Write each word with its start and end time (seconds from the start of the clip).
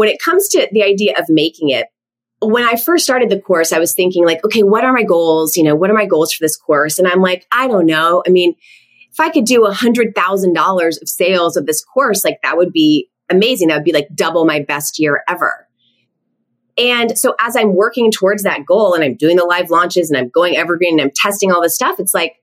when 0.00 0.08
it 0.08 0.18
comes 0.18 0.48
to 0.48 0.66
the 0.72 0.82
idea 0.82 1.12
of 1.18 1.26
making 1.28 1.68
it, 1.68 1.88
when 2.40 2.64
I 2.64 2.76
first 2.76 3.04
started 3.04 3.28
the 3.28 3.38
course, 3.38 3.70
I 3.70 3.78
was 3.78 3.92
thinking 3.92 4.24
like, 4.24 4.42
okay, 4.46 4.62
what 4.62 4.82
are 4.82 4.94
my 4.94 5.02
goals? 5.02 5.58
You 5.58 5.62
know, 5.62 5.74
what 5.74 5.90
are 5.90 5.94
my 5.94 6.06
goals 6.06 6.32
for 6.32 6.42
this 6.42 6.56
course? 6.56 6.98
And 6.98 7.06
I'm 7.06 7.20
like, 7.20 7.46
I 7.52 7.68
don't 7.68 7.84
know. 7.84 8.22
I 8.26 8.30
mean, 8.30 8.54
if 9.12 9.20
I 9.20 9.28
could 9.28 9.44
do 9.44 9.66
a 9.66 9.74
hundred 9.74 10.14
thousand 10.14 10.54
dollars 10.54 10.96
of 11.02 11.08
sales 11.10 11.58
of 11.58 11.66
this 11.66 11.84
course, 11.84 12.24
like 12.24 12.38
that 12.42 12.56
would 12.56 12.72
be 12.72 13.10
amazing. 13.28 13.68
That 13.68 13.74
would 13.74 13.84
be 13.84 13.92
like 13.92 14.08
double 14.14 14.46
my 14.46 14.60
best 14.60 14.98
year 14.98 15.22
ever. 15.28 15.68
And 16.78 17.18
so 17.18 17.34
as 17.38 17.54
I'm 17.54 17.74
working 17.74 18.10
towards 18.10 18.44
that 18.44 18.64
goal 18.64 18.94
and 18.94 19.04
I'm 19.04 19.16
doing 19.16 19.36
the 19.36 19.44
live 19.44 19.68
launches 19.68 20.10
and 20.10 20.18
I'm 20.18 20.30
going 20.30 20.56
evergreen 20.56 20.98
and 20.98 21.08
I'm 21.08 21.12
testing 21.14 21.52
all 21.52 21.60
this 21.60 21.74
stuff, 21.74 22.00
it's 22.00 22.14
like 22.14 22.36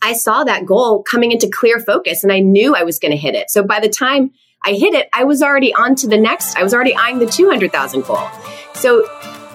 I 0.00 0.14
saw 0.14 0.42
that 0.44 0.64
goal 0.64 1.02
coming 1.02 1.32
into 1.32 1.50
clear 1.52 1.80
focus 1.80 2.24
and 2.24 2.32
I 2.32 2.38
knew 2.38 2.74
I 2.74 2.84
was 2.84 2.98
going 2.98 3.12
to 3.12 3.18
hit 3.18 3.34
it. 3.34 3.50
So 3.50 3.62
by 3.62 3.80
the 3.80 3.90
time 3.90 4.30
I 4.66 4.72
hit 4.72 4.94
it, 4.94 5.08
I 5.12 5.24
was 5.24 5.42
already 5.42 5.74
on 5.74 5.94
to 5.96 6.08
the 6.08 6.16
next. 6.16 6.56
I 6.56 6.62
was 6.62 6.72
already 6.72 6.96
eyeing 6.96 7.18
the 7.18 7.26
200,000 7.26 8.04
goal. 8.04 8.28
So 8.74 9.06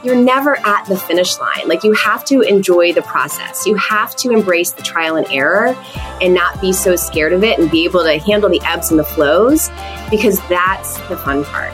you're 0.03 0.15
never 0.15 0.57
at 0.65 0.85
the 0.85 0.97
finish 0.97 1.39
line. 1.39 1.67
Like 1.67 1.83
you 1.83 1.93
have 1.93 2.23
to 2.25 2.41
enjoy 2.41 2.93
the 2.93 3.01
process. 3.01 3.65
You 3.65 3.75
have 3.75 4.15
to 4.17 4.31
embrace 4.31 4.71
the 4.71 4.83
trial 4.83 5.15
and 5.15 5.27
error 5.31 5.75
and 6.21 6.33
not 6.33 6.61
be 6.61 6.73
so 6.73 6.95
scared 6.95 7.33
of 7.33 7.43
it 7.43 7.59
and 7.59 7.69
be 7.69 7.85
able 7.85 8.03
to 8.03 8.17
handle 8.19 8.49
the 8.49 8.61
ebbs 8.65 8.91
and 8.91 8.99
the 8.99 9.03
flows 9.03 9.69
because 10.09 10.39
that's 10.47 10.97
the 11.09 11.17
fun 11.17 11.43
part. 11.43 11.73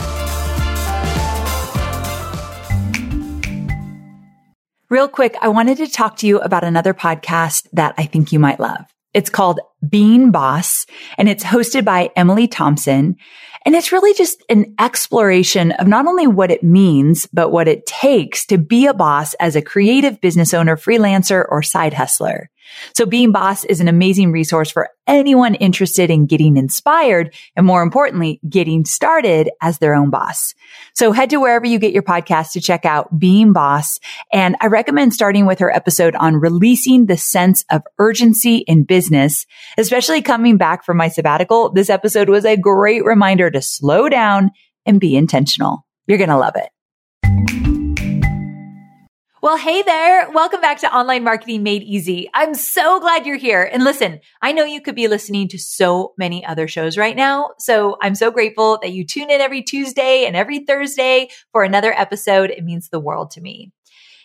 Real 4.91 5.07
quick, 5.07 5.37
I 5.41 5.47
wanted 5.47 5.77
to 5.77 5.87
talk 5.87 6.17
to 6.17 6.27
you 6.27 6.41
about 6.41 6.65
another 6.65 6.93
podcast 6.93 7.65
that 7.71 7.95
I 7.97 8.03
think 8.03 8.33
you 8.33 8.39
might 8.39 8.59
love. 8.59 8.83
It's 9.13 9.29
called 9.29 9.61
Being 9.87 10.31
Boss 10.31 10.85
and 11.17 11.29
it's 11.29 11.45
hosted 11.45 11.85
by 11.85 12.09
Emily 12.17 12.45
Thompson. 12.45 13.15
And 13.65 13.73
it's 13.73 13.93
really 13.93 14.13
just 14.13 14.43
an 14.49 14.75
exploration 14.81 15.71
of 15.71 15.87
not 15.87 16.07
only 16.07 16.27
what 16.27 16.51
it 16.51 16.61
means, 16.61 17.25
but 17.31 17.53
what 17.53 17.69
it 17.69 17.85
takes 17.85 18.45
to 18.47 18.57
be 18.57 18.85
a 18.85 18.93
boss 18.93 19.33
as 19.35 19.55
a 19.55 19.61
creative 19.61 20.19
business 20.19 20.53
owner, 20.53 20.75
freelancer, 20.75 21.45
or 21.47 21.63
side 21.63 21.93
hustler. 21.93 22.49
So 22.93 23.05
being 23.05 23.31
boss 23.31 23.63
is 23.63 23.79
an 23.79 23.87
amazing 23.87 24.31
resource 24.31 24.71
for 24.71 24.89
anyone 25.07 25.55
interested 25.55 26.09
in 26.09 26.25
getting 26.25 26.57
inspired 26.57 27.33
and 27.55 27.65
more 27.65 27.81
importantly, 27.81 28.39
getting 28.47 28.85
started 28.85 29.49
as 29.61 29.79
their 29.79 29.93
own 29.93 30.09
boss. 30.09 30.53
So 30.93 31.11
head 31.11 31.29
to 31.31 31.37
wherever 31.37 31.65
you 31.65 31.79
get 31.79 31.93
your 31.93 32.03
podcast 32.03 32.51
to 32.53 32.61
check 32.61 32.85
out 32.85 33.19
Being 33.19 33.53
Boss. 33.53 33.99
And 34.31 34.55
I 34.61 34.67
recommend 34.67 35.13
starting 35.13 35.45
with 35.45 35.59
her 35.59 35.73
episode 35.73 36.15
on 36.15 36.35
releasing 36.35 37.05
the 37.05 37.17
sense 37.17 37.65
of 37.69 37.81
urgency 37.99 38.57
in 38.57 38.83
business, 38.83 39.45
especially 39.77 40.21
coming 40.21 40.57
back 40.57 40.85
from 40.85 40.97
my 40.97 41.07
sabbatical. 41.07 41.71
This 41.71 41.89
episode 41.89 42.29
was 42.29 42.45
a 42.45 42.57
great 42.57 43.03
reminder 43.03 43.51
to 43.51 43.61
slow 43.61 44.09
down 44.09 44.51
and 44.85 44.99
be 44.99 45.15
intentional. 45.15 45.85
You're 46.07 46.17
going 46.17 46.29
to 46.29 46.37
love 46.37 46.55
it. 46.55 47.60
Well, 49.43 49.57
hey 49.57 49.81
there. 49.81 50.29
Welcome 50.29 50.61
back 50.61 50.77
to 50.81 50.95
Online 50.95 51.23
Marketing 51.23 51.63
Made 51.63 51.81
Easy. 51.81 52.29
I'm 52.31 52.53
so 52.53 52.99
glad 52.99 53.25
you're 53.25 53.37
here. 53.37 53.67
And 53.73 53.83
listen, 53.83 54.19
I 54.39 54.51
know 54.51 54.65
you 54.65 54.81
could 54.81 54.93
be 54.93 55.07
listening 55.07 55.47
to 55.47 55.57
so 55.57 56.13
many 56.15 56.45
other 56.45 56.67
shows 56.67 56.95
right 56.95 57.15
now. 57.15 57.49
So 57.57 57.97
I'm 58.03 58.13
so 58.13 58.29
grateful 58.29 58.77
that 58.83 58.91
you 58.91 59.03
tune 59.03 59.31
in 59.31 59.41
every 59.41 59.63
Tuesday 59.63 60.25
and 60.27 60.35
every 60.35 60.59
Thursday 60.59 61.29
for 61.51 61.63
another 61.63 61.91
episode. 61.91 62.51
It 62.51 62.63
means 62.63 62.89
the 62.89 62.99
world 62.99 63.31
to 63.31 63.41
me. 63.41 63.71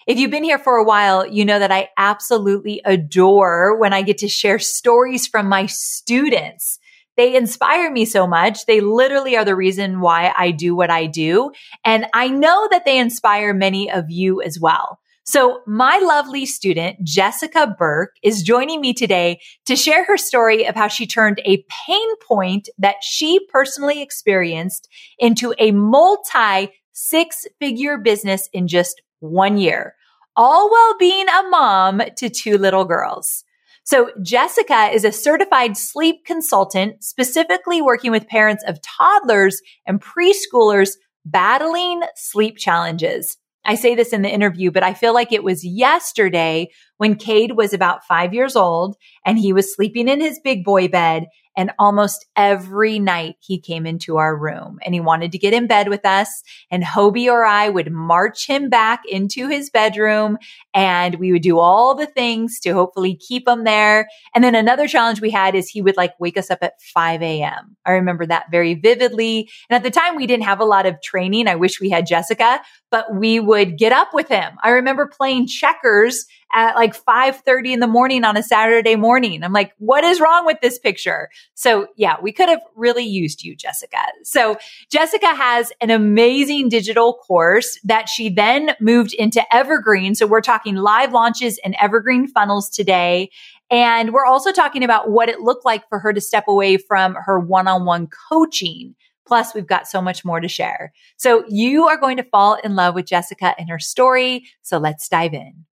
If 0.06 0.18
you've 0.18 0.30
been 0.30 0.44
here 0.44 0.58
for 0.58 0.76
a 0.76 0.84
while, 0.84 1.26
you 1.26 1.46
know 1.46 1.60
that 1.60 1.72
I 1.72 1.88
absolutely 1.96 2.82
adore 2.84 3.74
when 3.78 3.94
I 3.94 4.02
get 4.02 4.18
to 4.18 4.28
share 4.28 4.58
stories 4.58 5.26
from 5.26 5.48
my 5.48 5.64
students. 5.64 6.78
They 7.16 7.34
inspire 7.34 7.90
me 7.90 8.04
so 8.04 8.26
much. 8.26 8.66
They 8.66 8.82
literally 8.82 9.34
are 9.34 9.46
the 9.46 9.56
reason 9.56 10.00
why 10.00 10.34
I 10.36 10.50
do 10.50 10.76
what 10.76 10.90
I 10.90 11.06
do. 11.06 11.52
And 11.86 12.06
I 12.12 12.28
know 12.28 12.68
that 12.70 12.84
they 12.84 12.98
inspire 12.98 13.54
many 13.54 13.90
of 13.90 14.10
you 14.10 14.42
as 14.42 14.60
well. 14.60 14.98
So 15.28 15.62
my 15.66 15.98
lovely 15.98 16.46
student, 16.46 17.02
Jessica 17.02 17.74
Burke, 17.76 18.14
is 18.22 18.44
joining 18.44 18.80
me 18.80 18.94
today 18.94 19.40
to 19.64 19.74
share 19.74 20.04
her 20.04 20.16
story 20.16 20.64
of 20.64 20.76
how 20.76 20.86
she 20.86 21.04
turned 21.04 21.40
a 21.44 21.64
pain 21.86 22.16
point 22.26 22.68
that 22.78 23.02
she 23.02 23.44
personally 23.48 24.02
experienced 24.02 24.88
into 25.18 25.52
a 25.58 25.72
multi 25.72 26.72
six 26.92 27.44
figure 27.58 27.98
business 27.98 28.48
in 28.52 28.68
just 28.68 29.02
one 29.18 29.58
year, 29.58 29.96
all 30.36 30.70
while 30.70 30.96
being 30.96 31.26
a 31.28 31.48
mom 31.50 32.02
to 32.18 32.30
two 32.30 32.56
little 32.56 32.84
girls. 32.84 33.42
So 33.82 34.10
Jessica 34.22 34.90
is 34.92 35.04
a 35.04 35.10
certified 35.10 35.76
sleep 35.76 36.24
consultant, 36.24 37.02
specifically 37.02 37.82
working 37.82 38.12
with 38.12 38.28
parents 38.28 38.62
of 38.66 38.80
toddlers 38.80 39.60
and 39.86 40.00
preschoolers 40.00 40.90
battling 41.24 42.02
sleep 42.14 42.58
challenges. 42.58 43.36
I 43.66 43.74
say 43.74 43.94
this 43.94 44.12
in 44.12 44.22
the 44.22 44.32
interview, 44.32 44.70
but 44.70 44.82
I 44.82 44.94
feel 44.94 45.12
like 45.12 45.32
it 45.32 45.42
was 45.44 45.64
yesterday 45.64 46.70
when 46.98 47.16
Cade 47.16 47.56
was 47.56 47.72
about 47.72 48.04
five 48.04 48.32
years 48.32 48.56
old 48.56 48.96
and 49.24 49.38
he 49.38 49.52
was 49.52 49.74
sleeping 49.74 50.08
in 50.08 50.20
his 50.20 50.40
big 50.42 50.64
boy 50.64 50.88
bed 50.88 51.26
and 51.56 51.72
almost 51.78 52.26
every 52.36 52.98
night 52.98 53.36
he 53.40 53.58
came 53.58 53.86
into 53.86 54.18
our 54.18 54.36
room 54.36 54.78
and 54.84 54.94
he 54.94 55.00
wanted 55.00 55.32
to 55.32 55.38
get 55.38 55.54
in 55.54 55.66
bed 55.66 55.88
with 55.88 56.04
us. 56.04 56.42
And 56.70 56.82
Hobie 56.82 57.30
or 57.30 57.44
I 57.44 57.68
would 57.68 57.90
march 57.90 58.46
him 58.46 58.68
back 58.68 59.02
into 59.08 59.48
his 59.48 59.70
bedroom 59.70 60.38
and 60.74 61.14
we 61.16 61.32
would 61.32 61.42
do 61.42 61.58
all 61.58 61.94
the 61.94 62.06
things 62.06 62.60
to 62.60 62.72
hopefully 62.72 63.16
keep 63.16 63.48
him 63.48 63.64
there. 63.64 64.08
And 64.34 64.44
then 64.44 64.54
another 64.54 64.86
challenge 64.86 65.20
we 65.20 65.30
had 65.30 65.54
is 65.54 65.68
he 65.68 65.82
would 65.82 65.96
like 65.96 66.12
wake 66.20 66.36
us 66.36 66.50
up 66.50 66.58
at 66.62 66.80
5 66.82 67.22
a.m. 67.22 67.76
I 67.86 67.92
remember 67.92 68.26
that 68.26 68.50
very 68.50 68.74
vividly. 68.74 69.48
And 69.70 69.76
at 69.76 69.82
the 69.82 69.90
time 69.90 70.16
we 70.16 70.26
didn't 70.26 70.44
have 70.44 70.60
a 70.60 70.64
lot 70.64 70.86
of 70.86 71.00
training. 71.02 71.48
I 71.48 71.54
wish 71.54 71.80
we 71.80 71.90
had 71.90 72.06
Jessica, 72.06 72.60
but 72.90 73.14
we 73.14 73.40
would 73.40 73.78
get 73.78 73.92
up 73.92 74.12
with 74.12 74.28
him. 74.28 74.52
I 74.62 74.70
remember 74.70 75.06
playing 75.06 75.46
checkers 75.46 76.26
at 76.52 76.76
like 76.76 76.94
5:30 76.94 77.72
in 77.72 77.80
the 77.80 77.86
morning 77.86 78.24
on 78.24 78.36
a 78.36 78.42
Saturday 78.42 78.96
morning. 78.96 79.42
I'm 79.42 79.52
like, 79.52 79.72
what 79.78 80.04
is 80.04 80.20
wrong 80.20 80.46
with 80.46 80.60
this 80.62 80.78
picture? 80.78 81.28
So 81.54 81.88
yeah, 81.96 82.16
we 82.22 82.32
could 82.32 82.48
have 82.48 82.60
really 82.74 83.04
used 83.04 83.42
you, 83.42 83.56
Jessica. 83.56 83.98
So 84.22 84.56
Jessica 84.90 85.34
has 85.34 85.72
an 85.80 85.90
amazing 85.90 86.68
digital 86.68 87.14
course 87.14 87.78
that 87.84 88.08
she 88.08 88.28
then 88.28 88.70
moved 88.80 89.12
into 89.14 89.42
Evergreen. 89.54 90.14
So 90.14 90.26
we're 90.26 90.40
talking 90.40 90.76
live 90.76 91.12
launches 91.12 91.58
and 91.64 91.74
Evergreen 91.80 92.26
funnels 92.26 92.70
today. 92.70 93.30
And 93.70 94.12
we're 94.12 94.24
also 94.24 94.52
talking 94.52 94.84
about 94.84 95.10
what 95.10 95.28
it 95.28 95.40
looked 95.40 95.64
like 95.64 95.88
for 95.88 95.98
her 95.98 96.12
to 96.12 96.20
step 96.20 96.44
away 96.46 96.76
from 96.76 97.14
her 97.14 97.40
one-on-one 97.40 98.08
coaching. 98.30 98.94
Plus, 99.26 99.52
we've 99.56 99.66
got 99.66 99.88
so 99.88 100.00
much 100.00 100.24
more 100.24 100.38
to 100.38 100.46
share. 100.46 100.92
So 101.16 101.44
you 101.48 101.88
are 101.88 101.96
going 101.96 102.16
to 102.18 102.22
fall 102.22 102.54
in 102.62 102.76
love 102.76 102.94
with 102.94 103.06
Jessica 103.06 103.56
and 103.58 103.68
her 103.68 103.80
story. 103.80 104.44
So 104.62 104.78
let's 104.78 105.08
dive 105.08 105.34
in. 105.34 105.64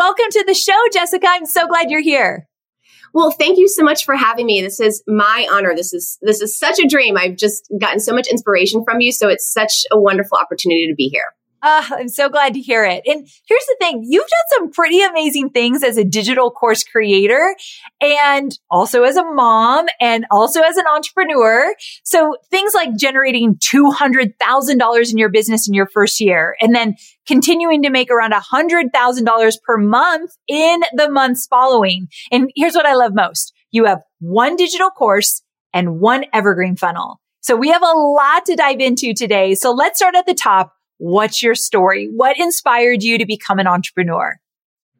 Welcome 0.00 0.30
to 0.30 0.44
the 0.46 0.54
show, 0.54 0.78
Jessica. 0.94 1.26
I'm 1.28 1.44
so 1.44 1.66
glad 1.66 1.90
you're 1.90 2.00
here. 2.00 2.48
Well, 3.12 3.30
thank 3.30 3.58
you 3.58 3.68
so 3.68 3.82
much 3.82 4.06
for 4.06 4.16
having 4.16 4.46
me. 4.46 4.62
This 4.62 4.80
is 4.80 5.02
my 5.06 5.46
honor. 5.52 5.74
This 5.76 5.92
is 5.92 6.16
this 6.22 6.40
is 6.40 6.58
such 6.58 6.78
a 6.78 6.88
dream. 6.88 7.18
I've 7.18 7.36
just 7.36 7.70
gotten 7.78 8.00
so 8.00 8.14
much 8.14 8.26
inspiration 8.26 8.82
from 8.82 9.02
you, 9.02 9.12
so 9.12 9.28
it's 9.28 9.52
such 9.52 9.82
a 9.92 10.00
wonderful 10.00 10.38
opportunity 10.38 10.86
to 10.88 10.94
be 10.94 11.08
here. 11.08 11.26
Uh, 11.62 11.84
I'm 11.90 12.08
so 12.08 12.28
glad 12.28 12.54
to 12.54 12.60
hear 12.60 12.84
it. 12.84 13.02
And 13.06 13.28
here's 13.46 13.66
the 13.66 13.76
thing. 13.80 14.04
You've 14.08 14.22
done 14.22 14.58
some 14.58 14.70
pretty 14.70 15.02
amazing 15.02 15.50
things 15.50 15.82
as 15.82 15.98
a 15.98 16.04
digital 16.04 16.50
course 16.50 16.84
creator 16.84 17.54
and 18.00 18.58
also 18.70 19.02
as 19.02 19.16
a 19.16 19.24
mom 19.24 19.86
and 20.00 20.24
also 20.30 20.62
as 20.62 20.76
an 20.76 20.86
entrepreneur. 20.86 21.74
So 22.02 22.36
things 22.50 22.74
like 22.74 22.96
generating 22.96 23.56
$200,000 23.56 25.10
in 25.10 25.18
your 25.18 25.28
business 25.28 25.68
in 25.68 25.74
your 25.74 25.86
first 25.86 26.20
year 26.20 26.56
and 26.60 26.74
then 26.74 26.96
continuing 27.26 27.82
to 27.82 27.90
make 27.90 28.10
around 28.10 28.32
$100,000 28.32 29.52
per 29.62 29.76
month 29.76 30.30
in 30.48 30.80
the 30.94 31.10
months 31.10 31.46
following. 31.46 32.08
And 32.32 32.50
here's 32.56 32.74
what 32.74 32.86
I 32.86 32.94
love 32.94 33.12
most. 33.14 33.52
You 33.70 33.84
have 33.84 34.00
one 34.18 34.56
digital 34.56 34.90
course 34.90 35.42
and 35.72 36.00
one 36.00 36.24
evergreen 36.32 36.76
funnel. 36.76 37.20
So 37.42 37.56
we 37.56 37.68
have 37.68 37.82
a 37.82 37.92
lot 37.92 38.46
to 38.46 38.56
dive 38.56 38.80
into 38.80 39.14
today. 39.14 39.54
So 39.54 39.72
let's 39.72 39.98
start 39.98 40.14
at 40.14 40.26
the 40.26 40.34
top. 40.34 40.72
What's 41.00 41.42
your 41.42 41.54
story? 41.54 42.10
What 42.14 42.38
inspired 42.38 43.02
you 43.02 43.16
to 43.16 43.24
become 43.24 43.58
an 43.58 43.66
entrepreneur? 43.66 44.38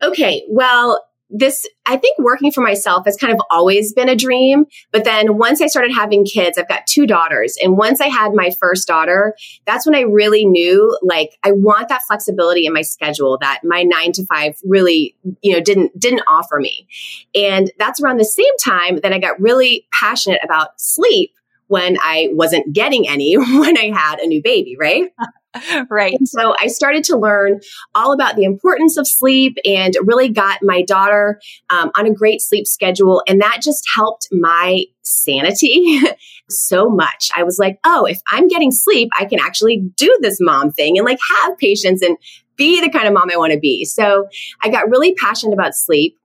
Okay. 0.03 0.45
Well, 0.49 1.05
this, 1.29 1.69
I 1.85 1.99
think 1.99 2.19
working 2.19 2.51
for 2.53 2.63
myself 2.63 3.05
has 3.05 3.19
kind 3.19 3.35
of 3.35 3.41
always 3.51 3.93
been 3.93 4.09
a 4.09 4.17
dream. 4.17 4.65
But 4.93 5.05
then 5.05 5.37
once 5.37 5.61
I 5.61 5.67
started 5.67 5.93
having 5.93 6.25
kids, 6.25 6.57
I've 6.57 6.69
got 6.69 6.87
two 6.87 7.07
daughters. 7.07 7.55
And 7.63 7.77
once 7.77 8.01
I 8.01 8.07
had 8.07 8.33
my 8.33 8.51
first 8.59 8.89
daughter, 8.89 9.37
that's 9.67 9.85
when 9.85 9.95
I 9.95 10.01
really 10.01 10.47
knew 10.47 10.99
like 11.03 11.37
I 11.45 11.53
want 11.53 11.91
that 11.91 12.01
flexibility 12.09 12.65
in 12.65 12.73
my 12.73 12.81
schedule 12.81 13.37
that 13.43 13.61
my 13.63 13.83
nine 13.83 14.13
to 14.13 14.25
five 14.25 14.57
really, 14.65 15.15
you 15.43 15.53
know, 15.53 15.61
didn't, 15.61 15.97
didn't 16.01 16.23
offer 16.27 16.59
me. 16.59 16.89
And 17.35 17.71
that's 17.79 18.01
around 18.01 18.17
the 18.17 18.25
same 18.25 18.57
time 18.65 19.01
that 19.03 19.13
I 19.13 19.19
got 19.19 19.39
really 19.39 19.87
passionate 19.93 20.41
about 20.43 20.81
sleep 20.81 21.33
when 21.67 21.99
I 22.03 22.31
wasn't 22.33 22.73
getting 22.73 23.07
any 23.07 23.35
when 23.37 23.77
I 23.77 23.93
had 23.95 24.19
a 24.19 24.27
new 24.27 24.43
baby, 24.43 24.77
right? 24.81 25.13
right. 25.91 26.15
And 26.19 26.29
so 26.29 26.55
I 26.61 26.69
started 26.69 27.05
to 27.05 27.17
learn 27.17 27.61
all 27.95 28.13
about 28.13 28.37
the 28.37 28.45
importance 28.45 28.97
of 28.97 29.07
sleep 29.07 29.57
and 29.65 29.95
really 30.03 30.29
got 30.29 30.61
my 30.63 30.83
daughter 30.83 31.41
um, 31.71 31.91
on 31.97 32.07
a 32.07 32.15
great 32.15 32.41
sleep 32.41 32.67
schedule. 32.67 33.23
And 33.27 33.41
that 33.41 33.61
just 33.63 33.85
helped 33.95 34.29
my 34.31 34.85
sanity 35.03 36.01
so 36.49 36.89
much. 36.89 37.31
I 37.35 37.43
was 37.43 37.59
like, 37.59 37.79
oh, 37.85 38.05
if 38.05 38.21
I'm 38.31 38.49
getting 38.49 38.71
sleep, 38.71 39.09
I 39.19 39.25
can 39.25 39.41
actually 39.41 39.83
do 39.97 40.17
this 40.21 40.39
mom 40.41 40.71
thing 40.71 40.99
and 40.99 41.05
like 41.05 41.19
have 41.43 41.59
patience 41.59 42.03
and 42.03 42.17
be 42.57 42.81
the 42.81 42.91
kind 42.91 43.09
of 43.09 43.15
mom 43.15 43.31
I 43.33 43.37
want 43.37 43.53
to 43.53 43.59
be. 43.59 43.85
So 43.85 44.29
I 44.63 44.69
got 44.69 44.89
really 44.89 45.15
passionate 45.15 45.55
about 45.55 45.75
sleep. 45.75 46.17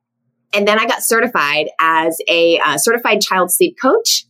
And 0.53 0.67
then 0.67 0.79
I 0.79 0.85
got 0.85 1.03
certified 1.03 1.67
as 1.79 2.19
a 2.29 2.59
uh, 2.59 2.77
certified 2.77 3.21
child 3.21 3.51
sleep 3.51 3.77
coach. 3.81 4.25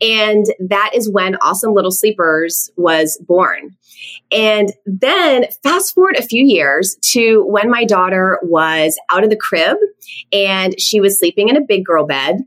And 0.00 0.46
that 0.58 0.90
is 0.94 1.10
when 1.10 1.36
Awesome 1.36 1.74
Little 1.74 1.90
Sleepers 1.90 2.70
was 2.76 3.22
born. 3.26 3.76
And 4.30 4.72
then 4.86 5.46
fast 5.62 5.94
forward 5.94 6.16
a 6.18 6.22
few 6.22 6.44
years 6.44 6.96
to 7.12 7.44
when 7.46 7.70
my 7.70 7.84
daughter 7.84 8.38
was 8.42 8.98
out 9.10 9.24
of 9.24 9.30
the 9.30 9.36
crib 9.36 9.76
and 10.32 10.78
she 10.80 11.00
was 11.00 11.18
sleeping 11.18 11.48
in 11.48 11.56
a 11.56 11.60
big 11.66 11.84
girl 11.84 12.06
bed. 12.06 12.38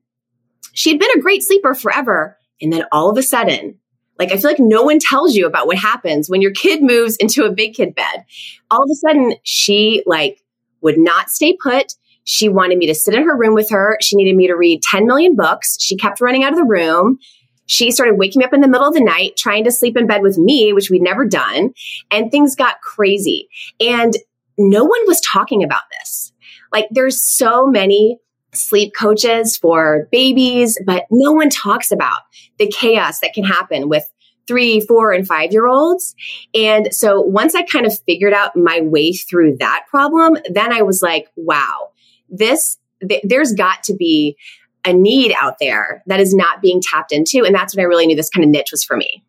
She 0.74 0.90
had 0.90 1.00
been 1.00 1.12
a 1.16 1.22
great 1.22 1.44
sleeper 1.44 1.74
forever. 1.74 2.38
And 2.62 2.74
then 2.74 2.86
all 2.92 3.10
of 3.10 3.18
a 3.18 3.24
sudden, 3.24 3.80
like 4.18 4.32
I 4.32 4.38
feel 4.38 4.50
like 4.50 4.60
no 4.60 4.84
one 4.84 5.00
tells 5.00 5.36
you 5.36 5.46
about 5.46 5.68
what 5.68 5.78
happens 5.78 6.30
when 6.30 6.42
your 6.42 6.52
kid 6.52 6.82
moves 6.82 7.18
into 7.18 7.44
a 7.46 7.52
big 7.52 7.74
kid 7.74 7.96
bed. 7.96 8.26
All 8.72 8.84
of 8.84 8.90
a 8.90 8.96
sudden, 8.96 9.36
she 9.44 10.04
like 10.06 10.42
would 10.82 10.98
not 10.98 11.30
stay 11.30 11.58
put. 11.62 11.94
She 12.26 12.50
wanted 12.50 12.78
me 12.78 12.88
to 12.88 12.96
sit 12.96 13.14
in 13.14 13.24
her 13.24 13.38
room 13.38 13.54
with 13.54 13.70
her. 13.70 13.98
She 14.02 14.16
needed 14.16 14.36
me 14.36 14.48
to 14.48 14.56
read 14.56 14.82
10 14.82 15.08
million 15.08 15.36
books. 15.36 15.78
She 15.80 15.96
kept 15.96 16.20
running 16.20 16.44
out 16.44 16.52
of 16.52 16.58
the 16.58 16.66
room. 16.66 17.20
She 17.68 17.92
started 17.92 18.18
waking 18.18 18.40
me 18.40 18.46
up 18.46 18.54
in 18.54 18.62
the 18.62 18.68
middle 18.68 18.88
of 18.88 18.94
the 18.94 19.04
night, 19.04 19.38
trying 19.38 19.64
to 19.64 19.72
sleep 19.72 19.98
in 19.98 20.08
bed 20.08 20.22
with 20.22 20.38
me, 20.38 20.74
which 20.74 20.90
we'd 20.90 21.02
never 21.02 21.26
done. 21.26 21.74
And 22.12 22.30
things 22.30 22.56
got 22.56 22.82
crazy. 22.82 23.48
And 23.80 24.14
no 24.58 24.84
one 24.84 25.02
was 25.08 25.22
talking 25.22 25.64
about 25.64 25.84
this. 26.00 26.32
Like 26.72 26.88
there's 26.92 27.24
so 27.24 27.68
many 27.68 28.20
sleep 28.54 28.94
coaches 28.98 29.58
for 29.58 30.08
babies, 30.12 30.80
but 30.86 31.06
no 31.12 31.32
one 31.32 31.50
talks 31.50 31.92
about 31.92 32.22
the 32.58 32.68
chaos 32.68 33.20
that 33.20 33.34
can 33.34 33.44
happen 33.44 33.90
with 33.90 34.10
three, 34.48 34.80
four, 34.80 35.12
and 35.12 35.28
five 35.28 35.52
year 35.52 35.68
olds. 35.68 36.16
And 36.54 36.94
so 36.94 37.22
once 37.22 37.56
I 37.56 37.64
kind 37.64 37.86
of 37.86 37.98
figured 38.06 38.34
out 38.34 38.56
my 38.56 38.82
way 38.82 39.14
through 39.14 39.58
that 39.60 39.86
problem, 39.90 40.38
then 40.50 40.72
I 40.72 40.84
was 40.84 41.02
like, 41.02 41.28
wow, 41.36 41.90
this, 42.30 42.78
th- 43.08 43.24
there's 43.24 43.54
got 43.54 43.84
to 43.84 43.96
be 43.96 44.38
a 44.86 44.94
need 44.94 45.34
out 45.40 45.56
there 45.60 46.04
that 46.06 46.20
is 46.20 46.34
not 46.34 46.62
being 46.62 46.82
tapped 46.82 47.12
into. 47.12 47.44
And 47.44 47.56
that's 47.56 47.76
when 47.76 47.84
I 47.84 47.88
really 47.88 48.06
knew 48.06 48.16
this 48.16 48.30
kind 48.30 48.44
of 48.44 48.50
niche 48.50 48.70
was 48.72 48.84
for 48.84 48.96
me. 48.96 49.24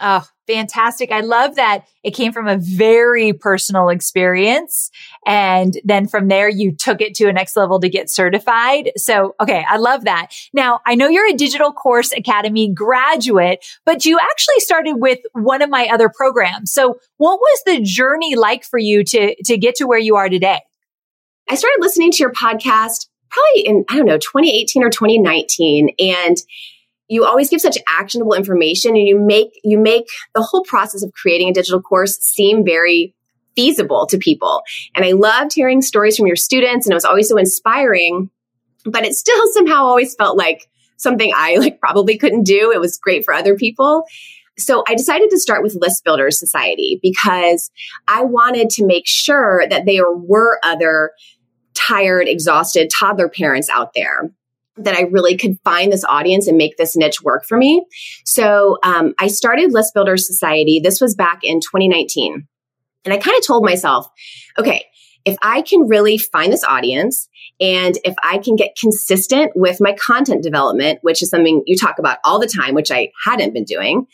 Oh, 0.00 0.26
fantastic. 0.46 1.10
I 1.12 1.20
love 1.20 1.54
that 1.54 1.86
it 2.02 2.10
came 2.10 2.32
from 2.32 2.48
a 2.48 2.58
very 2.58 3.32
personal 3.32 3.88
experience. 3.88 4.90
And 5.24 5.78
then 5.84 6.08
from 6.08 6.28
there, 6.28 6.48
you 6.48 6.72
took 6.72 7.00
it 7.00 7.14
to 7.14 7.28
a 7.28 7.32
next 7.32 7.56
level 7.56 7.80
to 7.80 7.88
get 7.88 8.10
certified. 8.10 8.90
So, 8.96 9.34
okay, 9.40 9.64
I 9.68 9.76
love 9.76 10.04
that. 10.04 10.28
Now, 10.52 10.80
I 10.84 10.94
know 10.94 11.08
you're 11.08 11.28
a 11.28 11.34
Digital 11.34 11.72
Course 11.72 12.12
Academy 12.12 12.72
graduate, 12.72 13.64
but 13.86 14.04
you 14.04 14.18
actually 14.20 14.60
started 14.60 14.94
with 14.96 15.20
one 15.32 15.62
of 15.62 15.70
my 15.70 15.88
other 15.90 16.10
programs. 16.14 16.72
So 16.72 16.98
what 17.16 17.38
was 17.38 17.62
the 17.64 17.80
journey 17.80 18.34
like 18.34 18.64
for 18.64 18.78
you 18.78 19.04
to, 19.04 19.42
to 19.44 19.56
get 19.56 19.76
to 19.76 19.86
where 19.86 19.98
you 19.98 20.16
are 20.16 20.28
today? 20.28 20.60
I 21.48 21.56
started 21.56 21.78
listening 21.80 22.10
to 22.12 22.18
your 22.18 22.32
podcast 22.32 23.08
probably 23.30 23.66
in, 23.66 23.84
I 23.88 23.96
don't 23.96 24.06
know, 24.06 24.18
2018 24.18 24.82
or 24.82 24.90
2019. 24.90 25.90
And 25.98 26.36
you 27.08 27.24
always 27.24 27.50
give 27.50 27.60
such 27.60 27.78
actionable 27.88 28.34
information 28.34 28.96
and 28.96 29.06
you 29.06 29.18
make, 29.18 29.60
you 29.62 29.78
make 29.78 30.06
the 30.34 30.42
whole 30.42 30.62
process 30.62 31.02
of 31.02 31.12
creating 31.12 31.48
a 31.48 31.52
digital 31.52 31.82
course 31.82 32.16
seem 32.18 32.64
very 32.64 33.14
feasible 33.56 34.06
to 34.06 34.18
people. 34.18 34.62
And 34.94 35.04
I 35.04 35.12
loved 35.12 35.52
hearing 35.54 35.82
stories 35.82 36.16
from 36.16 36.26
your 36.26 36.36
students 36.36 36.86
and 36.86 36.92
it 36.92 36.96
was 36.96 37.04
always 37.04 37.28
so 37.28 37.36
inspiring, 37.36 38.30
but 38.84 39.04
it 39.04 39.14
still 39.14 39.40
somehow 39.52 39.84
always 39.84 40.14
felt 40.14 40.38
like 40.38 40.68
something 40.96 41.32
I 41.34 41.56
like 41.56 41.78
probably 41.80 42.16
couldn't 42.16 42.44
do. 42.44 42.72
It 42.72 42.80
was 42.80 42.98
great 42.98 43.24
for 43.24 43.34
other 43.34 43.56
people. 43.56 44.04
So 44.56 44.84
I 44.88 44.94
decided 44.94 45.30
to 45.30 45.38
start 45.38 45.64
with 45.64 45.76
List 45.80 46.04
Builders 46.04 46.38
Society 46.38 47.00
because 47.02 47.70
I 48.06 48.22
wanted 48.22 48.70
to 48.70 48.86
make 48.86 49.06
sure 49.06 49.64
that 49.68 49.84
there 49.84 50.12
were 50.12 50.60
other 50.62 51.10
tired, 51.86 52.28
exhausted 52.28 52.90
toddler 52.90 53.28
parents 53.28 53.68
out 53.72 53.92
there 53.94 54.30
that 54.76 54.94
I 54.94 55.02
really 55.02 55.36
could 55.36 55.58
find 55.64 55.92
this 55.92 56.04
audience 56.04 56.48
and 56.48 56.56
make 56.56 56.76
this 56.76 56.96
niche 56.96 57.22
work 57.22 57.44
for 57.44 57.56
me. 57.56 57.86
So 58.24 58.78
um, 58.82 59.14
I 59.20 59.28
started 59.28 59.72
List 59.72 59.94
Builder 59.94 60.16
Society. 60.16 60.80
This 60.82 61.00
was 61.00 61.14
back 61.14 61.40
in 61.42 61.60
2019. 61.60 62.46
And 63.04 63.14
I 63.14 63.18
kind 63.18 63.36
of 63.36 63.46
told 63.46 63.64
myself, 63.64 64.08
okay, 64.58 64.84
if 65.24 65.36
I 65.42 65.62
can 65.62 65.86
really 65.86 66.18
find 66.18 66.52
this 66.52 66.64
audience 66.64 67.28
and 67.60 67.96
if 68.04 68.14
I 68.22 68.38
can 68.38 68.56
get 68.56 68.76
consistent 68.78 69.52
with 69.54 69.80
my 69.80 69.92
content 69.92 70.42
development, 70.42 70.98
which 71.02 71.22
is 71.22 71.30
something 71.30 71.62
you 71.66 71.76
talk 71.76 71.98
about 71.98 72.18
all 72.24 72.40
the 72.40 72.48
time, 72.48 72.74
which 72.74 72.90
I 72.90 73.10
hadn't 73.24 73.54
been 73.54 73.64
doing, 73.64 74.06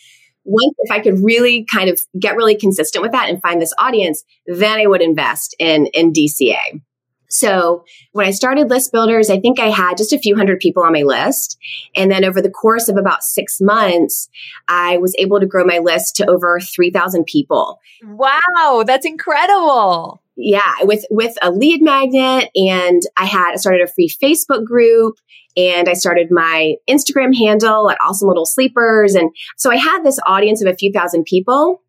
once 0.45 0.75
if 0.79 0.91
I 0.91 1.01
could 1.01 1.23
really 1.23 1.65
kind 1.65 1.89
of 1.89 1.99
get 2.19 2.37
really 2.37 2.57
consistent 2.57 3.03
with 3.03 3.13
that 3.13 3.29
and 3.29 3.41
find 3.41 3.61
this 3.61 3.75
audience, 3.79 4.25
then 4.47 4.79
I 4.79 4.87
would 4.87 5.03
invest 5.03 5.55
in 5.59 5.87
in 5.87 6.13
DCA. 6.13 6.81
So 7.31 7.85
when 8.11 8.27
I 8.27 8.33
started 8.33 8.69
list 8.69 8.91
builders, 8.91 9.31
I 9.31 9.39
think 9.39 9.61
I 9.61 9.71
had 9.71 9.97
just 9.97 10.13
a 10.13 10.19
few 10.19 10.37
hundred 10.37 10.59
people 10.59 10.83
on 10.83 10.93
my 10.93 11.03
list. 11.03 11.57
And 11.95 12.11
then 12.11 12.25
over 12.25 12.43
the 12.43 12.51
course 12.51 12.89
of 12.89 12.97
about 12.97 13.23
six 13.23 13.61
months, 13.61 14.29
I 14.67 14.99
was 14.99 15.15
able 15.17 15.39
to 15.39 15.47
grow 15.47 15.65
my 15.65 15.79
list 15.79 16.17
to 16.17 16.29
over 16.29 16.59
3,000 16.59 17.25
people. 17.25 17.79
Wow. 18.05 18.83
That's 18.85 19.07
incredible. 19.07 20.21
Yeah. 20.37 20.73
With, 20.83 21.05
with 21.09 21.37
a 21.41 21.53
lead 21.53 21.83
magnet 21.83 22.51
and 22.57 23.03
I 23.17 23.27
had, 23.27 23.53
I 23.53 23.57
started 23.57 23.83
a 23.83 23.93
free 23.93 24.09
Facebook 24.09 24.65
group 24.65 25.17
and 25.57 25.89
I 25.89 25.93
started 25.93 26.29
my 26.33 26.75
Instagram 26.89 27.37
handle 27.37 27.91
at 27.91 27.99
Awesome 28.03 28.29
Little 28.29 28.47
Sleepers. 28.47 29.15
And 29.15 29.31
so 29.57 29.71
I 29.71 29.77
had 29.77 30.03
this 30.03 30.19
audience 30.27 30.63
of 30.63 30.69
a 30.69 30.77
few 30.77 30.93
thousand 30.93 31.25
people. 31.25 31.83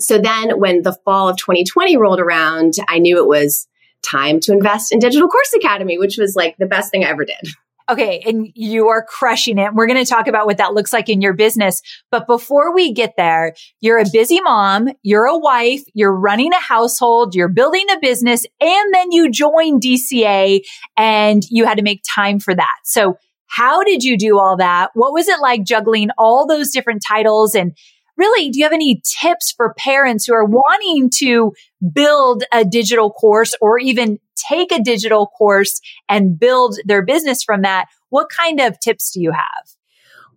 So 0.00 0.18
then 0.18 0.58
when 0.58 0.82
the 0.82 0.96
fall 1.04 1.28
of 1.28 1.36
2020 1.36 1.96
rolled 1.96 2.20
around, 2.20 2.74
I 2.88 2.98
knew 2.98 3.18
it 3.18 3.26
was 3.26 3.68
time 4.02 4.40
to 4.40 4.52
invest 4.52 4.92
in 4.92 4.98
Digital 4.98 5.28
Course 5.28 5.52
Academy, 5.56 5.98
which 5.98 6.16
was 6.18 6.34
like 6.36 6.56
the 6.58 6.66
best 6.66 6.90
thing 6.90 7.04
I 7.04 7.08
ever 7.08 7.24
did. 7.24 7.48
Okay. 7.90 8.22
And 8.26 8.48
you 8.54 8.88
are 8.88 9.02
crushing 9.02 9.56
it. 9.56 9.72
We're 9.72 9.86
going 9.86 10.04
to 10.04 10.08
talk 10.08 10.26
about 10.26 10.44
what 10.44 10.58
that 10.58 10.74
looks 10.74 10.92
like 10.92 11.08
in 11.08 11.22
your 11.22 11.32
business. 11.32 11.80
But 12.10 12.26
before 12.26 12.74
we 12.74 12.92
get 12.92 13.14
there, 13.16 13.54
you're 13.80 13.98
a 13.98 14.04
busy 14.12 14.42
mom, 14.42 14.88
you're 15.02 15.24
a 15.24 15.38
wife, 15.38 15.80
you're 15.94 16.14
running 16.14 16.52
a 16.52 16.60
household, 16.60 17.34
you're 17.34 17.48
building 17.48 17.86
a 17.90 17.98
business, 17.98 18.44
and 18.60 18.94
then 18.94 19.10
you 19.10 19.30
join 19.30 19.80
DCA 19.80 20.60
and 20.98 21.42
you 21.48 21.64
had 21.64 21.78
to 21.78 21.82
make 21.82 22.02
time 22.14 22.40
for 22.40 22.54
that. 22.54 22.76
So 22.84 23.16
how 23.46 23.82
did 23.82 24.04
you 24.04 24.18
do 24.18 24.38
all 24.38 24.58
that? 24.58 24.90
What 24.92 25.14
was 25.14 25.26
it 25.26 25.40
like 25.40 25.64
juggling 25.64 26.10
all 26.18 26.46
those 26.46 26.70
different 26.70 27.02
titles 27.08 27.54
and 27.54 27.74
really, 28.18 28.50
do 28.50 28.58
you 28.58 28.64
have 28.64 28.72
any 28.72 29.00
tips 29.22 29.52
for 29.56 29.74
parents 29.74 30.26
who 30.26 30.34
are 30.34 30.44
wanting 30.44 31.10
to 31.18 31.52
build 31.92 32.44
a 32.52 32.64
digital 32.64 33.10
course 33.10 33.54
or 33.60 33.78
even 33.78 34.18
take 34.36 34.72
a 34.72 34.82
digital 34.82 35.26
course 35.26 35.80
and 36.08 36.38
build 36.38 36.76
their 36.84 37.04
business 37.04 37.42
from 37.42 37.62
that? 37.62 37.86
What 38.10 38.28
kind 38.28 38.60
of 38.60 38.78
tips 38.80 39.12
do 39.12 39.20
you 39.20 39.30
have? 39.30 39.74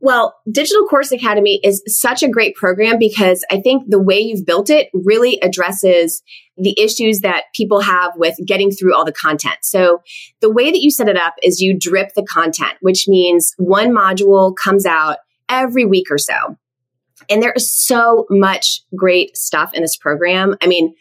Well, 0.04 0.36
Digital 0.52 0.88
Course 0.88 1.12
Academy 1.12 1.60
is 1.64 1.84
such 1.86 2.24
a 2.24 2.28
great 2.28 2.56
program 2.56 2.98
because 2.98 3.46
I 3.52 3.62
think 3.62 3.84
the 3.88 4.02
way 4.02 4.20
you've 4.20 4.48
built 4.48 4.72
it 4.72 4.90
really 4.96 5.38
addresses 5.44 6.24
the 6.58 6.76
issues 6.80 7.20
that 7.20 7.44
people 7.54 7.82
have 7.82 8.14
with 8.16 8.36
getting 8.48 8.72
through 8.72 8.96
all 8.96 9.06
the 9.06 9.12
content. 9.12 9.58
So 9.62 10.02
the 10.42 10.52
way 10.52 10.72
that 10.72 10.82
you 10.82 10.90
set 10.90 11.08
it 11.08 11.18
up 11.18 11.36
is 11.44 11.62
you 11.62 11.78
drip 11.78 12.16
the 12.16 12.26
content, 12.26 12.74
which 12.82 13.08
means 13.08 13.54
one 13.60 13.92
module 13.92 14.56
comes 14.56 14.88
out 14.88 15.18
every 15.48 15.86
week 15.86 16.08
or 16.10 16.18
so. 16.18 16.58
And 17.32 17.42
there 17.42 17.54
is 17.54 17.74
so 17.74 18.26
much 18.30 18.82
great 18.94 19.38
stuff 19.38 19.74
in 19.74 19.82
this 19.82 19.96
program. 19.96 20.58
I 20.62 20.68
mean, 20.68 20.94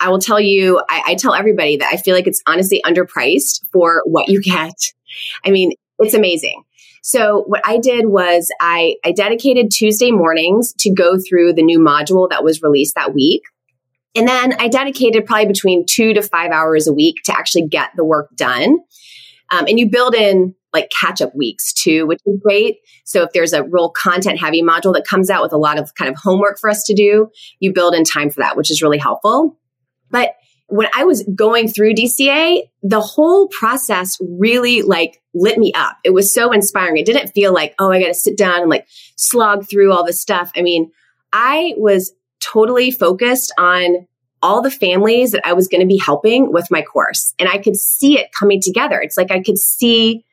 I 0.00 0.08
will 0.08 0.18
tell 0.18 0.40
you, 0.40 0.82
I, 0.88 1.02
I 1.08 1.14
tell 1.14 1.34
everybody 1.34 1.76
that 1.76 1.90
I 1.92 1.98
feel 1.98 2.14
like 2.14 2.26
it's 2.26 2.42
honestly 2.46 2.82
underpriced 2.84 3.60
for 3.72 4.02
what 4.06 4.28
you 4.28 4.40
get. 4.42 4.92
I 5.44 5.50
mean, 5.50 5.72
it's 5.98 6.14
amazing. 6.14 6.62
So 7.02 7.44
what 7.46 7.60
I 7.64 7.78
did 7.78 8.06
was 8.06 8.50
I, 8.60 8.96
I 9.04 9.12
dedicated 9.12 9.70
Tuesday 9.70 10.10
mornings 10.10 10.72
to 10.80 10.92
go 10.92 11.18
through 11.18 11.52
the 11.52 11.62
new 11.62 11.78
module 11.78 12.28
that 12.30 12.42
was 12.42 12.62
released 12.62 12.94
that 12.96 13.14
week. 13.14 13.42
And 14.16 14.26
then 14.26 14.54
I 14.58 14.68
dedicated 14.68 15.26
probably 15.26 15.46
between 15.46 15.84
two 15.86 16.14
to 16.14 16.22
five 16.22 16.50
hours 16.50 16.88
a 16.88 16.92
week 16.92 17.16
to 17.26 17.36
actually 17.36 17.68
get 17.68 17.90
the 17.96 18.04
work 18.04 18.34
done. 18.34 18.78
Um, 19.50 19.66
and 19.66 19.78
you 19.78 19.88
build 19.88 20.14
in 20.14 20.54
like 20.72 20.90
catch 20.90 21.22
up 21.22 21.34
weeks 21.34 21.72
too, 21.72 22.06
which 22.06 22.20
is 22.26 22.38
great. 22.42 22.78
So 23.04 23.22
if 23.22 23.32
there's 23.32 23.52
a 23.52 23.62
real 23.62 23.90
content 23.90 24.38
heavy 24.38 24.62
module 24.62 24.92
that 24.94 25.06
comes 25.06 25.30
out 25.30 25.42
with 25.42 25.52
a 25.52 25.58
lot 25.58 25.78
of 25.78 25.94
kind 25.94 26.10
of 26.10 26.16
homework 26.16 26.58
for 26.58 26.68
us 26.68 26.84
to 26.84 26.94
do, 26.94 27.30
you 27.60 27.72
build 27.72 27.94
in 27.94 28.04
time 28.04 28.30
for 28.30 28.40
that, 28.40 28.56
which 28.56 28.70
is 28.70 28.82
really 28.82 28.98
helpful. 28.98 29.58
But 30.10 30.34
when 30.68 30.88
I 30.94 31.04
was 31.04 31.22
going 31.34 31.68
through 31.68 31.94
DCA, 31.94 32.62
the 32.82 33.00
whole 33.00 33.48
process 33.48 34.18
really 34.20 34.82
like 34.82 35.22
lit 35.32 35.58
me 35.58 35.72
up. 35.74 35.96
It 36.04 36.10
was 36.10 36.34
so 36.34 36.52
inspiring. 36.52 36.96
It 36.96 37.06
didn't 37.06 37.28
feel 37.28 37.52
like, 37.54 37.74
oh, 37.78 37.92
I 37.92 38.00
got 38.00 38.08
to 38.08 38.14
sit 38.14 38.36
down 38.36 38.62
and 38.62 38.70
like 38.70 38.86
slog 39.16 39.68
through 39.68 39.92
all 39.92 40.04
this 40.04 40.20
stuff. 40.20 40.50
I 40.56 40.62
mean, 40.62 40.90
I 41.32 41.74
was 41.76 42.12
totally 42.40 42.90
focused 42.90 43.52
on 43.58 44.06
all 44.46 44.62
the 44.62 44.70
families 44.70 45.32
that 45.32 45.44
I 45.44 45.54
was 45.54 45.66
going 45.66 45.80
to 45.80 45.86
be 45.86 45.98
helping 45.98 46.52
with 46.52 46.70
my 46.70 46.82
course. 46.82 47.34
And 47.40 47.48
I 47.48 47.58
could 47.58 47.74
see 47.74 48.16
it 48.16 48.30
coming 48.38 48.60
together. 48.62 49.00
It's 49.00 49.16
like 49.16 49.32
I 49.32 49.42
could 49.42 49.58
see 49.58 50.24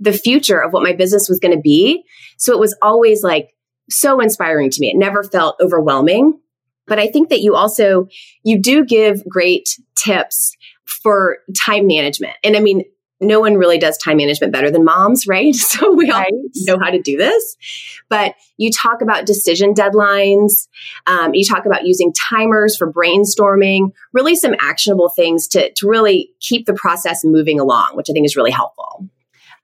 the 0.00 0.12
future 0.12 0.60
of 0.60 0.72
what 0.72 0.82
my 0.82 0.92
business 0.92 1.28
was 1.28 1.38
going 1.38 1.54
to 1.54 1.60
be. 1.60 2.02
So 2.38 2.52
it 2.52 2.58
was 2.58 2.76
always 2.82 3.22
like 3.22 3.54
so 3.88 4.18
inspiring 4.18 4.68
to 4.70 4.80
me. 4.80 4.88
It 4.88 4.96
never 4.96 5.22
felt 5.22 5.60
overwhelming. 5.60 6.40
But 6.88 6.98
I 6.98 7.06
think 7.06 7.28
that 7.28 7.40
you 7.40 7.54
also, 7.54 8.08
you 8.42 8.60
do 8.60 8.84
give 8.84 9.24
great 9.28 9.78
tips 9.94 10.56
for 10.84 11.38
time 11.64 11.86
management. 11.86 12.34
And 12.42 12.56
I 12.56 12.60
mean, 12.60 12.82
no 13.22 13.40
one 13.40 13.54
really 13.54 13.78
does 13.78 13.96
time 13.96 14.18
management 14.18 14.52
better 14.52 14.70
than 14.70 14.84
moms, 14.84 15.26
right? 15.26 15.54
So 15.72 15.94
we 15.94 16.10
all 16.10 16.24
know 16.66 16.78
how 16.78 16.90
to 16.90 17.00
do 17.00 17.16
this. 17.16 17.56
But 18.08 18.34
you 18.58 18.70
talk 18.70 19.00
about 19.00 19.24
decision 19.24 19.74
deadlines. 19.74 20.68
Um, 21.06 21.34
you 21.34 21.44
talk 21.44 21.64
about 21.64 21.86
using 21.86 22.12
timers 22.12 22.76
for 22.76 22.92
brainstorming, 22.92 23.92
really 24.12 24.34
some 24.34 24.54
actionable 24.60 25.08
things 25.08 25.48
to, 25.48 25.72
to 25.72 25.88
really 25.88 26.30
keep 26.40 26.66
the 26.66 26.74
process 26.74 27.24
moving 27.24 27.58
along, 27.58 27.92
which 27.94 28.10
I 28.10 28.12
think 28.12 28.26
is 28.26 28.36
really 28.36 28.50
helpful. 28.50 29.08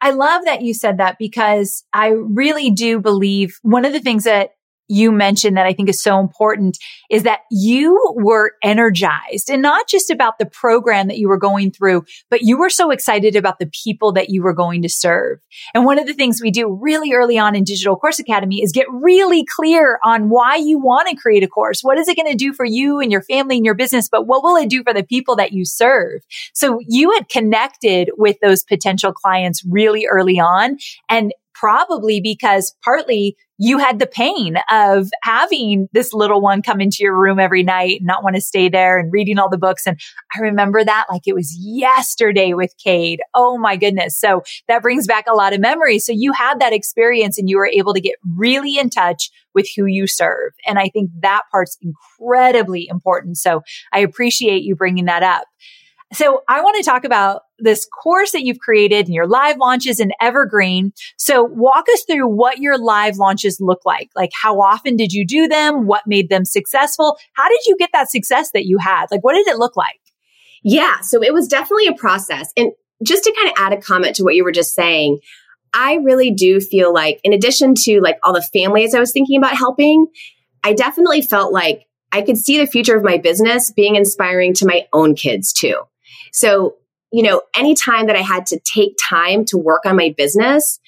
I 0.01 0.13
love 0.13 0.45
that 0.45 0.63
you 0.63 0.73
said 0.73 0.99
that 0.99 1.19
because 1.19 1.85
I 1.93 2.09
really 2.09 2.71
do 2.71 3.01
believe 3.01 3.59
one 3.63 3.85
of 3.85 3.93
the 3.93 4.01
things 4.01 4.25
that 4.25 4.53
you 4.89 5.13
mentioned 5.13 5.57
that 5.57 5.67
I 5.67 5.73
think 5.73 5.89
is 5.89 6.03
so 6.03 6.19
important 6.19 6.79
is 7.11 7.23
that 7.25 7.41
you 7.51 8.15
were 8.17 8.53
energized 8.63 9.51
and 9.51 9.63
not 9.63 9.89
just 9.89 10.11
about 10.11 10.39
the 10.39 10.47
program 10.47 11.09
that 11.09 11.19
you 11.19 11.29
were 11.29 11.39
going 11.39 11.71
through, 11.71 12.05
but 12.31 12.43
you 12.43 12.59
were 12.59 12.71
so 12.71 12.91
excited 12.91 13.37
about 13.37 13.59
the 13.59 13.71
people 13.85 14.13
that 14.13 14.31
you 14.31 14.43
were 14.43 14.55
going 14.55 14.83
to 14.83 14.89
serve. 14.89 15.39
And 15.75 15.85
one 15.85 15.99
of 15.99 16.07
the 16.07 16.15
things 16.15 16.41
we 16.43 16.51
do 16.51 16.69
really 16.69 17.13
early 17.13 17.39
on 17.39 17.55
in 17.55 17.65
Digital 17.65 17.97
Course 17.97 18.19
Academy 18.19 18.63
is 18.63 18.73
get 18.73 18.87
really 18.91 19.45
clear 19.45 19.99
on 20.05 20.29
why 20.29 20.57
you 20.57 20.79
want 20.79 21.09
to 21.09 21.17
create 21.17 21.43
a 21.43 21.49
course. 21.49 21.81
What 21.83 21.99
is 21.99 22.09
it 22.09 22.17
going 22.17 22.31
to 22.31 22.37
do 22.37 22.53
for 22.53 22.65
you 22.65 23.01
and 23.01 23.13
your 23.13 23.23
family 23.23 23.57
and 23.57 23.65
your 23.65 23.75
business? 23.75 24.09
But 24.09 24.27
what 24.27 24.43
will 24.43 24.57
it 24.57 24.71
do 24.71 24.83
for 24.83 24.95
the 24.95 25.05
people 25.05 25.37
that 25.37 25.53
you 25.53 25.65
serve? 25.65 26.23
So 26.55 26.81
you 26.87 27.13
had 27.13 27.29
connected 27.29 28.11
with 28.17 28.39
those 28.41 28.65
potential 28.65 29.13
clients 29.13 29.65
really 29.65 30.07
early 30.07 30.39
on 30.41 30.79
and 31.09 31.33
probably 31.59 32.21
because 32.21 32.75
partly 32.85 33.37
you 33.61 33.79
had 33.79 33.99
the 33.99 34.07
pain 34.07 34.57
of 34.71 35.11
having 35.25 35.89
this 35.93 36.13
little 36.13 36.41
one 36.41 36.63
come 36.63 36.81
into 36.81 36.99
your 37.01 37.19
room 37.19 37.41
every 37.41 37.65
night 37.65 37.99
and 37.99 38.07
not 38.07 38.23
want 38.23 38.37
to 38.37 38.41
stay 38.41 38.69
there 38.69 38.99
and 38.99 39.13
reading 39.13 39.39
all 39.39 39.51
the 39.51 39.59
books. 39.59 39.85
And 39.85 39.99
I 40.37 40.41
remember 40.41 40.85
that 40.85 41.07
like 41.11 41.23
it 41.27 41.35
was 41.35 41.57
yesterday 41.61 42.55
with 42.55 42.73
Cade. 42.83 43.21
Oh 43.35 43.59
my 43.59 43.77
goodness. 43.77 44.19
So 44.19 44.43
that 44.69 44.83
brings 44.83 45.09
back 45.09 45.25
a 45.29 45.35
lot 45.35 45.53
of 45.53 45.61
memories. 45.61 46.07
So 46.07 46.13
you 46.15 46.33
had 46.33 46.61
that 46.61 46.73
experience 46.73 47.39
and 47.39 47.51
you 47.51 47.57
were 47.57 47.67
able 47.67 47.95
to 47.95 48.01
get 48.01 48.17
really 48.37 48.79
in 48.79 48.91
touch 48.91 49.31
with 49.55 49.67
who 49.77 49.87
you 49.87 50.07
serve. 50.07 50.53
And 50.67 50.79
I 50.79 50.89
think 50.89 51.11
that 51.23 51.43
part's 51.51 51.77
incredibly 51.83 52.87
important. 52.89 53.39
So 53.39 53.63
I 53.93 54.01
appreciate 54.01 54.63
you 54.63 54.77
bringing 54.77 55.07
that 55.07 55.25
up. 55.25 55.45
So 56.13 56.43
I 56.49 56.63
want 56.63 56.77
to 56.77 56.91
talk 56.91 57.05
about 57.05 57.43
this 57.59 57.87
course 57.87 58.33
that 58.33 58.43
you've 58.43 58.61
created 58.61 59.07
and 59.07 59.15
your 59.15 59.27
live 59.27 59.59
launches 59.59 60.01
in 60.01 60.13
Evergreen. 60.21 60.93
So 61.19 61.45
walk 61.45 61.87
us 61.93 62.05
through 62.05 62.29
what 62.29 62.59
your 62.59 62.79
live 62.79 63.17
launches 63.17 63.59
look 63.61 63.81
like. 63.85 64.09
Like 64.17 64.31
how 64.41 64.61
often 64.61 64.97
did 64.97 65.13
you 65.13 65.27
do 65.27 65.49
them? 65.49 65.87
What 65.87 66.07
made 66.07 66.31
them 66.31 66.45
successful? 66.45 67.19
How 67.35 67.49
did 67.49 67.61
you 67.67 67.77
get 67.79 67.91
that 67.93 68.11
success 68.11 68.51
that 68.53 68.65
you 68.65 68.79
had? 68.79 69.07
Like 69.11 69.23
what 69.23 69.35
did 69.35 69.47
it 69.49 69.59
look 69.59 69.77
like? 69.77 70.01
Yeah. 70.65 71.01
So 71.01 71.23
it 71.23 71.35
was 71.35 71.47
definitely 71.47 71.89
a 71.89 71.95
process. 71.95 72.51
And 72.57 72.73
just 73.05 73.25
to 73.25 73.35
kind 73.35 73.49
of 73.49 73.55
add 73.59 73.73
a 73.73 73.81
comment 73.81 74.17
to 74.17 74.25
what 74.25 74.35
you 74.35 74.45
were 74.45 74.53
just 74.53 74.75
saying, 74.75 75.19
I 75.75 75.97
really 75.97 76.31
do 76.31 76.61
feel 76.61 76.93
like 76.93 77.21
in 77.23 77.33
addition 77.35 77.75
to 77.85 78.01
like 78.01 78.19
all 78.25 78.33
the 78.33 78.49
families 78.53 78.95
I 78.95 79.01
was 79.01 79.13
thinking 79.13 79.39
about 79.39 79.57
helping, 79.57 80.07
I 80.65 80.73
definitely 80.73 81.23
felt 81.23 81.53
like 81.53 81.85
I 82.11 82.23
could 82.23 82.39
see 82.39 82.59
the 82.59 82.67
future 82.67 82.97
of 82.97 83.05
my 83.05 83.19
business 83.19 83.71
being 83.71 83.95
inspiring 83.95 84.55
to 84.55 84.67
my 84.67 84.87
own 84.93 85.15
kids 85.15 85.53
too. 85.53 85.77
So, 86.33 86.77
you 87.13 87.23
know, 87.23 87.43
anytime 87.57 88.07
that 88.07 88.17
I 88.17 88.23
had 88.23 88.47
to 88.47 88.61
take 88.61 88.97
time 89.09 89.45
to 89.47 89.59
work 89.59 89.87
on 89.87 89.97
my 89.97 90.15
business, 90.17 90.79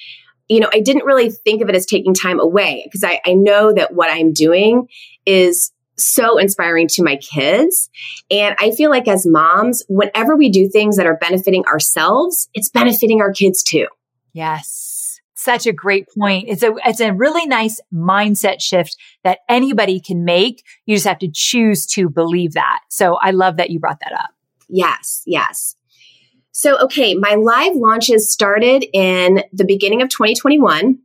you 0.49 0.61
know, 0.61 0.69
I 0.73 0.81
didn't 0.81 1.05
really 1.05 1.31
think 1.31 1.63
of 1.63 1.69
it 1.69 1.77
as 1.77 1.87
taking 1.87 2.13
time 2.13 2.41
away 2.41 2.83
because 2.85 3.05
I, 3.05 3.21
I 3.25 3.35
know 3.35 3.73
that 3.73 3.95
what 3.95 4.11
I'm 4.11 4.33
doing 4.33 4.89
is 5.25 5.73
so 5.97 6.39
inspiring 6.39 6.89
to 6.89 7.05
my 7.05 7.17
kids. 7.17 7.89
And 8.31 8.57
I 8.59 8.71
feel 8.73 8.91
like 8.91 9.07
as 9.07 9.27
moms, 9.27 9.85
whenever 9.89 10.37
we 10.37 10.49
do 10.49 10.69
things 10.69 10.97
that 10.97 11.07
are 11.07 11.17
benefiting 11.17 11.65
ourselves, 11.67 12.49
it's 12.55 12.69
benefiting 12.69 13.21
our 13.21 13.33
kids 13.33 13.63
too. 13.63 13.87
Yes. 14.33 15.21
Such 15.35 15.67
a 15.67 15.73
great 15.73 16.07
point. 16.19 16.49
It's 16.49 16.63
a, 16.63 16.75
it's 16.85 17.01
a 17.01 17.13
really 17.13 17.47
nice 17.47 17.81
mindset 17.95 18.61
shift 18.61 18.97
that 19.25 19.39
anybody 19.49 20.01
can 20.01 20.25
make. 20.25 20.65
You 20.85 20.97
just 20.97 21.07
have 21.07 21.19
to 21.21 21.31
choose 21.33 21.87
to 21.89 22.11
believe 22.11 22.55
that. 22.55 22.81
So 22.89 23.15
I 23.15 23.31
love 23.31 23.57
that 23.57 23.71
you 23.71 23.79
brought 23.79 24.01
that 24.01 24.13
up. 24.13 24.31
Yes, 24.71 25.23
yes. 25.27 25.77
So, 26.53 26.79
okay, 26.79 27.15
my 27.15 27.35
live 27.35 27.75
launches 27.75 28.33
started 28.33 28.85
in 28.93 29.43
the 29.53 29.65
beginning 29.65 30.03
of 30.03 30.09
2021 30.09 30.99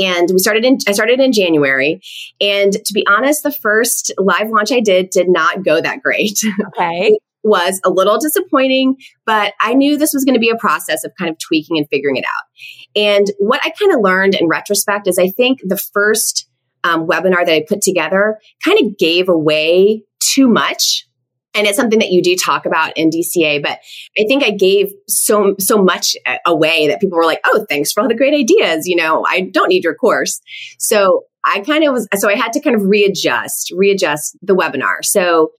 and 0.00 0.28
we 0.32 0.38
started 0.38 0.64
in 0.64 0.78
i 0.88 0.92
started 0.92 1.20
in 1.20 1.32
january 1.32 2.00
and 2.40 2.72
to 2.72 2.92
be 2.92 3.06
honest 3.06 3.42
the 3.42 3.52
first 3.52 4.12
live 4.18 4.48
launch 4.50 4.72
i 4.72 4.80
did 4.80 5.10
did 5.10 5.28
not 5.28 5.64
go 5.64 5.80
that 5.80 6.02
great. 6.02 6.38
Okay. 6.68 7.16
Was 7.46 7.78
a 7.84 7.90
little 7.90 8.18
disappointing 8.18 8.96
but 9.26 9.52
i 9.60 9.74
knew 9.74 9.96
this 9.96 10.14
was 10.14 10.24
going 10.24 10.34
to 10.34 10.40
be 10.40 10.50
a 10.50 10.56
process 10.56 11.04
of 11.04 11.12
kind 11.18 11.30
of 11.30 11.38
tweaking 11.38 11.76
and 11.78 11.86
figuring 11.90 12.16
it 12.16 12.24
out. 12.24 13.00
And 13.00 13.26
what 13.38 13.60
i 13.62 13.70
kind 13.70 13.92
of 13.92 14.00
learned 14.00 14.34
in 14.34 14.48
retrospect 14.48 15.06
is 15.06 15.18
i 15.18 15.28
think 15.28 15.60
the 15.62 15.76
first 15.76 16.48
um, 16.84 17.06
webinar 17.06 17.44
that 17.44 17.52
i 17.52 17.64
put 17.68 17.82
together 17.82 18.40
kind 18.64 18.78
of 18.84 18.98
gave 18.98 19.28
away 19.28 20.02
too 20.20 20.48
much 20.48 21.06
and 21.54 21.66
it's 21.66 21.76
something 21.76 22.00
that 22.00 22.10
you 22.10 22.22
do 22.22 22.36
talk 22.36 22.66
about 22.66 22.96
in 22.96 23.10
DCA, 23.10 23.62
but 23.62 23.78
I 24.18 24.24
think 24.26 24.42
I 24.42 24.50
gave 24.50 24.92
so, 25.08 25.54
so 25.58 25.82
much 25.82 26.16
away 26.46 26.88
that 26.88 27.00
people 27.00 27.16
were 27.16 27.24
like, 27.24 27.40
Oh, 27.44 27.64
thanks 27.68 27.92
for 27.92 28.02
all 28.02 28.08
the 28.08 28.14
great 28.14 28.34
ideas. 28.34 28.86
You 28.86 28.96
know, 28.96 29.24
I 29.26 29.42
don't 29.52 29.68
need 29.68 29.84
your 29.84 29.94
course. 29.94 30.40
So 30.78 31.24
I 31.44 31.60
kind 31.60 31.84
of 31.84 31.92
was, 31.92 32.08
so 32.16 32.28
I 32.28 32.36
had 32.36 32.52
to 32.54 32.60
kind 32.60 32.74
of 32.74 32.82
readjust, 32.82 33.72
readjust 33.76 34.36
the 34.42 34.56
webinar. 34.56 35.04
So 35.04 35.52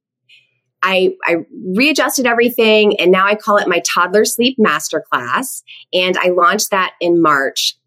I, 0.82 1.14
I 1.24 1.38
readjusted 1.76 2.26
everything 2.28 3.00
and 3.00 3.12
now 3.12 3.26
I 3.26 3.36
call 3.36 3.58
it 3.58 3.68
my 3.68 3.82
toddler 3.82 4.26
sleep 4.26 4.58
masterclass. 4.60 5.64
And 5.94 6.18
I 6.18 6.30
launched 6.30 6.72
that 6.72 6.94
in 7.00 7.22
March 7.22 7.78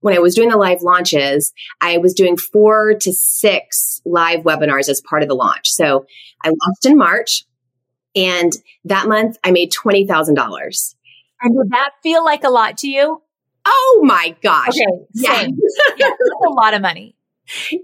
when 0.00 0.14
I 0.14 0.18
was 0.18 0.34
doing 0.34 0.48
the 0.48 0.56
live 0.56 0.82
launches, 0.82 1.52
I 1.80 1.98
was 1.98 2.14
doing 2.14 2.36
four 2.36 2.94
to 2.94 3.12
six 3.12 4.00
live 4.04 4.40
webinars 4.40 4.88
as 4.88 5.00
part 5.02 5.22
of 5.22 5.28
the 5.28 5.34
launch. 5.34 5.70
So 5.70 6.06
I 6.42 6.48
launched 6.48 6.86
in 6.86 6.96
March. 6.96 7.44
And 8.14 8.52
that 8.84 9.08
month 9.08 9.38
I 9.44 9.50
made 9.50 9.72
$20,000. 9.72 10.94
And 11.42 11.56
did 11.56 11.70
that 11.70 11.90
feel 12.02 12.24
like 12.24 12.44
a 12.44 12.50
lot 12.50 12.78
to 12.78 12.88
you? 12.88 13.22
Oh 13.64 14.00
my 14.04 14.36
gosh. 14.42 14.68
Okay. 14.68 15.06
Yeah. 15.14 15.46
a 16.46 16.50
lot 16.50 16.74
of 16.74 16.82
money. 16.82 17.14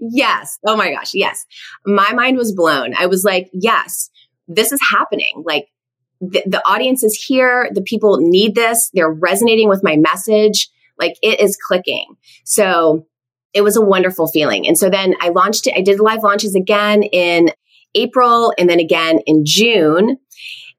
Yes. 0.01 0.59
Oh 0.65 0.75
my 0.75 0.91
gosh. 0.91 1.13
Yes. 1.13 1.45
My 1.85 2.13
mind 2.13 2.37
was 2.37 2.53
blown. 2.53 2.93
I 2.97 3.07
was 3.07 3.23
like, 3.23 3.49
yes, 3.53 4.09
this 4.47 4.71
is 4.71 4.79
happening. 4.91 5.43
Like 5.45 5.67
the, 6.21 6.43
the 6.45 6.67
audience 6.67 7.03
is 7.03 7.13
here. 7.27 7.69
The 7.73 7.81
people 7.81 8.17
need 8.19 8.55
this. 8.55 8.89
They're 8.93 9.11
resonating 9.11 9.69
with 9.69 9.83
my 9.83 9.97
message. 9.97 10.69
Like 10.97 11.15
it 11.21 11.39
is 11.39 11.57
clicking. 11.67 12.15
So 12.43 13.07
it 13.53 13.61
was 13.61 13.75
a 13.75 13.81
wonderful 13.81 14.27
feeling. 14.27 14.67
And 14.67 14.77
so 14.77 14.89
then 14.89 15.15
I 15.19 15.29
launched 15.29 15.67
it. 15.67 15.73
I 15.75 15.81
did 15.81 15.99
live 15.99 16.23
launches 16.23 16.55
again 16.55 17.03
in 17.03 17.49
April 17.97 18.53
and 18.57 18.69
then 18.69 18.79
again 18.79 19.19
in 19.25 19.43
June. 19.45 20.17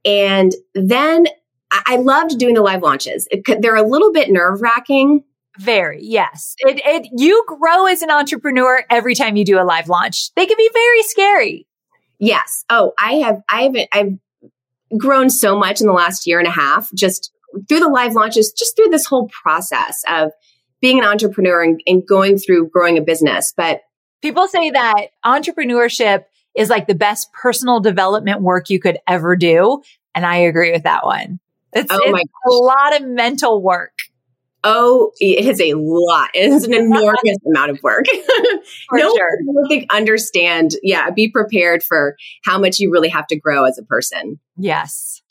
And 0.05 0.53
then 0.75 1.27
I 1.71 1.97
loved 1.97 2.39
doing 2.39 2.55
the 2.55 2.63
live 2.63 2.83
launches. 2.83 3.29
It, 3.31 3.43
they're 3.61 3.77
a 3.77 3.87
little 3.87 4.13
bit 4.13 4.31
nerve 4.31 4.63
wracking. 4.63 5.25
Very, 5.59 6.01
yes. 6.03 6.55
It, 6.59 6.81
it, 6.85 7.09
you 7.17 7.45
grow 7.47 7.87
as 7.87 8.01
an 8.01 8.11
entrepreneur 8.11 8.85
every 8.89 9.15
time 9.15 9.37
you 9.37 9.45
do 9.45 9.61
a 9.61 9.65
live 9.65 9.89
launch. 9.89 10.33
They 10.35 10.47
can 10.47 10.57
be 10.57 10.71
very 10.73 11.03
scary. 11.03 11.67
Yes. 12.19 12.65
Oh, 12.71 12.93
I 12.99 13.15
have, 13.15 13.43
I 13.51 13.63
haven't, 13.63 13.89
I've 13.93 14.99
grown 14.99 15.31
so 15.31 15.59
much 15.59 15.81
in 15.81 15.87
the 15.87 15.93
last 15.93 16.27
year 16.27 16.39
and 16.39 16.49
a 16.49 16.53
half, 16.53 16.89
just 16.95 17.33
through 17.69 17.81
the 17.81 17.89
live 17.89 18.15
launches, 18.15 18.53
just 18.57 18.77
through 18.77 18.89
this 18.89 19.07
whole 19.07 19.29
process 19.43 20.03
of 20.09 20.31
being 20.81 20.99
an 20.99 21.05
entrepreneur 21.05 21.63
and, 21.63 21.81
and 21.87 22.07
going 22.07 22.39
through 22.39 22.71
growing 22.71 22.97
a 22.97 23.03
business. 23.03 23.53
But 23.57 23.81
people 24.23 24.49
say 24.49 24.71
that 24.71 25.09
entrepreneurship 25.25 26.25
is 26.59 26.69
like 26.69 26.89
the 26.89 26.95
best 26.95 27.33
personal 27.33 27.81
development 27.81 28.43
work 28.43 28.69
you 28.69 28.81
could 28.81 28.99
ever 29.07 29.37
do. 29.37 29.81
And 30.15 30.27
I 30.27 30.39
agree 30.39 30.73
with 30.73 30.83
that 30.83 31.07
one. 31.07 31.39
It's, 31.73 31.91
oh 31.91 32.01
it's 32.03 32.31
a 32.47 32.51
lot 32.51 33.01
of 33.01 33.09
mental 33.09 33.63
work. 33.63 33.93
Oh, 34.65 35.13
it 35.21 35.47
is 35.47 35.61
a 35.61 35.75
lot. 35.75 36.31
It 36.35 36.51
is 36.51 36.65
an 36.65 36.75
enormous 36.75 37.37
amount 37.47 37.71
of 37.71 37.81
work. 37.85 38.07
no 38.93 39.15
sure. 39.15 39.39
one 39.45 39.69
think 39.69 39.87
understand. 39.93 40.73
Yeah, 40.83 41.11
be 41.11 41.31
prepared 41.31 41.85
for 41.85 42.17
how 42.45 42.59
much 42.59 42.81
you 42.81 42.91
really 42.91 43.09
have 43.09 43.29
to 43.29 43.39
grow 43.39 43.65
as 43.65 43.79
a 43.79 43.85
person. 43.85 44.41
Yes. 44.57 45.23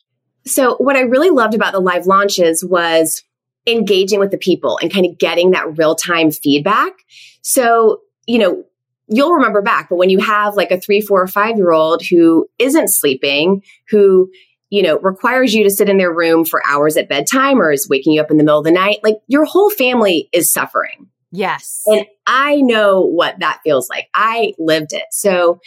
So 0.46 0.78
what 0.78 0.96
I 0.96 1.02
really 1.02 1.30
loved 1.30 1.56
about 1.56 1.74
the 1.74 1.82
live 1.82 2.08
launches 2.08 2.64
was 2.64 3.22
engaging 3.68 4.22
with 4.22 4.32
the 4.32 4.38
people 4.38 4.80
and 4.82 4.94
kind 4.94 5.06
of 5.06 5.18
getting 5.18 5.52
that 5.52 5.78
real 5.78 5.94
time 5.94 6.32
feedback. 6.32 6.94
So, 7.42 8.00
you 8.26 8.40
know, 8.40 8.64
you'll 9.08 9.34
remember 9.34 9.62
back, 9.62 9.90
but 9.90 9.98
when 9.98 10.10
you 10.10 10.20
have 10.20 10.56
like 10.56 10.72
a 10.72 10.80
three, 10.80 11.02
four, 11.02 11.22
or 11.22 11.28
five 11.28 11.58
year 11.58 11.72
old 11.72 12.02
who 12.06 12.48
isn't 12.60 12.90
sleeping, 12.90 13.64
who 13.90 14.30
you 14.70 14.84
know, 14.84 15.00
requires 15.00 15.54
you 15.54 15.64
to 15.64 15.70
sit 15.70 15.90
in 15.90 15.98
their 15.98 16.14
room 16.14 16.44
for 16.44 16.62
hours 16.68 16.98
at 16.98 17.08
bedtime 17.08 17.62
or 17.62 17.72
is 17.72 17.88
waking 17.88 18.14
you 18.14 18.22
up 18.22 18.32
in 18.32 18.38
the 18.38 18.44
middle 18.44 18.60
of 18.60 18.66
the 18.66 18.72
night, 18.72 19.00
like 19.04 19.16
your 19.28 19.46
whole 19.46 19.70
family 19.70 20.30
is 20.34 20.52
suffering. 20.52 21.08
Yes. 21.32 21.84
And 21.86 22.06
I 22.26 22.58
know 22.58 23.02
what 23.02 23.40
that 23.40 23.60
feels 23.64 23.90
like. 23.90 24.10
I 24.14 24.54
lived 24.58 24.94
it. 24.94 25.06
So 25.12 25.60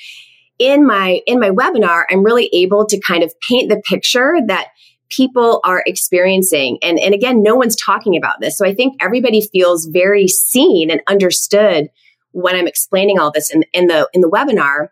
in 0.59 0.87
my 0.87 1.21
in 1.27 1.41
my 1.41 1.51
webinar, 1.51 2.05
I'm 2.11 2.23
really 2.23 2.51
able 2.53 2.87
to 2.87 3.01
kind 3.01 3.23
of 3.23 3.33
paint 3.41 3.71
the 3.71 3.81
picture 3.81 4.35
that 4.47 4.69
people 5.09 5.61
are 5.65 5.83
experiencing. 5.87 6.79
And 6.83 6.99
and 6.99 7.15
again, 7.15 7.43
no 7.43 7.57
one's 7.57 7.77
talking 7.77 8.17
about 8.17 8.41
this. 8.41 8.59
So 8.59 8.67
I 8.67 8.75
think 8.75 8.95
everybody 9.01 9.41
feels 9.41 9.87
very 9.87 10.29
seen 10.29 10.91
and 10.91 11.03
understood 11.09 11.89
when 12.33 12.57
I'm 12.57 12.67
explaining 12.67 13.19
all 13.19 13.31
this 13.31 13.51
in, 13.51 13.65
in 13.73 13.87
the 13.87 14.09
in 14.13 14.21
the 14.21 14.31
webinar. 14.31 14.89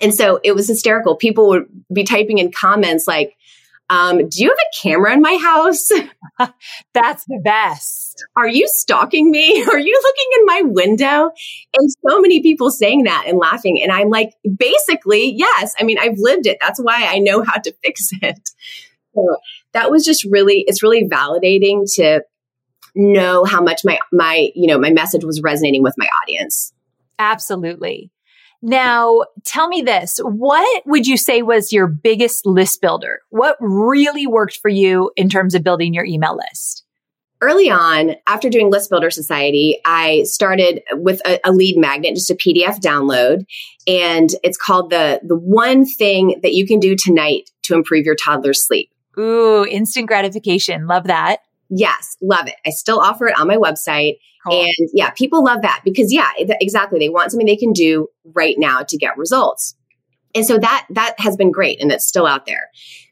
And 0.00 0.14
so 0.14 0.38
it 0.44 0.54
was 0.54 0.68
hysterical. 0.68 1.16
People 1.16 1.48
would 1.48 1.66
be 1.92 2.04
typing 2.04 2.38
in 2.38 2.52
comments 2.52 3.08
like, 3.08 3.34
um, 3.90 4.18
do 4.18 4.42
you 4.42 4.50
have 4.50 4.58
a 4.58 4.82
camera 4.82 5.12
in 5.14 5.22
my 5.22 5.38
house? 5.42 5.88
That's 6.94 7.24
the 7.24 7.40
best. 7.42 8.24
Are 8.36 8.48
you 8.48 8.68
stalking 8.68 9.30
me? 9.30 9.62
Are 9.70 9.78
you 9.78 10.00
looking 10.02 10.38
in 10.38 10.46
my 10.46 10.62
window? 10.64 11.30
And 11.74 11.90
so 12.06 12.20
many 12.20 12.42
people 12.42 12.70
saying 12.70 13.04
that 13.04 13.24
and 13.26 13.38
laughing. 13.38 13.80
And 13.82 13.90
I'm 13.90 14.10
like, 14.10 14.34
basically, 14.56 15.32
yes. 15.34 15.74
I 15.80 15.84
mean, 15.84 15.98
I've 15.98 16.18
lived 16.18 16.46
it. 16.46 16.58
That's 16.60 16.80
why 16.80 17.06
I 17.06 17.18
know 17.18 17.42
how 17.42 17.58
to 17.58 17.74
fix 17.82 18.10
it. 18.20 18.50
So 19.14 19.36
that 19.72 19.90
was 19.90 20.04
just 20.04 20.24
really, 20.24 20.64
it's 20.66 20.82
really 20.82 21.08
validating 21.08 21.84
to 21.96 22.22
know 22.94 23.44
how 23.44 23.62
much 23.62 23.82
my, 23.84 23.98
my, 24.12 24.50
you 24.54 24.66
know, 24.66 24.78
my 24.78 24.90
message 24.90 25.24
was 25.24 25.40
resonating 25.42 25.82
with 25.82 25.94
my 25.96 26.08
audience. 26.22 26.72
Absolutely. 27.18 28.10
Now, 28.60 29.22
tell 29.44 29.68
me 29.68 29.82
this. 29.82 30.18
What 30.22 30.82
would 30.84 31.06
you 31.06 31.16
say 31.16 31.42
was 31.42 31.72
your 31.72 31.86
biggest 31.86 32.44
list 32.44 32.80
builder? 32.80 33.20
What 33.30 33.56
really 33.60 34.26
worked 34.26 34.58
for 34.60 34.68
you 34.68 35.12
in 35.16 35.28
terms 35.28 35.54
of 35.54 35.62
building 35.62 35.94
your 35.94 36.04
email 36.04 36.36
list? 36.36 36.84
Early 37.40 37.70
on, 37.70 38.16
after 38.26 38.50
doing 38.50 38.68
List 38.68 38.90
Builder 38.90 39.10
Society, 39.10 39.78
I 39.84 40.24
started 40.24 40.82
with 40.94 41.20
a, 41.24 41.38
a 41.44 41.52
lead 41.52 41.78
magnet, 41.78 42.16
just 42.16 42.32
a 42.32 42.34
PDF 42.34 42.80
download. 42.80 43.44
And 43.86 44.28
it's 44.42 44.58
called 44.58 44.90
the, 44.90 45.20
the 45.22 45.36
one 45.36 45.86
thing 45.86 46.40
that 46.42 46.54
you 46.54 46.66
can 46.66 46.80
do 46.80 46.96
tonight 46.96 47.48
to 47.64 47.74
improve 47.74 48.04
your 48.04 48.16
toddler's 48.16 48.66
sleep. 48.66 48.90
Ooh, 49.16 49.64
instant 49.64 50.08
gratification. 50.08 50.88
Love 50.88 51.04
that. 51.04 51.38
Yes, 51.70 52.16
love 52.22 52.48
it. 52.48 52.54
I 52.66 52.70
still 52.70 53.00
offer 53.00 53.26
it 53.26 53.38
on 53.38 53.46
my 53.46 53.56
website. 53.56 54.18
Cool. 54.46 54.62
And 54.62 54.88
yeah, 54.94 55.10
people 55.10 55.44
love 55.44 55.62
that 55.62 55.82
because 55.84 56.12
yeah, 56.12 56.30
exactly. 56.38 56.98
They 56.98 57.08
want 57.08 57.30
something 57.30 57.46
they 57.46 57.56
can 57.56 57.72
do 57.72 58.08
right 58.34 58.56
now 58.58 58.82
to 58.82 58.96
get 58.96 59.18
results. 59.18 59.74
And 60.34 60.46
so 60.46 60.58
that, 60.58 60.86
that 60.90 61.14
has 61.18 61.36
been 61.36 61.50
great 61.50 61.80
and 61.80 61.90
it's 61.90 62.06
still 62.06 62.26
out 62.26 62.46
there. 62.46 62.68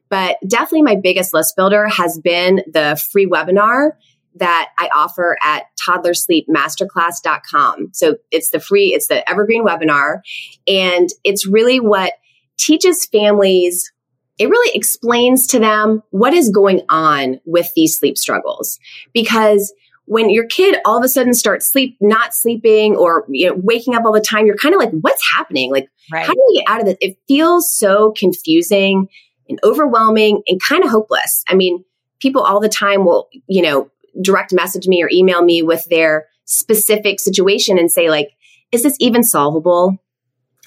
But 0.09 0.37
definitely 0.47 0.83
my 0.83 0.97
biggest 0.97 1.35
list 1.35 1.55
builder 1.57 1.89
has 1.89 2.19
been 2.23 2.63
the 2.73 3.03
free 3.13 3.27
webinar 3.27 3.93
that 4.37 4.69
I 4.79 4.89
offer 4.95 5.37
at 5.43 5.65
toddlersleepmasterclass.com. 5.87 7.89
So 7.93 8.17
it's 8.31 8.51
the 8.51 8.61
free, 8.61 8.95
it's 8.95 9.09
the 9.09 9.29
evergreen 9.29 9.65
webinar. 9.65 10.21
And 10.67 11.09
it's 11.25 11.47
really 11.47 11.81
what 11.81 12.13
teaches 12.59 13.07
families 13.07 13.91
it 14.39 14.49
really 14.49 14.77
explains 14.77 15.47
to 15.49 15.59
them 15.59 16.03
what 16.11 16.35
is 16.35 16.51
going 16.51 16.83
on 16.89 17.41
with 17.45 17.73
these 17.75 17.99
sleep 17.99 18.19
struggles. 18.19 18.79
Because 19.13 19.73
when 20.07 20.31
your 20.31 20.47
kid 20.47 20.77
all 20.85 20.97
of 20.97 21.05
a 21.05 21.09
sudden 21.09 21.35
starts 21.35 21.71
sleep 21.71 21.97
not 22.01 22.35
sleeping 22.35 22.97
or 22.97 23.25
you 23.29 23.49
know 23.49 23.61
waking 23.63 23.95
up 23.95 24.05
all 24.05 24.13
the 24.13 24.21
time 24.21 24.47
you're 24.47 24.57
kind 24.57 24.75
of 24.75 24.81
like 24.81 24.93
what's 25.01 25.23
happening? 25.35 25.71
Like 25.73 25.89
right. 26.13 26.25
how 26.25 26.33
do 26.33 26.43
we 26.49 26.61
get 26.61 26.71
out 26.71 26.81
of 26.81 26.87
this? 26.87 26.97
It 27.01 27.19
feels 27.27 27.77
so 27.77 28.13
confusing 28.17 29.09
and 29.49 29.59
overwhelming 29.65 30.43
and 30.47 30.61
kind 30.63 30.85
of 30.85 30.91
hopeless. 30.91 31.45
I 31.49 31.55
mean 31.55 31.85
people 32.21 32.43
all 32.43 32.61
the 32.61 32.69
time 32.69 33.05
will 33.05 33.29
you 33.49 33.63
know 33.63 33.91
direct 34.23 34.53
message 34.53 34.87
me 34.87 35.03
or 35.03 35.11
email 35.13 35.43
me 35.43 35.63
with 35.63 35.85
their 35.87 36.27
specific 36.45 37.21
situation 37.21 37.79
and 37.79 37.91
say 37.91 38.09
like 38.09 38.31
is 38.73 38.83
this 38.83 38.97
even 39.01 39.23
solvable? 39.23 39.99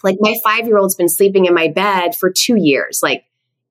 Like 0.04 0.18
my 0.20 0.36
5 0.44 0.68
year 0.68 0.78
old's 0.78 0.96
been 0.96 1.10
sleeping 1.10 1.46
in 1.46 1.54
my 1.54 1.68
bed 1.68 2.16
for 2.16 2.32
2 2.32 2.56
years. 2.56 3.00
Like 3.04 3.26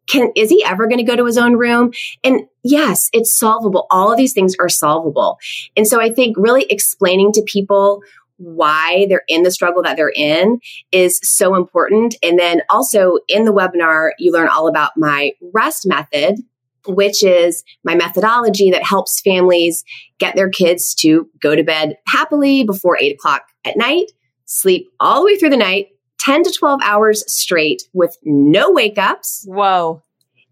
can 0.08 0.32
is 0.34 0.50
he 0.50 0.64
ever 0.64 0.86
going 0.86 0.98
to 0.98 1.04
go 1.04 1.16
to 1.16 1.24
his 1.24 1.38
own 1.38 1.54
room? 1.56 1.92
And 2.24 2.42
yes 2.64 3.08
it's 3.12 3.36
solvable. 3.36 3.86
All 3.90 4.10
of 4.10 4.16
these 4.16 4.32
things 4.32 4.54
are 4.58 4.68
solvable. 4.68 5.38
And 5.76 5.86
so 5.86 6.00
i 6.00 6.12
think 6.12 6.36
really 6.36 6.64
explaining 6.70 7.32
to 7.32 7.42
people 7.46 8.02
why 8.38 9.06
they're 9.08 9.24
in 9.26 9.42
the 9.42 9.50
struggle 9.50 9.82
that 9.82 9.96
they're 9.96 10.12
in 10.14 10.60
is 10.92 11.18
so 11.24 11.56
important. 11.56 12.14
And 12.22 12.38
then 12.38 12.62
also 12.70 13.18
in 13.28 13.44
the 13.44 13.52
webinar 13.52 14.10
you 14.18 14.32
learn 14.32 14.48
all 14.48 14.68
about 14.68 14.92
my 14.96 15.32
rest 15.52 15.86
method 15.86 16.36
which 16.86 17.22
is 17.22 17.64
my 17.84 17.94
methodology 17.94 18.70
that 18.70 18.82
helps 18.82 19.20
families 19.20 19.84
get 20.18 20.34
their 20.34 20.48
kids 20.48 20.94
to 20.94 21.28
go 21.40 21.54
to 21.54 21.62
bed 21.62 21.96
happily 22.06 22.64
before 22.64 22.96
eight 22.98 23.14
o'clock 23.14 23.42
at 23.64 23.76
night 23.76 24.06
sleep 24.46 24.88
all 24.98 25.20
the 25.20 25.26
way 25.26 25.36
through 25.36 25.50
the 25.50 25.56
night 25.56 25.88
10 26.28 26.44
to 26.44 26.52
12 26.56 26.80
hours 26.82 27.24
straight 27.32 27.82
with 27.92 28.16
no 28.24 28.70
wake 28.70 28.98
ups. 28.98 29.44
Whoa. 29.48 30.02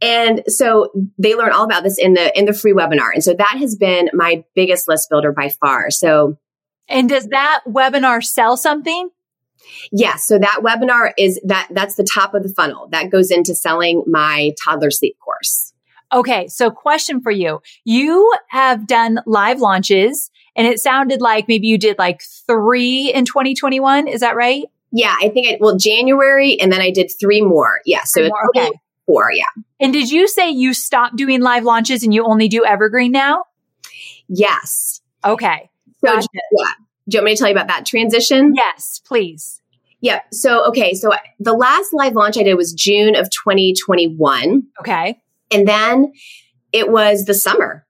And 0.02 0.42
so 0.46 0.90
they 1.18 1.34
learn 1.34 1.52
all 1.52 1.64
about 1.64 1.82
this 1.82 1.98
in 1.98 2.14
the 2.14 2.36
in 2.38 2.44
the 2.44 2.52
free 2.52 2.72
webinar. 2.72 3.08
And 3.14 3.24
so 3.24 3.34
that 3.34 3.56
has 3.58 3.76
been 3.76 4.10
my 4.12 4.44
biggest 4.54 4.88
list 4.88 5.08
builder 5.10 5.32
by 5.32 5.48
far. 5.48 5.90
So 5.90 6.38
And 6.88 7.08
does 7.08 7.28
that 7.28 7.62
webinar 7.66 8.22
sell 8.22 8.56
something? 8.56 9.10
Yes, 9.90 10.26
so 10.26 10.38
that 10.38 10.60
webinar 10.62 11.12
is 11.18 11.40
that 11.44 11.68
that's 11.70 11.96
the 11.96 12.04
top 12.04 12.34
of 12.34 12.42
the 12.42 12.50
funnel. 12.50 12.88
That 12.90 13.10
goes 13.10 13.30
into 13.30 13.54
selling 13.54 14.04
my 14.06 14.52
toddler 14.62 14.90
sleep 14.90 15.16
course. 15.18 15.72
Okay, 16.12 16.46
so 16.46 16.70
question 16.70 17.20
for 17.20 17.32
you. 17.32 17.60
You 17.84 18.32
have 18.48 18.86
done 18.86 19.18
live 19.26 19.60
launches 19.60 20.30
and 20.54 20.66
it 20.66 20.78
sounded 20.78 21.20
like 21.20 21.48
maybe 21.48 21.66
you 21.66 21.78
did 21.78 21.98
like 21.98 22.22
3 22.46 23.12
in 23.12 23.24
2021, 23.24 24.06
is 24.06 24.20
that 24.20 24.36
right? 24.36 24.64
Yeah, 24.92 25.14
I 25.20 25.29
think 25.29 25.49
I, 25.49 25.59
well, 25.61 25.77
January 25.77 26.59
and 26.61 26.72
then 26.72 26.81
I 26.81 26.90
did 26.90 27.11
three 27.18 27.42
more. 27.42 27.81
Yeah. 27.85 28.05
So 28.05 28.22
it's 28.22 28.35
okay. 28.57 28.70
four. 29.07 29.31
Yeah. 29.33 29.44
And 29.81 29.92
did 29.92 30.11
you 30.11 30.29
say 30.29 30.51
you 30.51 30.75
stopped 30.75 31.16
doing 31.16 31.40
live 31.40 31.64
launches 31.64 32.03
and 32.03 32.14
you 32.14 32.25
only 32.25 32.49
do 32.49 32.64
evergreen 32.64 33.12
now? 33.12 33.44
Yes. 34.29 35.01
Okay. 35.25 35.70
So, 36.01 36.14
gotcha. 36.14 36.29
yeah. 36.33 36.64
Do 37.09 37.16
you 37.16 37.20
want 37.20 37.25
me 37.27 37.35
to 37.35 37.38
tell 37.38 37.49
you 37.49 37.55
about 37.55 37.68
that 37.68 37.87
transition? 37.87 38.55
Yes, 38.55 39.01
please. 39.05 39.61
Yep. 40.01 40.35
So, 40.35 40.64
okay. 40.66 40.94
So 40.94 41.11
the 41.40 41.53
last 41.53 41.92
live 41.92 42.14
launch 42.14 42.37
I 42.37 42.42
did 42.42 42.55
was 42.55 42.72
June 42.72 43.16
of 43.16 43.31
2021. 43.31 44.64
Okay. 44.81 45.20
And 45.51 45.66
then 45.66 46.12
it 46.72 46.90
was 46.90 47.25
the 47.25 47.35
summer. 47.35 47.86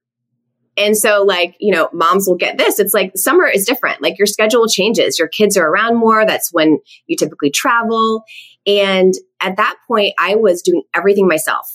And 0.77 0.95
so, 0.95 1.23
like, 1.23 1.55
you 1.59 1.73
know, 1.73 1.89
moms 1.91 2.27
will 2.27 2.37
get 2.37 2.57
this. 2.57 2.79
It's 2.79 2.93
like 2.93 3.11
summer 3.15 3.47
is 3.47 3.65
different. 3.65 4.01
Like, 4.01 4.17
your 4.19 4.27
schedule 4.27 4.67
changes. 4.67 5.17
Your 5.17 5.27
kids 5.27 5.57
are 5.57 5.67
around 5.67 5.97
more. 5.97 6.25
That's 6.25 6.53
when 6.53 6.79
you 7.07 7.17
typically 7.17 7.49
travel. 7.49 8.23
And 8.65 9.13
at 9.41 9.57
that 9.57 9.75
point, 9.87 10.13
I 10.19 10.35
was 10.35 10.61
doing 10.61 10.83
everything 10.93 11.27
myself. 11.27 11.65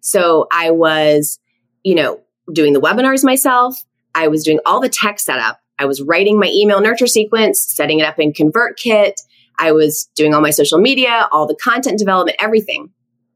So, 0.00 0.46
I 0.50 0.70
was, 0.70 1.38
you 1.82 1.94
know, 1.94 2.20
doing 2.52 2.72
the 2.72 2.80
webinars 2.80 3.24
myself. 3.24 3.76
I 4.14 4.28
was 4.28 4.42
doing 4.42 4.60
all 4.64 4.80
the 4.80 4.88
tech 4.88 5.20
setup. 5.20 5.60
I 5.78 5.84
was 5.84 6.00
writing 6.00 6.40
my 6.40 6.50
email 6.50 6.80
nurture 6.80 7.06
sequence, 7.06 7.60
setting 7.68 7.98
it 7.98 8.06
up 8.06 8.18
in 8.18 8.32
ConvertKit. 8.32 9.12
I 9.58 9.72
was 9.72 10.08
doing 10.14 10.34
all 10.34 10.40
my 10.40 10.50
social 10.50 10.78
media, 10.78 11.28
all 11.32 11.46
the 11.46 11.56
content 11.56 11.98
development, 11.98 12.38
everything. 12.40 12.90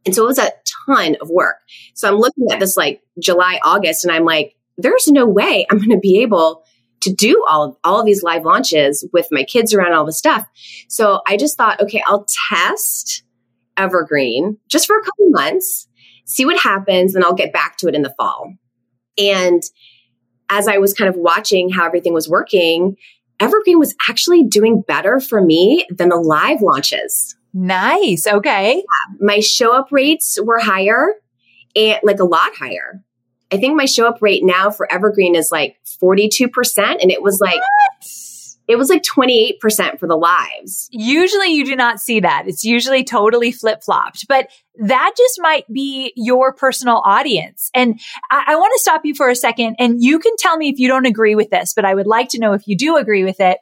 And 0.07 0.15
so 0.15 0.25
it 0.25 0.29
was 0.29 0.39
a 0.39 0.51
ton 0.87 1.17
of 1.21 1.29
work. 1.29 1.57
So 1.95 2.09
I'm 2.09 2.19
looking 2.19 2.47
at 2.51 2.61
this 2.61 2.77
like 2.77 3.03
July, 3.19 3.61
August, 3.63 4.05
and 4.05 4.13
I'm 4.13 4.25
like, 4.25 4.55
there's 4.81 5.09
no 5.09 5.27
way 5.27 5.67
I'm 5.71 5.79
going 5.79 5.91
to 5.91 5.99
be 5.99 6.23
able 6.23 6.65
to 7.03 7.13
do 7.13 7.45
all 7.49 7.65
of, 7.65 7.77
all 7.83 8.01
of 8.01 8.07
these 8.07 8.23
live 8.23 8.45
launches 8.45 9.09
with 9.13 9.27
my 9.31 9.45
kids 9.45 9.73
around 9.73 9.95
all 9.95 10.05
the 10.05 10.13
stuff. 10.13 10.47
So 10.89 11.23
I 11.27 11.37
just 11.37 11.57
thought, 11.57 11.81
okay, 11.81 12.03
I'll 12.07 12.27
test 12.51 13.23
Evergreen 13.77 14.59
just 14.69 14.87
for 14.87 14.99
a 14.99 15.03
couple 15.03 15.31
months, 15.31 15.89
see 16.27 16.45
what 16.45 16.61
happens, 16.61 17.15
and 17.15 17.25
I'll 17.25 17.35
get 17.35 17.53
back 17.53 17.79
to 17.79 17.89
it 17.89 17.95
in 17.95 18.03
the 18.03 18.15
fall. 18.19 18.53
And 19.17 19.63
as 20.51 20.69
I 20.69 20.79
was 20.79 20.93
kind 20.93 21.09
of 21.09 21.17
watching 21.17 21.71
how 21.71 21.87
everything 21.87 22.13
was 22.13 22.29
working, 22.29 22.97
Evergreen 23.39 23.79
was 23.79 23.95
actually 24.09 24.45
doing 24.45 24.83
better 24.87 25.21
for 25.21 25.41
me 25.41 25.87
than 25.89 26.11
the 26.11 26.17
live 26.17 26.61
launches. 26.61 27.37
Nice. 27.55 28.27
Okay. 28.27 28.77
Yeah, 28.77 29.17
my 29.21 29.41
show 29.41 29.75
up 29.75 29.89
rates 29.91 30.39
were 30.43 30.61
higher 30.61 31.15
and 31.75 31.99
like 32.03 32.21
a 32.21 32.25
lot 32.25 32.55
higher. 32.55 33.03
I 33.53 33.57
think 33.57 33.77
my 33.77 33.85
show 33.85 34.07
up 34.07 34.19
rate 34.21 34.45
now 34.45 34.71
for 34.71 34.91
Evergreen 34.93 35.35
is 35.35 35.51
like 35.51 35.77
42%. 36.03 36.51
And 36.79 37.11
it 37.11 37.23
was 37.23 37.41
like, 37.41 37.57
what? 37.57 38.07
it 38.71 38.79
was 38.79 38.89
like 38.89 39.03
28% 39.03 39.99
for 39.99 40.07
the 40.07 40.17
lives. 40.17 40.89
Usually 40.93 41.49
you 41.49 41.65
do 41.65 41.75
not 41.75 41.99
see 41.99 42.21
that. 42.21 42.45
It's 42.47 42.63
usually 42.63 43.03
totally 43.03 43.51
flip 43.51 43.83
flopped, 43.83 44.29
but 44.29 44.49
that 44.77 45.13
just 45.17 45.41
might 45.43 45.67
be 45.73 46.13
your 46.15 46.53
personal 46.53 47.03
audience. 47.05 47.71
And 47.75 47.99
I, 48.31 48.45
I 48.49 48.57
want 48.57 48.73
to 48.75 48.81
stop 48.81 49.01
you 49.05 49.17
for 49.17 49.29
a 49.29 49.35
second 49.35 49.75
and 49.81 50.01
you 50.01 50.21
can 50.21 50.37
tell 50.39 50.57
me 50.57 50.69
if 50.69 50.79
you 50.79 50.87
don't 50.87 51.07
agree 51.07 51.35
with 51.35 51.51
this, 51.51 51.75
but 51.75 51.85
I 51.85 51.93
would 51.93 52.07
like 52.07 52.29
to 52.29 52.39
know 52.39 52.53
if 52.53 52.69
you 52.69 52.77
do 52.77 52.97
agree 52.97 53.25
with 53.25 53.41
it. 53.41 53.59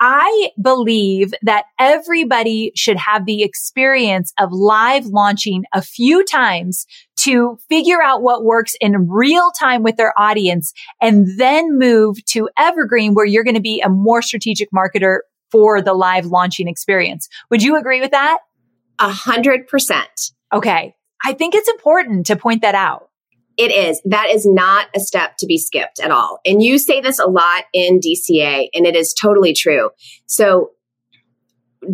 I 0.00 0.50
believe 0.60 1.32
that 1.42 1.64
everybody 1.78 2.72
should 2.74 2.96
have 2.96 3.26
the 3.26 3.42
experience 3.42 4.32
of 4.38 4.52
live 4.52 5.06
launching 5.06 5.64
a 5.72 5.80
few 5.82 6.24
times 6.24 6.86
to 7.18 7.58
figure 7.68 8.02
out 8.02 8.22
what 8.22 8.44
works 8.44 8.74
in 8.80 9.08
real 9.08 9.50
time 9.52 9.82
with 9.82 9.96
their 9.96 10.12
audience 10.18 10.72
and 11.00 11.38
then 11.38 11.78
move 11.78 12.24
to 12.26 12.48
evergreen 12.58 13.14
where 13.14 13.24
you're 13.24 13.44
going 13.44 13.54
to 13.54 13.60
be 13.60 13.80
a 13.80 13.88
more 13.88 14.20
strategic 14.20 14.68
marketer 14.72 15.20
for 15.50 15.80
the 15.80 15.94
live 15.94 16.26
launching 16.26 16.68
experience. 16.68 17.28
Would 17.50 17.62
you 17.62 17.76
agree 17.76 18.00
with 18.00 18.10
that? 18.10 18.38
A 18.98 19.08
hundred 19.08 19.68
percent. 19.68 20.32
Okay. 20.52 20.94
I 21.24 21.32
think 21.32 21.54
it's 21.54 21.68
important 21.68 22.26
to 22.26 22.36
point 22.36 22.62
that 22.62 22.74
out. 22.74 23.08
It 23.56 23.70
is. 23.70 24.00
That 24.04 24.30
is 24.30 24.46
not 24.46 24.88
a 24.96 25.00
step 25.00 25.36
to 25.38 25.46
be 25.46 25.58
skipped 25.58 26.00
at 26.00 26.10
all. 26.10 26.40
And 26.44 26.62
you 26.62 26.78
say 26.78 27.00
this 27.00 27.18
a 27.18 27.26
lot 27.26 27.64
in 27.72 28.00
DCA, 28.00 28.68
and 28.74 28.86
it 28.86 28.96
is 28.96 29.14
totally 29.14 29.52
true. 29.52 29.90
So, 30.26 30.70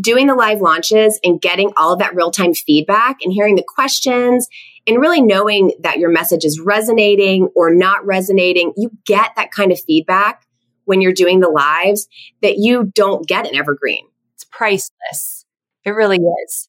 doing 0.00 0.28
the 0.28 0.34
live 0.34 0.60
launches 0.60 1.18
and 1.24 1.40
getting 1.40 1.72
all 1.76 1.92
of 1.92 1.98
that 1.98 2.14
real 2.14 2.30
time 2.30 2.54
feedback 2.54 3.18
and 3.22 3.32
hearing 3.32 3.56
the 3.56 3.64
questions 3.66 4.48
and 4.86 5.00
really 5.00 5.20
knowing 5.20 5.72
that 5.80 5.98
your 5.98 6.10
message 6.10 6.44
is 6.44 6.60
resonating 6.60 7.48
or 7.56 7.74
not 7.74 8.06
resonating, 8.06 8.72
you 8.76 8.90
get 9.04 9.32
that 9.36 9.50
kind 9.50 9.72
of 9.72 9.80
feedback 9.80 10.46
when 10.84 11.00
you're 11.00 11.12
doing 11.12 11.40
the 11.40 11.48
lives 11.48 12.08
that 12.40 12.56
you 12.56 12.90
don't 12.94 13.26
get 13.26 13.46
in 13.46 13.56
Evergreen. 13.56 14.06
It's 14.34 14.44
priceless. 14.44 15.44
It 15.84 15.90
really 15.90 16.18
is. 16.44 16.68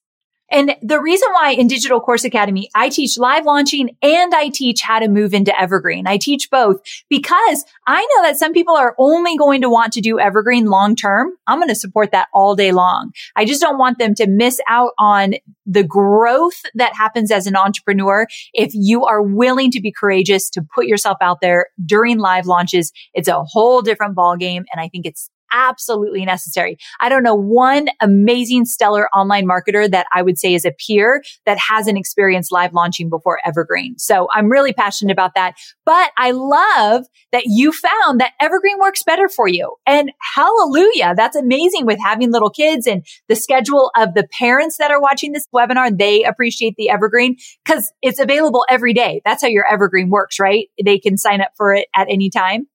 And 0.51 0.75
the 0.81 0.99
reason 0.99 1.29
why 1.31 1.51
in 1.51 1.67
Digital 1.67 2.01
Course 2.01 2.25
Academy, 2.25 2.69
I 2.75 2.89
teach 2.89 3.17
live 3.17 3.45
launching 3.45 3.95
and 4.01 4.35
I 4.35 4.49
teach 4.49 4.81
how 4.81 4.99
to 4.99 5.07
move 5.07 5.33
into 5.33 5.57
evergreen. 5.59 6.07
I 6.07 6.17
teach 6.17 6.49
both 6.49 6.81
because 7.09 7.65
I 7.87 8.01
know 8.01 8.23
that 8.23 8.37
some 8.37 8.53
people 8.53 8.75
are 8.75 8.93
only 8.99 9.37
going 9.37 9.61
to 9.61 9.69
want 9.69 9.93
to 9.93 10.01
do 10.01 10.19
evergreen 10.19 10.65
long 10.65 10.95
term. 10.95 11.31
I'm 11.47 11.59
going 11.59 11.69
to 11.69 11.75
support 11.75 12.11
that 12.11 12.27
all 12.33 12.55
day 12.55 12.71
long. 12.71 13.11
I 13.35 13.45
just 13.45 13.61
don't 13.61 13.77
want 13.77 13.97
them 13.97 14.13
to 14.15 14.27
miss 14.27 14.59
out 14.67 14.91
on 14.99 15.35
the 15.65 15.83
growth 15.83 16.61
that 16.75 16.95
happens 16.95 17.31
as 17.31 17.47
an 17.47 17.55
entrepreneur. 17.55 18.27
If 18.53 18.71
you 18.73 19.05
are 19.05 19.21
willing 19.21 19.71
to 19.71 19.81
be 19.81 19.91
courageous 19.91 20.49
to 20.51 20.61
put 20.75 20.85
yourself 20.85 21.17
out 21.21 21.39
there 21.41 21.67
during 21.83 22.19
live 22.19 22.45
launches, 22.45 22.91
it's 23.13 23.27
a 23.29 23.43
whole 23.43 23.81
different 23.81 24.15
ballgame. 24.15 24.63
And 24.71 24.79
I 24.79 24.89
think 24.89 25.05
it's 25.05 25.29
absolutely 25.51 26.25
necessary. 26.25 26.77
I 26.99 27.09
don't 27.09 27.23
know 27.23 27.35
one 27.35 27.87
amazing 27.99 28.65
stellar 28.65 29.07
online 29.09 29.47
marketer 29.47 29.89
that 29.89 30.07
I 30.13 30.21
would 30.21 30.37
say 30.37 30.53
is 30.53 30.65
a 30.65 30.71
peer 30.71 31.21
that 31.45 31.57
hasn't 31.57 31.97
experienced 31.97 32.51
live 32.51 32.73
launching 32.73 33.09
before 33.09 33.39
Evergreen. 33.45 33.97
So 33.97 34.27
I'm 34.33 34.49
really 34.49 34.73
passionate 34.73 35.11
about 35.11 35.35
that. 35.35 35.55
But 35.85 36.11
I 36.17 36.31
love 36.31 37.05
that 37.31 37.43
you 37.45 37.71
found 37.71 38.19
that 38.19 38.33
Evergreen 38.41 38.79
works 38.79 39.03
better 39.03 39.27
for 39.29 39.47
you. 39.47 39.75
And 39.85 40.11
hallelujah. 40.35 41.13
That's 41.15 41.35
amazing 41.35 41.85
with 41.85 41.99
having 41.99 42.31
little 42.31 42.49
kids 42.49 42.87
and 42.87 43.05
the 43.27 43.35
schedule 43.35 43.91
of 43.95 44.13
the 44.13 44.27
parents 44.39 44.77
that 44.77 44.91
are 44.91 45.01
watching 45.01 45.31
this 45.31 45.47
webinar. 45.53 45.97
They 45.97 46.23
appreciate 46.23 46.75
the 46.77 46.89
Evergreen 46.89 47.37
because 47.65 47.91
it's 48.01 48.19
available 48.19 48.65
every 48.69 48.93
day. 48.93 49.21
That's 49.25 49.41
how 49.41 49.49
your 49.49 49.65
Evergreen 49.65 50.09
works, 50.09 50.39
right? 50.39 50.67
They 50.83 50.99
can 50.99 51.17
sign 51.17 51.41
up 51.41 51.51
for 51.55 51.73
it 51.73 51.87
at 51.95 52.07
any 52.09 52.29
time. 52.29 52.67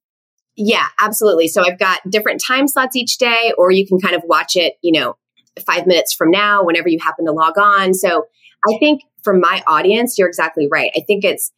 Yeah, 0.57 0.87
absolutely. 1.01 1.49
So 1.49 1.63
I've 1.63 1.79
got 1.79 2.01
different 2.09 2.43
time 2.47 2.67
slots 2.67 2.97
each 2.97 3.19
day, 3.19 3.53
or 3.59 3.71
you 3.71 3.87
can 3.87 3.99
kind 3.99 4.15
of 4.15 4.23
watch 4.25 4.57
it, 4.57 4.75
you 4.83 4.99
know, 4.99 5.17
five 5.67 5.87
minutes 5.87 6.15
from 6.15 6.31
now, 6.31 6.65
whenever 6.65 6.89
you 6.89 6.99
happen 7.03 7.27
to 7.27 7.33
log 7.33 7.59
on. 7.59 7.95
So 7.95 8.25
I 8.69 8.79
think 8.79 9.03
for 9.23 9.35
my 9.35 9.63
audience, 9.67 10.19
you're 10.19 10.29
exactly 10.29 10.69
right. 10.71 10.91
I 10.97 11.01
think 11.07 11.25
it's 11.25 11.53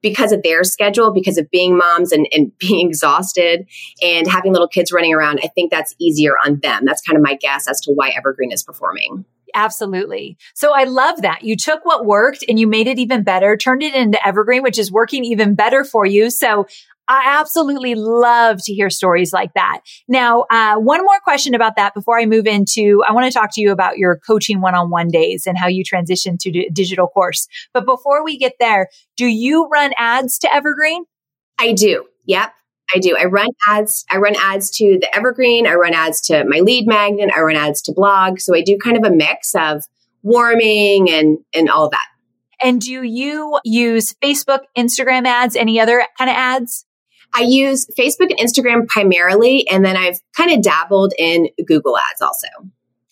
because 0.00 0.32
of 0.32 0.42
their 0.42 0.64
schedule, 0.64 1.12
because 1.12 1.36
of 1.38 1.50
being 1.50 1.76
moms 1.76 2.10
and, 2.12 2.26
and 2.32 2.52
being 2.58 2.88
exhausted 2.88 3.68
and 4.02 4.26
having 4.26 4.52
little 4.52 4.68
kids 4.68 4.92
running 4.92 5.14
around, 5.14 5.40
I 5.42 5.48
think 5.48 5.70
that's 5.70 5.94
easier 6.00 6.34
on 6.44 6.60
them. 6.60 6.84
That's 6.84 7.02
kind 7.02 7.16
of 7.16 7.22
my 7.22 7.34
guess 7.34 7.68
as 7.68 7.80
to 7.82 7.92
why 7.92 8.10
Evergreen 8.10 8.50
is 8.50 8.62
performing. 8.62 9.24
Absolutely. 9.56 10.36
So 10.54 10.72
I 10.74 10.82
love 10.82 11.22
that. 11.22 11.44
You 11.44 11.56
took 11.56 11.84
what 11.84 12.04
worked 12.04 12.44
and 12.48 12.58
you 12.58 12.66
made 12.66 12.88
it 12.88 12.98
even 12.98 13.22
better, 13.22 13.56
turned 13.56 13.84
it 13.84 13.94
into 13.94 14.24
Evergreen, 14.26 14.64
which 14.64 14.80
is 14.80 14.90
working 14.90 15.24
even 15.24 15.54
better 15.54 15.84
for 15.84 16.04
you. 16.04 16.28
So 16.28 16.66
I 17.06 17.38
absolutely 17.38 17.94
love 17.94 18.60
to 18.64 18.72
hear 18.72 18.88
stories 18.88 19.32
like 19.32 19.52
that. 19.54 19.80
Now, 20.08 20.46
uh, 20.50 20.76
one 20.76 21.04
more 21.04 21.20
question 21.22 21.54
about 21.54 21.76
that 21.76 21.92
before 21.94 22.18
I 22.18 22.26
move 22.26 22.46
into, 22.46 23.02
I 23.06 23.12
want 23.12 23.30
to 23.30 23.38
talk 23.38 23.50
to 23.54 23.60
you 23.60 23.72
about 23.72 23.98
your 23.98 24.18
coaching 24.26 24.60
one-on-one 24.60 25.08
days 25.08 25.46
and 25.46 25.58
how 25.58 25.66
you 25.66 25.84
transition 25.84 26.38
to 26.38 26.50
d- 26.50 26.70
digital 26.72 27.06
course. 27.06 27.46
But 27.72 27.84
before 27.84 28.24
we 28.24 28.38
get 28.38 28.54
there, 28.58 28.88
do 29.16 29.26
you 29.26 29.68
run 29.68 29.92
ads 29.98 30.38
to 30.38 30.54
Evergreen? 30.54 31.04
I 31.58 31.72
do. 31.72 32.06
Yep. 32.24 32.52
I 32.94 32.98
do. 32.98 33.16
I 33.18 33.24
run 33.24 33.48
ads. 33.68 34.04
I 34.10 34.16
run 34.16 34.34
ads 34.36 34.70
to 34.78 34.98
the 35.00 35.14
Evergreen. 35.14 35.66
I 35.66 35.74
run 35.74 35.94
ads 35.94 36.20
to 36.22 36.44
my 36.44 36.60
lead 36.60 36.86
magnet. 36.86 37.30
I 37.34 37.40
run 37.40 37.56
ads 37.56 37.82
to 37.82 37.92
blog. 37.92 38.40
So 38.40 38.54
I 38.54 38.62
do 38.62 38.78
kind 38.78 38.96
of 38.96 39.04
a 39.04 39.14
mix 39.14 39.54
of 39.54 39.84
warming 40.22 41.10
and, 41.10 41.38
and 41.54 41.68
all 41.68 41.90
that. 41.90 42.06
And 42.62 42.80
do 42.80 43.02
you 43.02 43.58
use 43.64 44.14
Facebook, 44.22 44.60
Instagram 44.76 45.26
ads, 45.26 45.54
any 45.54 45.78
other 45.80 46.06
kind 46.16 46.30
of 46.30 46.36
ads? 46.36 46.86
I 47.34 47.42
use 47.42 47.86
Facebook 47.98 48.30
and 48.30 48.38
Instagram 48.38 48.86
primarily, 48.86 49.68
and 49.68 49.84
then 49.84 49.96
I've 49.96 50.20
kind 50.36 50.52
of 50.52 50.62
dabbled 50.62 51.12
in 51.18 51.48
Google 51.66 51.98
ads 51.98 52.22
also. 52.22 52.46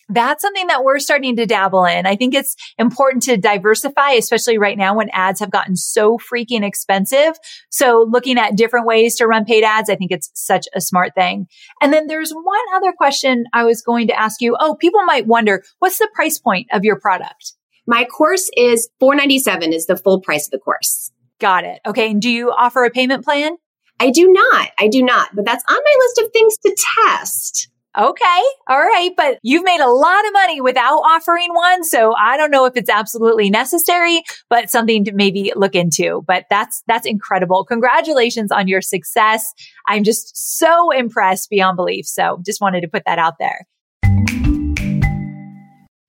That's 0.09 0.41
something 0.41 0.67
that 0.67 0.83
we're 0.83 0.99
starting 0.99 1.37
to 1.37 1.45
dabble 1.45 1.85
in. 1.85 2.05
I 2.05 2.15
think 2.15 2.35
it's 2.35 2.55
important 2.77 3.23
to 3.23 3.37
diversify, 3.37 4.11
especially 4.11 4.57
right 4.57 4.77
now 4.77 4.95
when 4.95 5.09
ads 5.11 5.39
have 5.39 5.49
gotten 5.49 5.75
so 5.75 6.17
freaking 6.17 6.63
expensive. 6.63 7.35
So 7.69 8.07
looking 8.09 8.37
at 8.37 8.55
different 8.55 8.85
ways 8.85 9.15
to 9.15 9.27
run 9.27 9.45
paid 9.45 9.63
ads, 9.63 9.89
I 9.89 9.95
think 9.95 10.11
it's 10.11 10.29
such 10.33 10.67
a 10.75 10.81
smart 10.81 11.15
thing. 11.15 11.47
And 11.81 11.91
then 11.91 12.07
there's 12.07 12.31
one 12.31 12.61
other 12.75 12.91
question 12.91 13.45
I 13.53 13.63
was 13.63 13.81
going 13.81 14.07
to 14.07 14.19
ask 14.19 14.41
you. 14.41 14.55
Oh, 14.59 14.75
people 14.75 15.03
might 15.03 15.25
wonder, 15.25 15.63
what's 15.79 15.97
the 15.97 16.09
price 16.13 16.37
point 16.37 16.67
of 16.71 16.83
your 16.83 16.99
product? 16.99 17.53
My 17.87 18.05
course 18.05 18.49
is 18.55 18.89
497 18.99 19.73
is 19.73 19.87
the 19.87 19.97
full 19.97 20.21
price 20.21 20.47
of 20.47 20.51
the 20.51 20.59
course. 20.59 21.11
Got 21.39 21.63
it. 21.63 21.79
Okay. 21.85 22.11
And 22.11 22.21
do 22.21 22.29
you 22.29 22.51
offer 22.51 22.83
a 22.83 22.91
payment 22.91 23.23
plan? 23.23 23.57
I 24.03 24.09
do 24.09 24.29
not. 24.29 24.69
I 24.77 24.89
do 24.89 25.01
not. 25.01 25.29
But 25.33 25.45
that's 25.45 25.63
on 25.69 25.77
my 25.77 25.95
list 25.99 26.17
of 26.19 26.33
things 26.33 26.57
to 26.57 26.75
test. 27.05 27.69
Okay. 27.97 28.41
All 28.67 28.81
right. 28.81 29.11
But 29.15 29.39
you've 29.43 29.63
made 29.63 29.79
a 29.79 29.89
lot 29.89 30.27
of 30.27 30.33
money 30.33 30.59
without 30.59 30.97
offering 30.97 31.53
one. 31.53 31.85
So 31.85 32.13
I 32.13 32.35
don't 32.35 32.51
know 32.51 32.65
if 32.65 32.75
it's 32.75 32.89
absolutely 32.89 33.49
necessary, 33.49 34.23
but 34.49 34.69
something 34.69 35.05
to 35.05 35.13
maybe 35.13 35.53
look 35.55 35.73
into. 35.73 36.21
But 36.27 36.47
that's, 36.49 36.83
that's 36.85 37.05
incredible. 37.05 37.63
Congratulations 37.63 38.51
on 38.51 38.67
your 38.67 38.81
success. 38.81 39.53
I'm 39.87 40.03
just 40.03 40.35
so 40.59 40.91
impressed 40.91 41.49
beyond 41.49 41.77
belief. 41.77 42.05
So 42.05 42.41
just 42.45 42.59
wanted 42.59 42.81
to 42.81 42.89
put 42.89 43.03
that 43.05 43.19
out 43.19 43.35
there. 43.39 43.65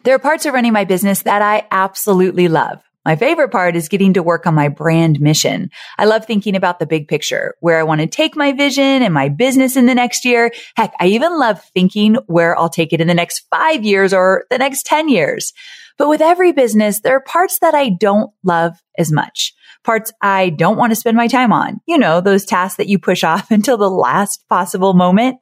There 0.03 0.17
are 0.17 0.19
parts 0.19 0.47
of 0.47 0.53
running 0.53 0.73
my 0.73 0.85
business 0.85 1.23
that 1.23 1.43
I 1.43 1.65
absolutely 1.71 2.49
love. 2.49 2.83
My 3.05 3.17
favorite 3.17 3.51
part 3.51 3.77
is 3.77 3.89
getting 3.89 4.15
to 4.15 4.23
work 4.23 4.47
on 4.47 4.55
my 4.55 4.69
brand 4.69 5.21
mission. 5.21 5.71
I 5.99 6.07
love 6.07 6.25
thinking 6.25 6.57
about 6.57 6.79
the 6.79 6.87
big 6.87 7.09
picture, 7.09 7.55
where 7.61 7.79
I 7.79 7.83
want 7.83 8.01
to 8.01 8.07
take 8.07 8.37
my 8.37 8.53
vision 8.53 9.03
and 9.03 9.13
my 9.13 9.29
business 9.29 9.77
in 9.77 9.87
the 9.87 9.95
next 9.95 10.25
year. 10.25 10.51
Heck, 10.77 10.95
I 11.01 11.07
even 11.09 11.39
love 11.39 11.63
thinking 11.75 12.17
where 12.27 12.59
I'll 12.59 12.69
take 12.69 12.93
it 12.93 13.01
in 13.01 13.09
the 13.09 13.15
next 13.15 13.47
five 13.51 13.85
years 13.85 14.15
or 14.15 14.45
the 14.51 14.59
next 14.59 14.87
10 14.87 15.09
years. 15.09 15.53
But 15.97 16.09
with 16.09 16.21
every 16.21 16.53
business, 16.53 17.01
there 17.01 17.15
are 17.17 17.21
parts 17.21 17.59
that 17.61 17.75
I 17.75 17.91
don't 17.91 18.31
love 18.43 18.73
as 18.99 19.13
much. 19.13 19.55
Parts 19.85 20.13
I 20.23 20.51
don't 20.51 20.77
want 20.77 20.91
to 20.91 20.97
spend 20.97 21.17
my 21.17 21.29
time 21.29 21.53
on. 21.53 21.81
You 21.87 21.99
know, 21.99 22.21
those 22.21 22.45
tasks 22.45 22.79
that 22.79 22.89
you 22.89 22.99
push 22.99 23.23
off 23.25 23.51
until 23.51 23.77
the 23.77 23.91
last 23.91 24.45
possible 24.49 24.95
moment. 24.95 25.37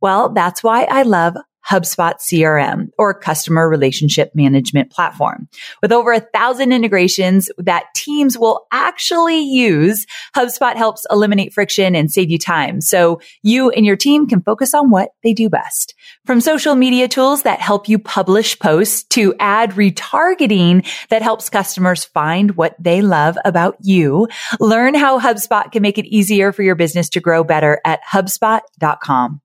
Well, 0.00 0.32
that's 0.32 0.62
why 0.62 0.84
I 0.84 1.02
love 1.02 1.36
HubSpot 1.68 2.14
CRM 2.20 2.88
or 2.98 3.12
customer 3.12 3.68
relationship 3.68 4.30
management 4.34 4.90
platform. 4.90 5.48
With 5.82 5.92
over 5.92 6.12
a 6.12 6.20
thousand 6.20 6.72
integrations 6.72 7.50
that 7.58 7.86
teams 7.94 8.38
will 8.38 8.66
actually 8.72 9.40
use, 9.40 10.06
HubSpot 10.34 10.76
helps 10.76 11.06
eliminate 11.10 11.52
friction 11.52 11.94
and 11.94 12.10
save 12.10 12.30
you 12.30 12.38
time. 12.38 12.80
So 12.80 13.20
you 13.42 13.70
and 13.70 13.84
your 13.84 13.96
team 13.96 14.26
can 14.26 14.42
focus 14.42 14.74
on 14.74 14.90
what 14.90 15.10
they 15.22 15.32
do 15.32 15.48
best. 15.48 15.94
From 16.24 16.40
social 16.40 16.74
media 16.74 17.08
tools 17.08 17.42
that 17.42 17.60
help 17.60 17.88
you 17.88 17.98
publish 17.98 18.58
posts 18.58 19.04
to 19.10 19.34
ad 19.40 19.72
retargeting 19.72 20.86
that 21.08 21.22
helps 21.22 21.50
customers 21.50 22.04
find 22.04 22.56
what 22.56 22.76
they 22.78 23.02
love 23.02 23.36
about 23.44 23.76
you. 23.80 24.28
Learn 24.60 24.94
how 24.94 25.20
HubSpot 25.20 25.70
can 25.72 25.82
make 25.82 25.98
it 25.98 26.06
easier 26.06 26.52
for 26.52 26.62
your 26.62 26.74
business 26.74 27.08
to 27.10 27.20
grow 27.20 27.44
better 27.44 27.80
at 27.84 28.00
HubSpot.com. 28.04 29.40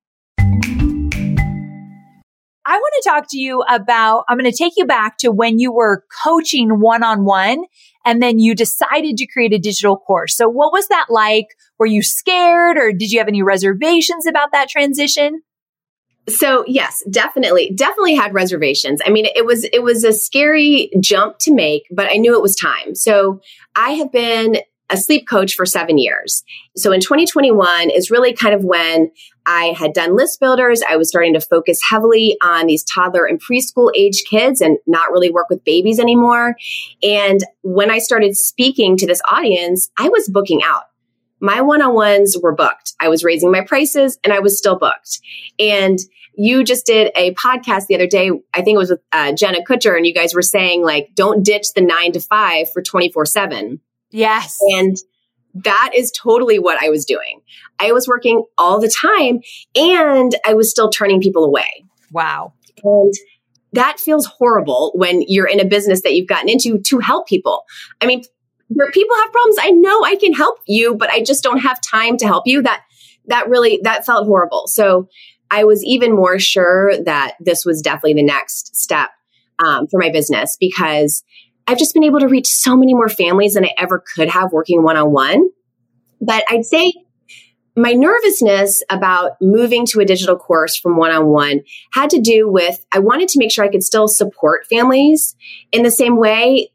I 2.65 2.77
want 2.77 2.93
to 3.01 3.09
talk 3.09 3.25
to 3.29 3.39
you 3.39 3.63
about, 3.69 4.25
I'm 4.29 4.37
going 4.37 4.49
to 4.49 4.55
take 4.55 4.73
you 4.77 4.85
back 4.85 5.17
to 5.19 5.31
when 5.31 5.57
you 5.57 5.71
were 5.71 6.03
coaching 6.23 6.79
one 6.79 7.03
on 7.03 7.25
one 7.25 7.63
and 8.05 8.21
then 8.21 8.39
you 8.39 8.53
decided 8.53 9.17
to 9.17 9.27
create 9.27 9.53
a 9.53 9.57
digital 9.57 9.97
course. 9.97 10.37
So 10.37 10.47
what 10.47 10.71
was 10.71 10.87
that 10.89 11.07
like? 11.09 11.47
Were 11.79 11.87
you 11.87 12.03
scared 12.03 12.77
or 12.77 12.91
did 12.91 13.11
you 13.11 13.19
have 13.19 13.27
any 13.27 13.41
reservations 13.41 14.27
about 14.27 14.51
that 14.51 14.69
transition? 14.69 15.41
So 16.29 16.63
yes, 16.67 17.03
definitely, 17.09 17.71
definitely 17.75 18.13
had 18.13 18.33
reservations. 18.33 19.01
I 19.03 19.09
mean, 19.09 19.25
it 19.35 19.45
was, 19.45 19.63
it 19.63 19.81
was 19.81 20.03
a 20.03 20.13
scary 20.13 20.91
jump 21.01 21.39
to 21.39 21.53
make, 21.53 21.83
but 21.91 22.07
I 22.11 22.17
knew 22.17 22.35
it 22.35 22.43
was 22.43 22.55
time. 22.55 22.93
So 22.93 23.41
I 23.75 23.91
have 23.93 24.11
been 24.11 24.57
a 24.91 24.97
sleep 24.97 25.27
coach 25.27 25.55
for 25.55 25.65
seven 25.65 25.97
years. 25.97 26.43
So 26.75 26.91
in 26.91 26.99
2021 26.99 27.89
is 27.89 28.11
really 28.11 28.33
kind 28.33 28.53
of 28.53 28.63
when 28.63 29.11
I 29.45 29.73
had 29.77 29.93
done 29.93 30.15
list 30.15 30.39
builders. 30.39 30.81
I 30.87 30.97
was 30.97 31.09
starting 31.09 31.33
to 31.33 31.41
focus 31.41 31.79
heavily 31.89 32.37
on 32.43 32.67
these 32.67 32.83
toddler 32.83 33.25
and 33.25 33.41
preschool 33.41 33.89
age 33.95 34.23
kids 34.29 34.61
and 34.61 34.77
not 34.85 35.11
really 35.11 35.31
work 35.31 35.49
with 35.49 35.63
babies 35.63 35.99
anymore. 35.99 36.55
And 37.01 37.39
when 37.63 37.89
I 37.89 37.99
started 37.99 38.37
speaking 38.37 38.97
to 38.97 39.07
this 39.07 39.21
audience, 39.29 39.89
I 39.97 40.09
was 40.09 40.29
booking 40.29 40.61
out. 40.63 40.83
My 41.39 41.61
one 41.61 41.81
on 41.81 41.95
ones 41.95 42.37
were 42.39 42.53
booked. 42.53 42.93
I 42.99 43.07
was 43.07 43.23
raising 43.23 43.51
my 43.51 43.61
prices 43.61 44.19
and 44.23 44.31
I 44.31 44.39
was 44.39 44.57
still 44.57 44.77
booked. 44.77 45.21
And 45.57 45.97
you 46.35 46.63
just 46.63 46.85
did 46.85 47.11
a 47.15 47.33
podcast 47.33 47.87
the 47.87 47.95
other 47.95 48.07
day. 48.07 48.29
I 48.53 48.61
think 48.61 48.75
it 48.75 48.77
was 48.77 48.91
with 48.91 49.01
uh, 49.11 49.33
Jenna 49.33 49.59
Kutcher, 49.67 49.97
and 49.97 50.05
you 50.05 50.13
guys 50.13 50.33
were 50.33 50.41
saying, 50.41 50.81
like, 50.81 51.09
don't 51.13 51.43
ditch 51.43 51.73
the 51.75 51.81
nine 51.81 52.13
to 52.13 52.21
five 52.21 52.71
for 52.71 52.81
24 52.81 53.25
7. 53.25 53.81
Yes. 54.11 54.57
And 54.73 54.97
that 55.53 55.91
is 55.95 56.11
totally 56.11 56.59
what 56.59 56.81
I 56.81 56.89
was 56.89 57.05
doing. 57.05 57.41
I 57.79 57.91
was 57.91 58.07
working 58.07 58.43
all 58.57 58.79
the 58.79 58.89
time 58.89 59.41
and 59.75 60.35
I 60.45 60.53
was 60.53 60.69
still 60.69 60.89
turning 60.89 61.21
people 61.21 61.43
away. 61.43 61.85
Wow. 62.11 62.53
And 62.83 63.13
that 63.73 63.99
feels 63.99 64.25
horrible 64.25 64.91
when 64.95 65.23
you're 65.27 65.47
in 65.47 65.59
a 65.59 65.65
business 65.65 66.01
that 66.01 66.13
you've 66.13 66.27
gotten 66.27 66.49
into 66.49 66.79
to 66.79 66.99
help 66.99 67.27
people. 67.27 67.63
I 68.01 68.05
mean, 68.05 68.23
where 68.67 68.91
people 68.91 69.15
have 69.17 69.31
problems, 69.31 69.57
I 69.59 69.71
know 69.71 70.03
I 70.03 70.15
can 70.15 70.33
help 70.33 70.59
you, 70.65 70.95
but 70.95 71.09
I 71.09 71.21
just 71.21 71.43
don't 71.43 71.59
have 71.59 71.79
time 71.81 72.17
to 72.17 72.27
help 72.27 72.47
you. 72.47 72.61
That 72.61 72.83
that 73.27 73.49
really 73.49 73.79
that 73.83 74.05
felt 74.05 74.25
horrible. 74.25 74.67
So 74.67 75.07
I 75.49 75.65
was 75.65 75.83
even 75.83 76.15
more 76.15 76.39
sure 76.39 76.93
that 77.03 77.35
this 77.39 77.65
was 77.65 77.81
definitely 77.81 78.13
the 78.13 78.23
next 78.23 78.75
step 78.75 79.09
um, 79.59 79.87
for 79.87 79.99
my 79.99 80.09
business 80.09 80.57
because 80.59 81.23
I've 81.71 81.77
just 81.77 81.93
been 81.93 82.03
able 82.03 82.19
to 82.19 82.27
reach 82.27 82.47
so 82.47 82.75
many 82.75 82.93
more 82.93 83.07
families 83.07 83.53
than 83.53 83.63
I 83.63 83.71
ever 83.77 84.03
could 84.13 84.27
have 84.27 84.51
working 84.51 84.83
one 84.83 84.97
on 84.97 85.13
one. 85.13 85.49
But 86.19 86.43
I'd 86.49 86.65
say 86.65 86.91
my 87.77 87.93
nervousness 87.93 88.83
about 88.89 89.37
moving 89.39 89.85
to 89.85 90.01
a 90.01 90.05
digital 90.05 90.35
course 90.35 90.75
from 90.75 90.97
one 90.97 91.11
on 91.11 91.27
one 91.27 91.61
had 91.93 92.09
to 92.09 92.19
do 92.19 92.51
with 92.51 92.85
I 92.91 92.99
wanted 92.99 93.29
to 93.29 93.39
make 93.39 93.53
sure 93.53 93.63
I 93.63 93.69
could 93.69 93.83
still 93.83 94.09
support 94.09 94.67
families 94.67 95.33
in 95.71 95.83
the 95.83 95.91
same 95.91 96.17
way, 96.17 96.71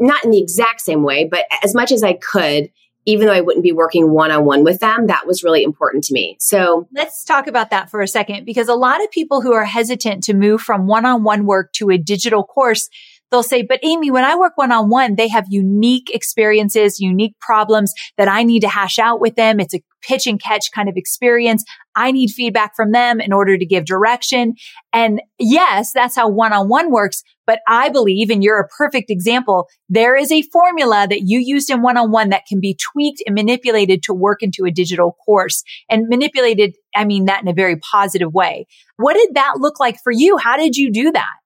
not 0.00 0.24
in 0.24 0.32
the 0.32 0.42
exact 0.42 0.80
same 0.80 1.04
way, 1.04 1.28
but 1.30 1.44
as 1.62 1.72
much 1.72 1.92
as 1.92 2.02
I 2.02 2.14
could 2.14 2.70
even 3.06 3.26
though 3.26 3.32
I 3.32 3.40
wouldn't 3.40 3.62
be 3.62 3.72
working 3.72 4.10
one 4.10 4.30
on 4.30 4.44
one 4.44 4.62
with 4.62 4.80
them, 4.80 5.06
that 5.06 5.26
was 5.26 5.42
really 5.42 5.62
important 5.62 6.04
to 6.04 6.12
me. 6.12 6.36
So 6.38 6.86
let's 6.92 7.24
talk 7.24 7.46
about 7.46 7.70
that 7.70 7.90
for 7.90 8.02
a 8.02 8.08
second 8.08 8.44
because 8.44 8.68
a 8.68 8.74
lot 8.74 9.02
of 9.02 9.10
people 9.10 9.40
who 9.40 9.52
are 9.54 9.64
hesitant 9.64 10.22
to 10.24 10.34
move 10.34 10.60
from 10.60 10.86
one 10.86 11.06
on 11.06 11.24
one 11.24 11.46
work 11.46 11.72
to 11.74 11.90
a 11.90 11.96
digital 11.96 12.44
course, 12.44 12.90
they'll 13.30 13.42
say, 13.42 13.62
but 13.62 13.80
Amy, 13.82 14.10
when 14.10 14.24
I 14.24 14.36
work 14.36 14.56
one 14.56 14.72
on 14.72 14.90
one, 14.90 15.16
they 15.16 15.28
have 15.28 15.46
unique 15.48 16.10
experiences, 16.14 17.00
unique 17.00 17.38
problems 17.40 17.92
that 18.16 18.28
I 18.28 18.42
need 18.42 18.60
to 18.60 18.68
hash 18.68 18.98
out 18.98 19.20
with 19.20 19.36
them. 19.36 19.60
It's 19.60 19.74
a 19.74 19.82
pitch 20.02 20.26
and 20.26 20.40
catch 20.40 20.70
kind 20.72 20.88
of 20.88 20.96
experience. 20.96 21.64
I 21.94 22.10
need 22.10 22.30
feedback 22.30 22.74
from 22.74 22.92
them 22.92 23.20
in 23.20 23.32
order 23.32 23.58
to 23.58 23.66
give 23.66 23.84
direction. 23.84 24.54
And 24.92 25.20
yes, 25.38 25.92
that's 25.92 26.16
how 26.16 26.28
one 26.28 26.52
on 26.52 26.68
one 26.68 26.90
works. 26.90 27.22
But 27.46 27.60
I 27.66 27.88
believe, 27.88 28.30
and 28.30 28.44
you're 28.44 28.60
a 28.60 28.68
perfect 28.68 29.10
example, 29.10 29.68
there 29.88 30.14
is 30.14 30.30
a 30.30 30.42
formula 30.42 31.06
that 31.10 31.22
you 31.22 31.40
used 31.40 31.68
in 31.68 31.82
one 31.82 31.96
on 31.96 32.12
one 32.12 32.28
that 32.30 32.46
can 32.48 32.60
be 32.60 32.76
tweaked 32.76 33.22
and 33.26 33.34
manipulated 33.34 34.04
to 34.04 34.14
work 34.14 34.42
into 34.42 34.64
a 34.64 34.70
digital 34.70 35.16
course 35.26 35.64
and 35.88 36.08
manipulated. 36.08 36.76
I 36.94 37.04
mean 37.04 37.24
that 37.24 37.42
in 37.42 37.48
a 37.48 37.52
very 37.52 37.76
positive 37.76 38.32
way. 38.32 38.66
What 38.96 39.14
did 39.14 39.34
that 39.34 39.54
look 39.58 39.80
like 39.80 39.98
for 40.02 40.12
you? 40.12 40.36
How 40.38 40.56
did 40.56 40.76
you 40.76 40.92
do 40.92 41.10
that? 41.12 41.39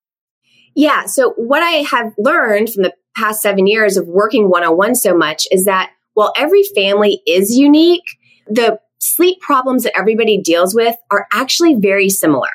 Yeah. 0.74 1.06
So 1.06 1.34
what 1.36 1.62
I 1.62 1.84
have 1.90 2.12
learned 2.18 2.72
from 2.72 2.82
the 2.82 2.94
past 3.16 3.42
seven 3.42 3.66
years 3.66 3.96
of 3.96 4.08
working 4.08 4.48
one 4.48 4.64
on 4.64 4.76
one 4.76 4.94
so 4.94 5.16
much 5.16 5.46
is 5.50 5.64
that 5.66 5.90
while 6.14 6.32
every 6.36 6.64
family 6.74 7.22
is 7.26 7.56
unique, 7.56 8.04
the 8.48 8.78
sleep 8.98 9.40
problems 9.40 9.84
that 9.84 9.96
everybody 9.96 10.40
deals 10.40 10.74
with 10.74 10.96
are 11.10 11.26
actually 11.32 11.74
very 11.74 12.08
similar. 12.08 12.48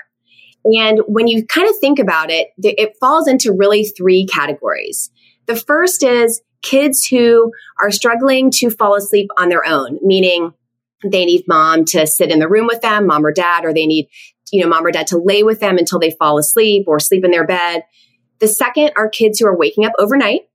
And 0.66 1.00
when 1.08 1.28
you 1.28 1.46
kind 1.46 1.70
of 1.70 1.78
think 1.78 2.00
about 2.00 2.30
it, 2.30 2.50
it 2.58 2.94
falls 3.00 3.28
into 3.28 3.54
really 3.54 3.86
three 3.86 4.26
categories. 4.26 5.10
The 5.46 5.56
first 5.56 6.04
is 6.04 6.42
kids 6.62 7.06
who 7.06 7.52
are 7.82 7.92
struggling 7.92 8.52
to 8.52 8.70
fall 8.70 8.96
asleep 8.96 9.30
on 9.38 9.50
their 9.50 9.66
own, 9.66 10.00
meaning 10.02 10.54
they 11.04 11.26
need 11.26 11.46
mom 11.48 11.86
to 11.86 12.06
sit 12.06 12.30
in 12.30 12.40
the 12.40 12.50
room 12.50 12.68
with 12.68 12.82
them, 12.82 13.08
mom 13.08 13.26
or 13.26 13.32
dad, 13.32 13.64
or 13.64 13.74
they 13.74 13.86
need, 13.86 14.10
you 14.52 14.62
know, 14.62 14.70
mom 14.70 14.86
or 14.86 14.92
dad 14.92 15.08
to 15.08 15.18
lay 15.18 15.44
with 15.44 15.62
them 15.62 15.78
until 15.78 16.00
they 16.00 16.12
fall 16.12 16.38
asleep 16.38 16.86
or 16.88 17.00
sleep 17.00 17.24
in 17.24 17.32
their 17.32 17.48
bed. 17.48 17.84
The 18.40 18.48
second 18.48 18.92
are 18.96 19.10
kids 19.10 19.40
who 19.40 19.48
are 19.48 19.58
waking 19.58 19.86
up 19.86 19.94
overnight 20.00 20.50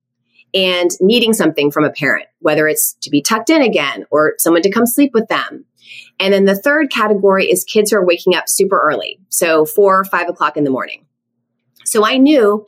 and 0.55 0.91
needing 1.01 1.33
something 1.33 1.71
from 1.71 1.85
a 1.85 1.91
parent, 1.91 2.27
whether 2.39 2.69
it's 2.69 2.95
to 3.03 3.11
be 3.11 3.21
tucked 3.21 3.51
in 3.51 3.61
again 3.61 4.07
or 4.11 4.35
someone 4.39 4.63
to 4.63 4.71
come 4.71 4.87
sleep 4.87 5.13
with 5.13 5.29
them. 5.29 5.65
And 6.21 6.33
then 6.33 6.45
the 6.45 6.57
third 6.57 6.91
category 6.91 7.51
is 7.51 7.65
kids 7.65 7.91
who 7.91 7.99
are 7.99 8.07
waking 8.07 8.35
up 8.35 8.49
super 8.49 8.81
early. 8.81 9.19
So 9.29 9.65
four 9.65 9.99
or 9.99 10.05
five 10.05 10.29
o'clock 10.29 10.57
in 10.57 10.65
the 10.65 10.71
morning. 10.71 11.05
So 11.85 12.05
I 12.05 12.17
knew, 12.17 12.65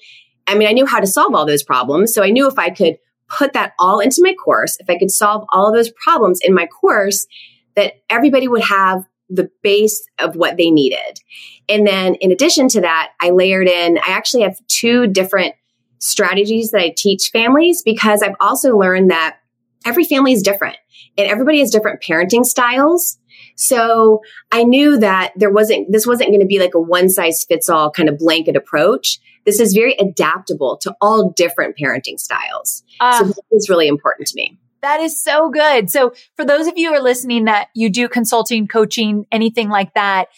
I 0.46 0.56
mean, 0.56 0.68
I 0.68 0.72
knew 0.72 0.84
how 0.84 1.00
to 1.00 1.06
solve 1.06 1.34
all 1.34 1.46
those 1.46 1.62
problems. 1.62 2.12
So 2.12 2.22
I 2.22 2.30
knew 2.30 2.48
if 2.48 2.58
I 2.58 2.70
could 2.70 2.98
put 3.28 3.52
that 3.54 3.72
all 3.78 4.00
into 4.00 4.20
my 4.22 4.34
course, 4.34 4.76
if 4.78 4.90
I 4.90 4.98
could 4.98 5.10
solve 5.10 5.44
all 5.52 5.68
of 5.68 5.74
those 5.74 5.90
problems 5.90 6.40
in 6.42 6.54
my 6.54 6.66
course, 6.66 7.26
that 7.74 7.94
everybody 8.10 8.48
would 8.48 8.62
have 8.62 9.04
the 9.28 9.50
base 9.62 10.06
of 10.18 10.36
what 10.36 10.56
they 10.56 10.70
needed. 10.70 11.20
And 11.68 11.86
then 11.86 12.14
in 12.16 12.32
addition 12.32 12.68
to 12.68 12.80
that, 12.82 13.12
I 13.20 13.30
layered 13.30 13.68
in, 13.68 13.98
I 13.98 14.10
actually 14.10 14.42
have 14.42 14.58
two 14.68 15.06
different 15.06 15.54
strategies 15.98 16.70
that 16.70 16.80
I 16.80 16.94
teach 16.96 17.30
families 17.32 17.82
because 17.82 18.22
I've 18.22 18.36
also 18.40 18.76
learned 18.76 19.10
that 19.10 19.38
every 19.84 20.04
family 20.04 20.32
is 20.32 20.42
different 20.42 20.76
and 21.16 21.28
everybody 21.28 21.60
has 21.60 21.70
different 21.70 22.02
parenting 22.02 22.44
styles. 22.44 23.18
So 23.56 24.20
I 24.52 24.64
knew 24.64 24.98
that 24.98 25.32
there 25.36 25.50
wasn't, 25.50 25.90
this 25.90 26.06
wasn't 26.06 26.30
going 26.30 26.40
to 26.40 26.46
be 26.46 26.58
like 26.58 26.74
a 26.74 26.80
one 26.80 27.08
size 27.08 27.44
fits 27.44 27.68
all 27.68 27.90
kind 27.90 28.08
of 28.08 28.18
blanket 28.18 28.56
approach. 28.56 29.18
This 29.44 29.60
is 29.60 29.72
very 29.72 29.94
adaptable 29.94 30.76
to 30.82 30.94
all 31.00 31.30
different 31.30 31.76
parenting 31.76 32.18
styles. 32.18 32.82
Uh, 33.00 33.18
so 33.18 33.24
this 33.24 33.38
is 33.52 33.68
really 33.68 33.88
important 33.88 34.28
to 34.28 34.36
me. 34.36 34.58
That 34.86 35.00
is 35.00 35.20
so 35.20 35.50
good. 35.50 35.90
So 35.90 36.12
for 36.36 36.44
those 36.44 36.68
of 36.68 36.74
you 36.76 36.90
who 36.90 36.94
are 36.94 37.02
listening 37.02 37.46
that 37.46 37.70
you 37.74 37.90
do 37.90 38.08
consulting, 38.08 38.68
coaching, 38.68 39.26
anything 39.32 39.68
like 39.68 39.92
that, 39.94 40.28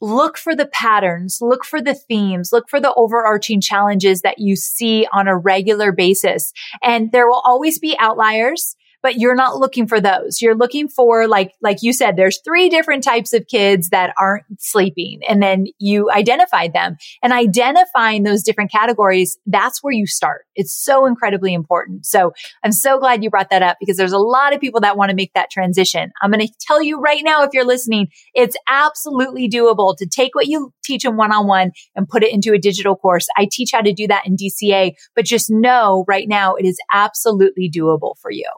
look 0.00 0.38
for 0.38 0.54
the 0.54 0.66
patterns, 0.66 1.38
look 1.40 1.64
for 1.64 1.82
the 1.82 1.94
themes, 1.94 2.50
look 2.52 2.68
for 2.68 2.78
the 2.78 2.94
overarching 2.94 3.60
challenges 3.60 4.20
that 4.20 4.38
you 4.38 4.54
see 4.54 5.08
on 5.12 5.26
a 5.26 5.36
regular 5.36 5.90
basis. 5.90 6.52
And 6.84 7.10
there 7.10 7.26
will 7.26 7.42
always 7.44 7.80
be 7.80 7.96
outliers. 7.98 8.76
But 9.02 9.16
you're 9.16 9.34
not 9.34 9.56
looking 9.56 9.86
for 9.86 10.00
those. 10.00 10.40
You're 10.40 10.56
looking 10.56 10.88
for 10.88 11.26
like, 11.26 11.52
like 11.62 11.78
you 11.82 11.92
said, 11.92 12.16
there's 12.16 12.40
three 12.44 12.68
different 12.68 13.04
types 13.04 13.32
of 13.32 13.46
kids 13.46 13.90
that 13.90 14.14
aren't 14.18 14.44
sleeping. 14.58 15.20
And 15.28 15.42
then 15.42 15.66
you 15.78 16.10
identified 16.10 16.72
them 16.72 16.96
and 17.22 17.32
identifying 17.32 18.22
those 18.22 18.42
different 18.42 18.70
categories. 18.70 19.38
That's 19.46 19.82
where 19.82 19.92
you 19.92 20.06
start. 20.06 20.46
It's 20.54 20.72
so 20.72 21.06
incredibly 21.06 21.54
important. 21.54 22.06
So 22.06 22.32
I'm 22.62 22.72
so 22.72 22.98
glad 22.98 23.24
you 23.24 23.30
brought 23.30 23.50
that 23.50 23.62
up 23.62 23.78
because 23.80 23.96
there's 23.96 24.12
a 24.12 24.18
lot 24.18 24.54
of 24.54 24.60
people 24.60 24.80
that 24.80 24.96
want 24.96 25.10
to 25.10 25.16
make 25.16 25.32
that 25.34 25.50
transition. 25.50 26.12
I'm 26.20 26.30
going 26.30 26.46
to 26.46 26.52
tell 26.60 26.82
you 26.82 27.00
right 27.00 27.22
now, 27.22 27.42
if 27.44 27.50
you're 27.52 27.64
listening, 27.64 28.08
it's 28.34 28.56
absolutely 28.68 29.48
doable 29.48 29.96
to 29.96 30.06
take 30.06 30.34
what 30.34 30.46
you 30.46 30.72
teach 30.84 31.02
them 31.02 31.16
one 31.16 31.32
on 31.32 31.46
one 31.46 31.72
and 31.94 32.08
put 32.08 32.22
it 32.22 32.32
into 32.32 32.52
a 32.52 32.58
digital 32.58 32.96
course. 32.96 33.26
I 33.36 33.48
teach 33.50 33.70
how 33.72 33.80
to 33.80 33.92
do 33.92 34.06
that 34.08 34.26
in 34.26 34.36
DCA, 34.36 34.94
but 35.14 35.24
just 35.24 35.50
know 35.50 36.04
right 36.06 36.28
now 36.28 36.54
it 36.54 36.66
is 36.66 36.78
absolutely 36.92 37.70
doable 37.70 38.14
for 38.20 38.30
you. 38.30 38.48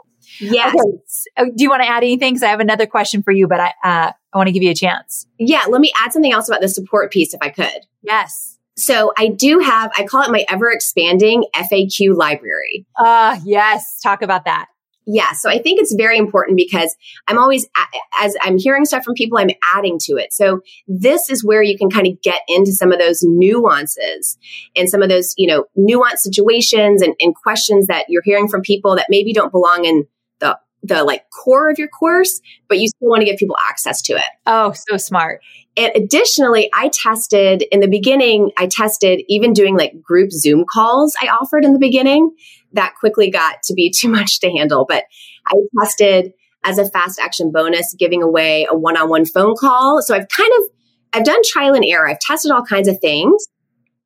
Yes. 0.40 0.74
Okay. 0.74 0.98
Oh, 1.38 1.52
do 1.54 1.62
you 1.62 1.70
want 1.70 1.82
to 1.82 1.88
add 1.88 2.02
anything? 2.02 2.34
Because 2.34 2.42
I 2.42 2.48
have 2.48 2.60
another 2.60 2.86
question 2.86 3.22
for 3.22 3.32
you, 3.32 3.48
but 3.48 3.60
I 3.60 3.72
uh, 3.84 4.12
I 4.32 4.38
want 4.38 4.48
to 4.48 4.52
give 4.52 4.62
you 4.62 4.70
a 4.70 4.74
chance. 4.74 5.26
Yeah, 5.38 5.64
let 5.68 5.80
me 5.80 5.92
add 5.98 6.12
something 6.12 6.32
else 6.32 6.48
about 6.48 6.60
the 6.60 6.68
support 6.68 7.12
piece 7.12 7.34
if 7.34 7.40
I 7.42 7.50
could. 7.50 7.86
Yes. 8.02 8.58
So 8.76 9.12
I 9.18 9.28
do 9.28 9.58
have, 9.58 9.92
I 9.96 10.04
call 10.04 10.22
it 10.22 10.30
my 10.30 10.46
ever 10.48 10.70
expanding 10.70 11.44
FAQ 11.54 12.16
library. 12.16 12.86
Uh, 12.96 13.38
yes. 13.44 14.00
Talk 14.02 14.22
about 14.22 14.46
that. 14.46 14.66
Yeah. 15.06 15.32
So 15.32 15.50
I 15.50 15.58
think 15.58 15.80
it's 15.80 15.94
very 15.94 16.16
important 16.16 16.56
because 16.56 16.96
I'm 17.26 17.36
always, 17.36 17.68
as 18.14 18.36
I'm 18.40 18.56
hearing 18.56 18.84
stuff 18.84 19.04
from 19.04 19.14
people, 19.14 19.36
I'm 19.36 19.50
adding 19.74 19.98
to 20.04 20.12
it. 20.12 20.32
So 20.32 20.60
this 20.86 21.28
is 21.28 21.44
where 21.44 21.62
you 21.62 21.76
can 21.76 21.90
kind 21.90 22.06
of 22.06 22.22
get 22.22 22.40
into 22.48 22.72
some 22.72 22.92
of 22.92 22.98
those 22.98 23.20
nuances 23.22 24.38
and 24.76 24.88
some 24.88 25.02
of 25.02 25.08
those, 25.08 25.34
you 25.36 25.48
know, 25.48 25.64
nuanced 25.76 26.18
situations 26.18 27.02
and, 27.02 27.14
and 27.20 27.34
questions 27.34 27.88
that 27.88 28.04
you're 28.08 28.22
hearing 28.24 28.48
from 28.48 28.62
people 28.62 28.94
that 28.94 29.06
maybe 29.10 29.32
don't 29.32 29.50
belong 29.50 29.84
in 29.84 30.06
the 30.42 30.58
the 30.82 31.04
like 31.04 31.24
core 31.30 31.70
of 31.70 31.78
your 31.78 31.88
course, 31.88 32.40
but 32.68 32.78
you 32.78 32.88
still 32.88 33.08
want 33.08 33.20
to 33.20 33.26
give 33.26 33.36
people 33.36 33.56
access 33.68 34.02
to 34.02 34.14
it. 34.14 34.24
Oh, 34.46 34.72
so 34.72 34.96
smart. 34.96 35.40
And 35.76 35.92
additionally, 35.94 36.70
I 36.74 36.88
tested 36.88 37.62
in 37.70 37.80
the 37.80 37.88
beginning, 37.88 38.50
I 38.58 38.66
tested 38.66 39.22
even 39.28 39.52
doing 39.52 39.76
like 39.76 40.02
group 40.02 40.32
Zoom 40.32 40.64
calls 40.68 41.14
I 41.22 41.28
offered 41.28 41.64
in 41.64 41.72
the 41.72 41.78
beginning. 41.78 42.34
That 42.72 42.94
quickly 42.98 43.30
got 43.30 43.62
to 43.64 43.74
be 43.74 43.90
too 43.96 44.08
much 44.08 44.40
to 44.40 44.50
handle, 44.50 44.84
but 44.88 45.04
I 45.46 45.54
tested 45.80 46.32
as 46.64 46.78
a 46.78 46.88
fast 46.88 47.18
action 47.20 47.50
bonus 47.52 47.94
giving 47.98 48.22
away 48.22 48.66
a 48.70 48.76
one-on-one 48.76 49.26
phone 49.26 49.54
call. 49.58 50.00
So 50.02 50.14
I've 50.14 50.28
kind 50.28 50.50
of 50.58 50.70
I've 51.12 51.24
done 51.24 51.40
trial 51.44 51.74
and 51.74 51.84
error. 51.84 52.08
I've 52.08 52.20
tested 52.20 52.50
all 52.50 52.64
kinds 52.64 52.88
of 52.88 52.98
things. 53.00 53.46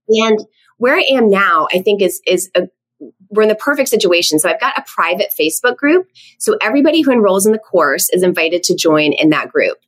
And 0.08 0.38
where 0.78 0.96
I 0.96 1.04
am 1.10 1.30
now, 1.30 1.68
I 1.72 1.80
think 1.80 2.02
is 2.02 2.20
is 2.26 2.50
a 2.54 2.68
we're 3.36 3.42
in 3.42 3.48
the 3.48 3.54
perfect 3.54 3.88
situation. 3.88 4.38
So 4.38 4.48
I've 4.48 4.60
got 4.60 4.78
a 4.78 4.84
private 4.86 5.32
Facebook 5.38 5.76
group. 5.76 6.08
So 6.38 6.56
everybody 6.60 7.02
who 7.02 7.12
enrolls 7.12 7.46
in 7.46 7.52
the 7.52 7.58
course 7.58 8.08
is 8.10 8.22
invited 8.22 8.62
to 8.64 8.74
join 8.74 9.12
in 9.12 9.30
that 9.30 9.50
group. 9.50 9.78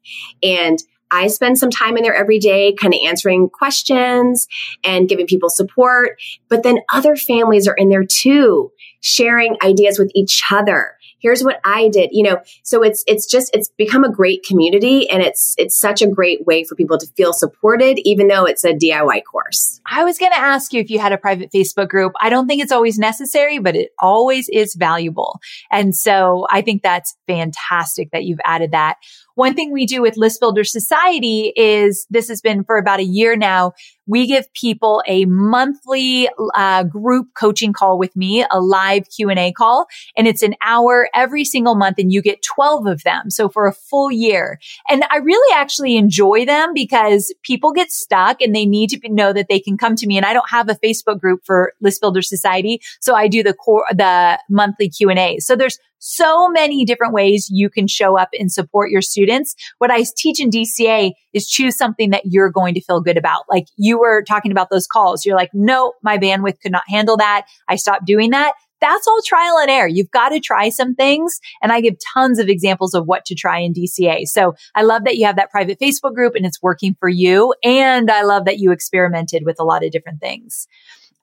And 0.43 0.79
I 1.11 1.29
spend 1.29 1.59
some 1.59 1.71
time 1.71 1.97
in 1.97 2.03
there 2.03 2.15
every 2.15 2.39
day, 2.39 2.75
kind 2.75 2.93
of 2.93 3.01
answering 3.05 3.49
questions 3.49 4.47
and 4.85 5.09
giving 5.09 5.27
people 5.27 5.49
support. 5.49 6.21
But 6.49 6.63
then 6.63 6.81
other 6.93 7.17
families 7.17 7.67
are 7.67 7.75
in 7.75 7.89
there 7.89 8.05
too, 8.05 8.71
sharing 9.01 9.57
ideas 9.63 9.99
with 9.99 10.13
each 10.15 10.43
other 10.51 10.98
here's 11.19 11.43
what 11.43 11.61
I 11.65 11.89
did, 11.89 12.11
you 12.13 12.23
know. 12.23 12.39
So 12.63 12.83
it's 12.83 13.05
it's 13.07 13.27
just 13.27 13.55
it's 13.55 13.69
become 13.77 14.05
a 14.05 14.13
great 14.13 14.45
community 14.45 15.09
and 15.11 15.23
it's 15.23 15.55
it's 15.59 15.79
such 15.79 16.03
a 16.03 16.07
great 16.07 16.47
way 16.47 16.65
for 16.65 16.75
people 16.75 16.99
to 16.99 17.07
feel 17.17 17.33
supported 17.33 17.99
even 18.05 18.29
though 18.29 18.45
it's 18.45 18.65
a 18.65 18.73
DIY 18.73 19.23
course. 19.31 19.81
I 19.87 20.05
was 20.05 20.19
going 20.19 20.33
to 20.33 20.39
ask 20.39 20.73
you 20.73 20.81
if 20.81 20.91
you 20.91 20.99
had 20.99 21.13
a 21.13 21.19
private 21.19 21.51
Facebook 21.53 21.89
group. 21.89 22.13
I 22.21 22.31
don't 22.31 22.47
think 22.47 22.63
it's 22.63 22.73
always 22.73 22.99
necessary, 22.99 23.59
but 23.59 23.77
it 23.77 23.91
always 23.99 24.49
is 24.49 24.75
valuable. 24.75 25.41
And 25.71 25.95
so 25.95 26.47
I 26.51 26.63
think 26.63 26.83
that's 26.83 27.17
fantastic 27.27 28.11
that 28.13 28.25
you've 28.25 28.41
added 28.45 28.73
that. 28.73 28.97
One 29.39 29.55
thing 29.55 29.71
we 29.71 29.87
do 29.87 30.03
with 30.03 30.17
List 30.17 30.41
Builder 30.41 30.65
Society 30.65 31.53
is 31.55 32.09
this 32.11 32.27
has 32.27 32.41
been 32.41 32.65
for 32.65 32.77
about 32.77 32.99
a 32.99 33.05
year 33.05 33.37
now. 33.37 33.71
We 34.05 34.27
give 34.27 34.53
people 34.53 35.01
a 35.07 35.27
monthly 35.27 36.29
uh, 36.57 36.83
group 36.83 37.29
coaching 37.39 37.73
call 37.73 38.01
with 38.01 38.17
me, 38.17 38.45
a 38.51 38.61
live 38.61 39.05
Q 39.15 39.31
and 39.31 39.39
A 39.39 39.53
call, 39.53 39.87
and 40.17 40.27
it's 40.27 40.43
an 40.43 40.57
hour 40.61 41.09
every 41.15 41.45
single 41.45 41.77
month, 41.77 41.99
and 41.99 42.13
you 42.13 42.21
get 42.21 42.43
twelve 42.43 42.89
of 42.89 43.05
them. 43.05 43.31
So 43.31 43.49
for 43.49 43.69
a 43.69 43.73
full 43.73 44.11
year, 44.11 44.59
and 44.89 45.05
I 45.09 45.19
really 45.19 45.55
actually 45.55 45.97
enjoy 45.97 46.45
them 46.45 46.73
because 46.75 47.33
people 47.45 47.71
get 47.71 47.93
stuck 47.93 48.41
and 48.41 48.57
they 48.57 48.67
need 48.67 48.91
to 48.91 49.09
know 49.09 49.33
that 49.33 49.47
they 49.49 49.61
can 49.61 49.79
come 49.79 49.95
to 49.97 50.07
me. 50.09 50.17
And 50.17 50.27
I 50.27 50.33
don't 50.33 50.51
have 50.51 50.69
a 50.69 50.75
Facebook 50.75 51.21
group 51.21 51.43
for 51.45 51.75
List 51.81 52.01
Builder 52.01 52.23
Society, 52.23 52.81
so 53.01 53.15
I 53.15 53.29
do 53.29 53.45
the 53.45 53.55
core 53.55 53.85
the 53.91 54.41
monthly 54.51 54.89
Q 54.89 55.11
and 55.11 55.19
A. 55.21 55.39
So 55.39 55.55
there's 55.55 55.79
so 55.99 56.49
many 56.49 56.85
different 56.85 57.13
ways 57.13 57.49
you 57.51 57.71
can 57.71 57.87
show 57.87 58.19
up 58.19 58.29
and 58.39 58.51
support 58.51 58.91
your 58.91 59.03
students. 59.03 59.55
What 59.79 59.91
I 59.91 60.05
teach 60.17 60.41
in 60.41 60.51
DCA 60.51 61.13
is 61.33 61.49
choose 61.49 61.77
something 61.77 62.11
that 62.11 62.23
you're 62.25 62.51
going 62.51 62.75
to 62.75 62.81
feel 62.81 63.01
good 63.01 63.17
about. 63.17 63.45
Like 63.51 63.67
you 63.77 63.99
were 63.99 64.23
talking 64.23 64.53
about 64.53 64.71
those 64.71 64.87
calls. 64.87 65.25
You're 65.25 65.37
like, 65.37 65.51
no, 65.53 65.93
my 66.03 66.19
bandwidth 66.19 66.61
could 66.61 66.73
not 66.73 66.85
handle 66.89 67.17
that. 67.19 67.47
I 67.69 67.77
stopped 67.77 68.07
doing 68.07 68.31
that. 68.31 68.55
That's 68.81 69.09
all 69.09 69.21
trial 69.25 69.59
and 69.59 69.71
error. 69.71 69.89
You've 69.89 70.11
got 70.11 70.29
to 70.29 70.41
try 70.41 70.69
some 70.69 70.95
things. 70.95 71.41
And 71.63 71.73
I 71.73 71.81
give 71.81 71.95
tons 72.15 72.39
of 72.39 72.49
examples 72.49 72.95
of 72.95 73.07
what 73.07 73.25
to 73.27 73.35
try 73.35 73.59
in 73.59 73.75
DCA. 73.75 74.27
So 74.27 74.55
I 74.75 74.83
love 74.83 75.05
that 75.05 75.17
you 75.17 75.27
have 75.27 75.37
that 75.37 75.51
private 75.51 75.81
Facebook 75.81 76.15
group 76.15 76.35
and 76.35 76.47
it's 76.47 76.63
working 76.63 76.97
for 77.01 77.09
you. 77.09 77.55
And 77.65 78.11
I 78.11 78.23
love 78.23 78.45
that 78.45 78.59
you 78.59 78.71
experimented 78.71 79.43
with 79.45 79.57
a 79.59 79.65
lot 79.65 79.85
of 79.85 79.91
different 79.91 80.21
things. 80.21 80.69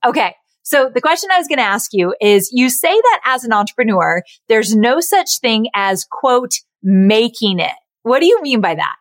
Okay. 0.06 0.36
So 0.66 0.90
the 0.92 1.00
question 1.00 1.30
I 1.32 1.38
was 1.38 1.48
going 1.48 1.60
to 1.60 1.64
ask 1.64 1.92
you 1.94 2.16
is 2.20 2.50
you 2.52 2.72
say 2.72 2.92
that 2.92 3.22
as 3.24 3.44
an 3.44 3.54
entrepreneur, 3.54 4.24
there's 4.50 4.76
no 4.76 5.00
such 5.00 5.40
thing 5.40 5.68
as 5.76 6.06
quote, 6.10 6.56
making 6.82 7.60
it. 7.60 7.76
What 8.02 8.20
do 8.20 8.26
you 8.26 8.42
mean 8.42 8.62
by 8.62 8.74
that? 8.74 8.96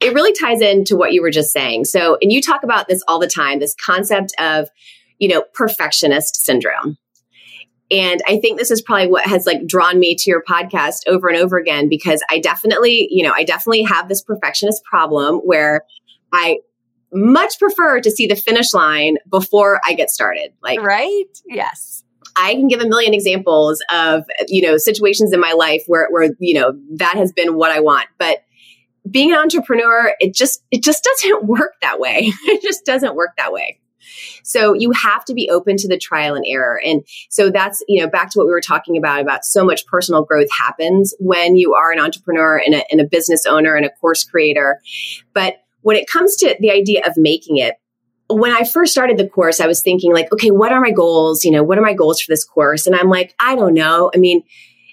It 0.00 0.14
really 0.14 0.32
ties 0.32 0.62
into 0.62 0.96
what 0.96 1.12
you 1.12 1.20
were 1.20 1.30
just 1.30 1.52
saying. 1.52 1.84
So, 1.84 2.16
and 2.22 2.32
you 2.32 2.40
talk 2.40 2.62
about 2.62 2.88
this 2.88 3.02
all 3.06 3.18
the 3.18 3.26
time, 3.26 3.58
this 3.58 3.74
concept 3.74 4.34
of, 4.38 4.68
you 5.18 5.28
know, 5.28 5.44
perfectionist 5.52 6.44
syndrome. 6.44 6.96
And 7.90 8.22
I 8.26 8.38
think 8.38 8.58
this 8.58 8.70
is 8.70 8.80
probably 8.80 9.08
what 9.08 9.26
has 9.26 9.46
like 9.46 9.66
drawn 9.66 9.98
me 9.98 10.16
to 10.16 10.30
your 10.30 10.42
podcast 10.42 11.00
over 11.06 11.28
and 11.28 11.36
over 11.36 11.58
again 11.58 11.88
because 11.90 12.22
I 12.30 12.40
definitely, 12.40 13.06
you 13.10 13.22
know, 13.22 13.32
I 13.34 13.44
definitely 13.44 13.82
have 13.82 14.08
this 14.08 14.22
perfectionist 14.22 14.82
problem 14.84 15.36
where 15.36 15.82
I 16.32 16.58
much 17.16 17.58
prefer 17.58 18.00
to 18.00 18.10
see 18.10 18.26
the 18.26 18.36
finish 18.36 18.72
line 18.74 19.16
before 19.28 19.80
I 19.84 19.94
get 19.94 20.10
started. 20.10 20.52
Like, 20.62 20.80
right? 20.80 21.24
Yes. 21.46 22.04
I 22.36 22.54
can 22.54 22.68
give 22.68 22.80
a 22.80 22.88
million 22.88 23.14
examples 23.14 23.82
of, 23.90 24.24
you 24.48 24.62
know, 24.62 24.76
situations 24.76 25.32
in 25.32 25.40
my 25.40 25.52
life 25.52 25.84
where, 25.86 26.08
where, 26.10 26.30
you 26.38 26.54
know, 26.54 26.78
that 26.96 27.14
has 27.14 27.32
been 27.32 27.54
what 27.54 27.70
I 27.70 27.80
want. 27.80 28.08
But 28.18 28.44
being 29.10 29.32
an 29.32 29.38
entrepreneur, 29.38 30.14
it 30.20 30.34
just, 30.34 30.62
it 30.70 30.82
just 30.82 31.02
doesn't 31.22 31.46
work 31.46 31.74
that 31.80 31.98
way. 31.98 32.32
it 32.44 32.62
just 32.62 32.84
doesn't 32.84 33.14
work 33.14 33.30
that 33.38 33.52
way. 33.52 33.80
So 34.44 34.74
you 34.74 34.92
have 34.92 35.24
to 35.24 35.34
be 35.34 35.50
open 35.50 35.76
to 35.78 35.88
the 35.88 35.98
trial 35.98 36.34
and 36.34 36.44
error. 36.46 36.80
And 36.84 37.04
so 37.30 37.50
that's, 37.50 37.82
you 37.88 38.00
know, 38.00 38.08
back 38.08 38.30
to 38.30 38.38
what 38.38 38.46
we 38.46 38.52
were 38.52 38.60
talking 38.60 38.96
about, 38.96 39.20
about 39.20 39.44
so 39.44 39.64
much 39.64 39.86
personal 39.86 40.22
growth 40.22 40.48
happens 40.56 41.14
when 41.18 41.56
you 41.56 41.74
are 41.74 41.90
an 41.90 41.98
entrepreneur 41.98 42.56
and 42.56 42.74
a, 42.76 42.90
and 42.90 43.00
a 43.00 43.04
business 43.04 43.46
owner 43.46 43.74
and 43.74 43.84
a 43.84 43.90
course 43.90 44.24
creator. 44.24 44.80
But 45.32 45.56
when 45.86 45.96
it 45.96 46.08
comes 46.08 46.34
to 46.34 46.56
the 46.58 46.72
idea 46.72 47.00
of 47.06 47.12
making 47.16 47.58
it, 47.58 47.76
when 48.28 48.50
I 48.50 48.64
first 48.64 48.90
started 48.90 49.18
the 49.18 49.28
course, 49.28 49.60
I 49.60 49.68
was 49.68 49.82
thinking 49.82 50.12
like, 50.12 50.32
okay, 50.32 50.50
what 50.50 50.72
are 50.72 50.80
my 50.80 50.90
goals? 50.90 51.44
You 51.44 51.52
know, 51.52 51.62
what 51.62 51.78
are 51.78 51.82
my 51.82 51.94
goals 51.94 52.20
for 52.20 52.32
this 52.32 52.44
course? 52.44 52.88
And 52.88 52.96
I'm 52.96 53.08
like, 53.08 53.36
I 53.38 53.54
don't 53.54 53.72
know. 53.72 54.10
I 54.12 54.18
mean, 54.18 54.42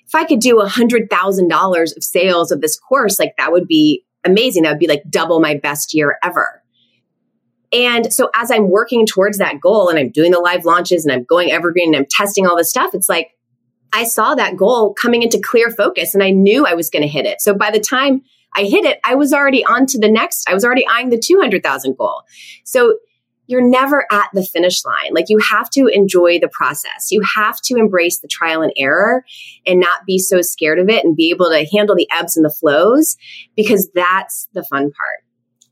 if 0.06 0.14
I 0.14 0.26
could 0.26 0.40
do 0.40 0.60
a 0.60 0.68
hundred 0.68 1.10
thousand 1.10 1.48
dollars 1.48 1.98
of 1.98 2.04
sales 2.04 2.52
of 2.52 2.62
this 2.62 2.78
course, 2.78 3.18
like 3.18 3.34
that 3.40 3.52
would 3.52 3.66
be 3.66 4.06
amazing. 4.24 4.62
That 4.64 4.70
would 4.70 4.80
be 4.80 4.86
like 4.86 5.02
double 5.10 5.40
my 5.40 5.58
best 5.58 5.96
year 5.96 6.20
ever. 6.22 6.62
And 7.72 8.14
so 8.14 8.30
as 8.36 8.52
I'm 8.52 8.70
working 8.70 9.08
towards 9.08 9.40
that 9.40 9.60
goal 9.60 9.90
and 9.90 9.98
I'm 9.98 10.12
doing 10.12 10.30
the 10.30 10.38
live 10.38 10.64
launches 10.64 11.06
and 11.06 11.12
I'm 11.12 11.24
going 11.24 11.52
evergreen 11.52 11.96
and 11.96 12.04
I'm 12.04 12.08
testing 12.08 12.46
all 12.46 12.56
this 12.56 12.70
stuff, 12.70 12.94
it's 12.94 13.10
like 13.10 13.32
I 13.94 14.04
saw 14.04 14.36
that 14.36 14.58
goal 14.58 14.94
coming 14.94 15.24
into 15.24 15.42
clear 15.44 15.72
focus 15.72 16.14
and 16.14 16.22
I 16.22 16.30
knew 16.30 16.68
I 16.68 16.76
was 16.76 16.92
going 16.92 17.02
to 17.02 17.08
hit 17.08 17.26
it. 17.26 17.42
So 17.42 17.56
by 17.56 17.72
the 17.72 17.80
time 17.80 18.22
I 18.56 18.64
hit 18.64 18.86
it, 18.86 19.00
I 19.04 19.16
was 19.16 19.34
already 19.34 19.64
on 19.66 19.86
to 19.88 20.00
the 20.00 20.12
next. 20.12 20.50
I 20.50 20.54
was 20.54 20.64
already 20.64 20.86
eyeing 20.88 21.10
the 21.10 21.20
200,000 21.20 21.98
goal. 21.98 22.24
So 22.64 22.98
you're 23.48 23.68
never 23.68 24.06
at 24.12 24.30
the 24.34 24.44
finish 24.44 24.86
line. 24.86 25.14
Like 25.14 25.26
you 25.28 25.38
have 25.40 25.70
to 25.72 25.88
enjoy 25.88 26.40
the 26.40 26.48
process. 26.48 27.12
You 27.12 27.22
have 27.36 27.60
to 27.64 27.76
embrace 27.76 28.20
the 28.20 28.28
trial 28.28 28.62
and 28.62 28.72
error 28.78 29.26
and 29.66 29.80
not 29.80 30.06
be 30.06 30.18
so 30.18 30.42
scared 30.42 30.80
of 30.80 30.90
it 30.90 31.04
and 31.04 31.16
be 31.16 31.30
able 31.30 31.50
to 31.50 31.68
handle 31.76 31.96
the 31.96 32.08
ebbs 32.12 32.38
and 32.38 32.46
the 32.46 32.50
flows 32.50 33.18
because 33.56 33.90
that's 33.94 34.48
the 34.54 34.64
fun 34.64 34.92
part. 34.92 35.24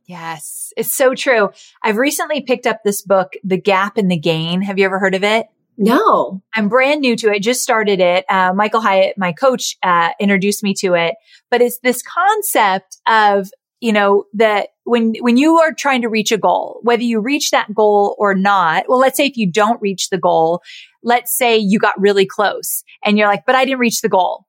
Yes, 0.05 0.73
it's 0.75 0.93
so 0.93 1.15
true. 1.15 1.51
I've 1.81 1.97
recently 1.97 2.41
picked 2.41 2.67
up 2.67 2.81
this 2.83 3.01
book, 3.01 3.33
The 3.45 3.57
Gap 3.57 3.97
and 3.97 4.11
the 4.11 4.17
Gain. 4.17 4.61
Have 4.61 4.77
you 4.77 4.83
ever 4.83 4.99
heard 4.99 5.15
of 5.15 5.23
it? 5.23 5.47
No. 5.81 6.41
I'm 6.53 6.69
brand 6.69 7.01
new 7.01 7.15
to 7.17 7.31
it. 7.33 7.39
Just 7.39 7.63
started 7.63 7.99
it. 7.99 8.23
Uh, 8.29 8.53
Michael 8.53 8.81
Hyatt, 8.81 9.17
my 9.17 9.33
coach, 9.33 9.77
uh, 9.81 10.09
introduced 10.19 10.63
me 10.63 10.75
to 10.75 10.93
it. 10.93 11.15
But 11.49 11.61
it's 11.61 11.79
this 11.79 12.03
concept 12.03 12.97
of, 13.07 13.49
you 13.79 13.91
know, 13.91 14.25
that 14.33 14.69
when, 14.83 15.15
when 15.21 15.37
you 15.37 15.57
are 15.57 15.73
trying 15.73 16.03
to 16.03 16.09
reach 16.09 16.31
a 16.31 16.37
goal, 16.37 16.79
whether 16.83 17.01
you 17.01 17.19
reach 17.19 17.49
that 17.49 17.73
goal 17.73 18.15
or 18.19 18.35
not, 18.35 18.85
well, 18.87 18.99
let's 18.99 19.17
say 19.17 19.25
if 19.25 19.37
you 19.37 19.51
don't 19.51 19.81
reach 19.81 20.09
the 20.09 20.19
goal, 20.19 20.61
let's 21.03 21.35
say 21.35 21.57
you 21.57 21.79
got 21.79 21.99
really 21.99 22.27
close 22.27 22.83
and 23.03 23.17
you're 23.17 23.27
like, 23.27 23.45
but 23.47 23.55
I 23.55 23.65
didn't 23.65 23.79
reach 23.79 24.01
the 24.01 24.09
goal. 24.09 24.45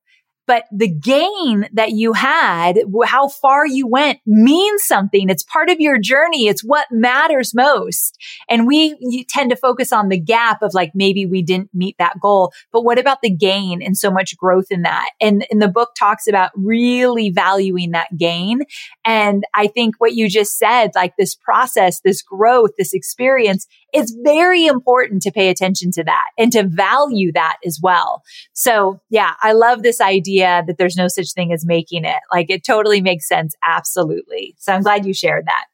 But 0.52 0.64
the 0.70 0.86
gain 0.86 1.66
that 1.72 1.92
you 1.92 2.12
had, 2.12 2.78
how 3.06 3.26
far 3.26 3.66
you 3.66 3.86
went 3.86 4.18
means 4.26 4.84
something. 4.84 5.30
It's 5.30 5.42
part 5.42 5.70
of 5.70 5.80
your 5.80 5.98
journey. 5.98 6.46
It's 6.46 6.62
what 6.62 6.88
matters 6.90 7.54
most. 7.54 8.18
And 8.50 8.66
we 8.66 9.24
tend 9.30 9.48
to 9.48 9.56
focus 9.56 9.94
on 9.94 10.10
the 10.10 10.20
gap 10.20 10.60
of 10.60 10.74
like, 10.74 10.90
maybe 10.94 11.24
we 11.24 11.40
didn't 11.40 11.70
meet 11.72 11.96
that 11.96 12.20
goal, 12.20 12.52
but 12.70 12.84
what 12.84 12.98
about 12.98 13.22
the 13.22 13.30
gain 13.30 13.80
and 13.80 13.96
so 13.96 14.10
much 14.10 14.36
growth 14.36 14.66
in 14.70 14.82
that? 14.82 15.08
And, 15.22 15.46
and 15.50 15.62
the 15.62 15.68
book 15.68 15.94
talks 15.98 16.26
about 16.26 16.50
really 16.54 17.30
valuing 17.30 17.92
that 17.92 18.14
gain. 18.18 18.60
And 19.06 19.44
I 19.54 19.68
think 19.68 19.94
what 20.00 20.12
you 20.12 20.28
just 20.28 20.58
said, 20.58 20.90
like 20.94 21.14
this 21.16 21.34
process, 21.34 22.00
this 22.00 22.20
growth, 22.20 22.72
this 22.76 22.92
experience, 22.92 23.66
it's 23.94 24.14
very 24.22 24.66
important 24.66 25.22
to 25.22 25.30
pay 25.30 25.48
attention 25.48 25.92
to 25.92 26.04
that 26.04 26.24
and 26.38 26.52
to 26.52 26.64
value 26.66 27.32
that 27.32 27.56
as 27.64 27.78
well. 27.82 28.22
So 28.52 29.00
yeah, 29.08 29.32
I 29.40 29.52
love 29.52 29.82
this 29.82 30.00
idea 30.00 30.41
that 30.42 30.76
there's 30.78 30.96
no 30.96 31.08
such 31.08 31.32
thing 31.32 31.52
as 31.52 31.64
making 31.66 32.04
it. 32.04 32.20
Like 32.32 32.50
it 32.50 32.64
totally 32.64 33.00
makes 33.00 33.28
sense. 33.28 33.54
Absolutely. 33.66 34.54
So 34.58 34.72
I'm 34.72 34.82
glad 34.82 35.06
you 35.06 35.14
shared 35.14 35.46
that. 35.46 35.64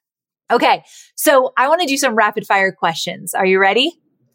Okay. 0.51 0.85
So 1.15 1.53
I 1.57 1.69
want 1.69 1.83
to 1.83 1.87
do 1.87 1.97
some 1.97 2.15
rapid 2.15 2.47
fire 2.47 2.73
questions. 2.73 3.35
Are 3.35 3.47
you 3.47 3.61
ready? 3.61 3.93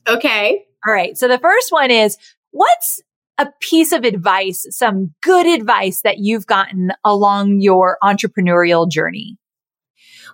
Okay. 0.08 0.66
All 0.86 0.94
right. 0.94 1.18
So 1.18 1.28
the 1.28 1.40
first 1.40 1.72
one 1.72 1.92
is 1.92 2.18
what's 2.52 3.02
a 3.38 3.52
piece 3.62 3.92
of 3.92 4.04
advice, 4.04 4.66
some 4.70 5.14
good 5.22 5.48
advice 5.48 6.02
that 6.02 6.20
you've 6.20 6.46
gotten 6.46 6.92
along 7.04 7.62
your 7.62 7.98
entrepreneurial 8.04 8.90
journey? 8.90 9.38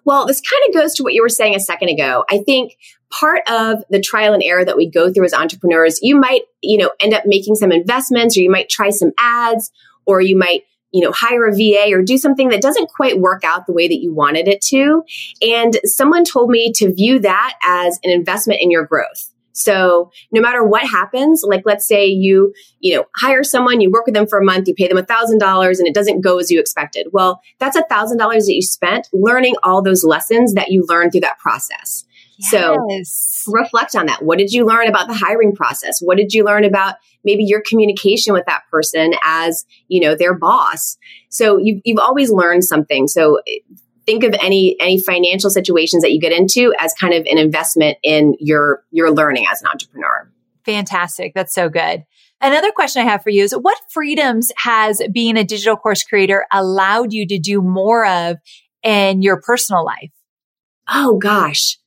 Well, 0.05 0.25
this 0.25 0.41
kind 0.41 0.61
of 0.67 0.81
goes 0.81 0.95
to 0.95 1.03
what 1.03 1.13
you 1.13 1.21
were 1.21 1.29
saying 1.29 1.55
a 1.55 1.59
second 1.59 1.89
ago. 1.89 2.23
I 2.29 2.39
think 2.39 2.75
part 3.11 3.41
of 3.49 3.83
the 3.89 4.01
trial 4.01 4.33
and 4.33 4.43
error 4.43 4.63
that 4.63 4.77
we 4.77 4.89
go 4.89 5.11
through 5.11 5.25
as 5.25 5.33
entrepreneurs, 5.33 5.99
you 6.01 6.15
might, 6.15 6.43
you 6.61 6.77
know, 6.77 6.91
end 6.99 7.13
up 7.13 7.23
making 7.25 7.55
some 7.55 7.71
investments 7.71 8.37
or 8.37 8.41
you 8.41 8.51
might 8.51 8.69
try 8.69 8.89
some 8.89 9.11
ads 9.17 9.71
or 10.09 10.21
you 10.21 10.37
might 10.37 10.63
you 10.91 11.03
know, 11.03 11.11
hire 11.11 11.45
a 11.45 11.53
VA 11.53 11.93
or 11.93 12.01
do 12.01 12.17
something 12.17 12.49
that 12.49 12.63
doesn't 12.63 12.89
quite 12.89 13.19
work 13.19 13.43
out 13.43 13.67
the 13.67 13.73
way 13.73 13.87
that 13.87 13.99
you 13.99 14.11
wanted 14.11 14.47
it 14.47 14.59
to. 14.59 15.03
And 15.39 15.79
someone 15.83 16.25
told 16.25 16.49
me 16.49 16.71
to 16.77 16.91
view 16.91 17.19
that 17.19 17.53
as 17.63 17.99
an 18.03 18.09
investment 18.09 18.59
in 18.61 18.71
your 18.71 18.85
growth. 18.85 19.31
So 19.53 20.11
no 20.31 20.41
matter 20.41 20.63
what 20.63 20.87
happens, 20.87 21.43
like 21.45 21.63
let's 21.65 21.87
say 21.87 22.07
you, 22.07 22.53
you 22.79 22.95
know, 22.95 23.05
hire 23.17 23.43
someone, 23.43 23.81
you 23.81 23.91
work 23.91 24.05
with 24.05 24.15
them 24.15 24.25
for 24.25 24.39
a 24.39 24.45
month, 24.45 24.67
you 24.67 24.73
pay 24.73 24.87
them 24.87 24.97
a 24.97 25.05
thousand 25.05 25.39
dollars 25.39 25.79
and 25.79 25.87
it 25.87 25.93
doesn't 25.93 26.21
go 26.21 26.39
as 26.39 26.49
you 26.49 26.59
expected. 26.59 27.07
Well, 27.11 27.41
that's 27.59 27.75
a 27.75 27.83
thousand 27.83 28.17
dollars 28.17 28.45
that 28.45 28.55
you 28.55 28.61
spent 28.61 29.09
learning 29.11 29.55
all 29.61 29.81
those 29.81 30.03
lessons 30.03 30.53
that 30.53 30.71
you 30.71 30.85
learned 30.87 31.11
through 31.11 31.21
that 31.21 31.39
process. 31.39 32.05
Yes. 32.39 33.43
So 33.43 33.51
reflect 33.51 33.95
on 33.95 34.05
that. 34.05 34.23
What 34.23 34.37
did 34.37 34.51
you 34.51 34.65
learn 34.65 34.87
about 34.87 35.07
the 35.07 35.13
hiring 35.13 35.55
process? 35.55 35.99
What 36.01 36.17
did 36.17 36.33
you 36.33 36.43
learn 36.45 36.63
about 36.63 36.95
maybe 37.23 37.43
your 37.43 37.61
communication 37.67 38.33
with 38.33 38.45
that 38.45 38.63
person 38.71 39.13
as, 39.25 39.65
you 39.87 39.99
know, 39.99 40.15
their 40.15 40.33
boss? 40.33 40.97
So 41.29 41.57
you've, 41.57 41.81
you've 41.83 41.99
always 41.99 42.31
learned 42.31 42.63
something. 42.63 43.07
So 43.07 43.41
think 44.05 44.23
of 44.23 44.33
any 44.41 44.75
any 44.79 44.99
financial 44.99 45.49
situations 45.49 46.01
that 46.01 46.11
you 46.11 46.19
get 46.19 46.31
into 46.31 46.73
as 46.79 46.93
kind 46.93 47.13
of 47.13 47.25
an 47.29 47.37
investment 47.37 47.97
in 48.03 48.35
your 48.39 48.83
your 48.91 49.11
learning 49.11 49.45
as 49.51 49.61
an 49.61 49.67
entrepreneur. 49.67 50.31
Fantastic. 50.65 51.33
That's 51.35 51.53
so 51.53 51.69
good. 51.69 52.03
Another 52.41 52.71
question 52.71 53.01
I 53.01 53.05
have 53.05 53.21
for 53.21 53.29
you 53.29 53.43
is 53.43 53.51
what 53.51 53.77
freedoms 53.89 54.51
has 54.63 55.01
being 55.11 55.35
a 55.37 55.43
digital 55.43 55.75
course 55.75 56.03
creator 56.03 56.45
allowed 56.53 57.11
you 57.11 57.27
to 57.27 57.37
do 57.37 57.61
more 57.61 58.05
of 58.05 58.37
in 58.81 59.21
your 59.21 59.41
personal 59.41 59.83
life? 59.83 60.11
Oh 60.87 61.17
gosh. 61.17 61.77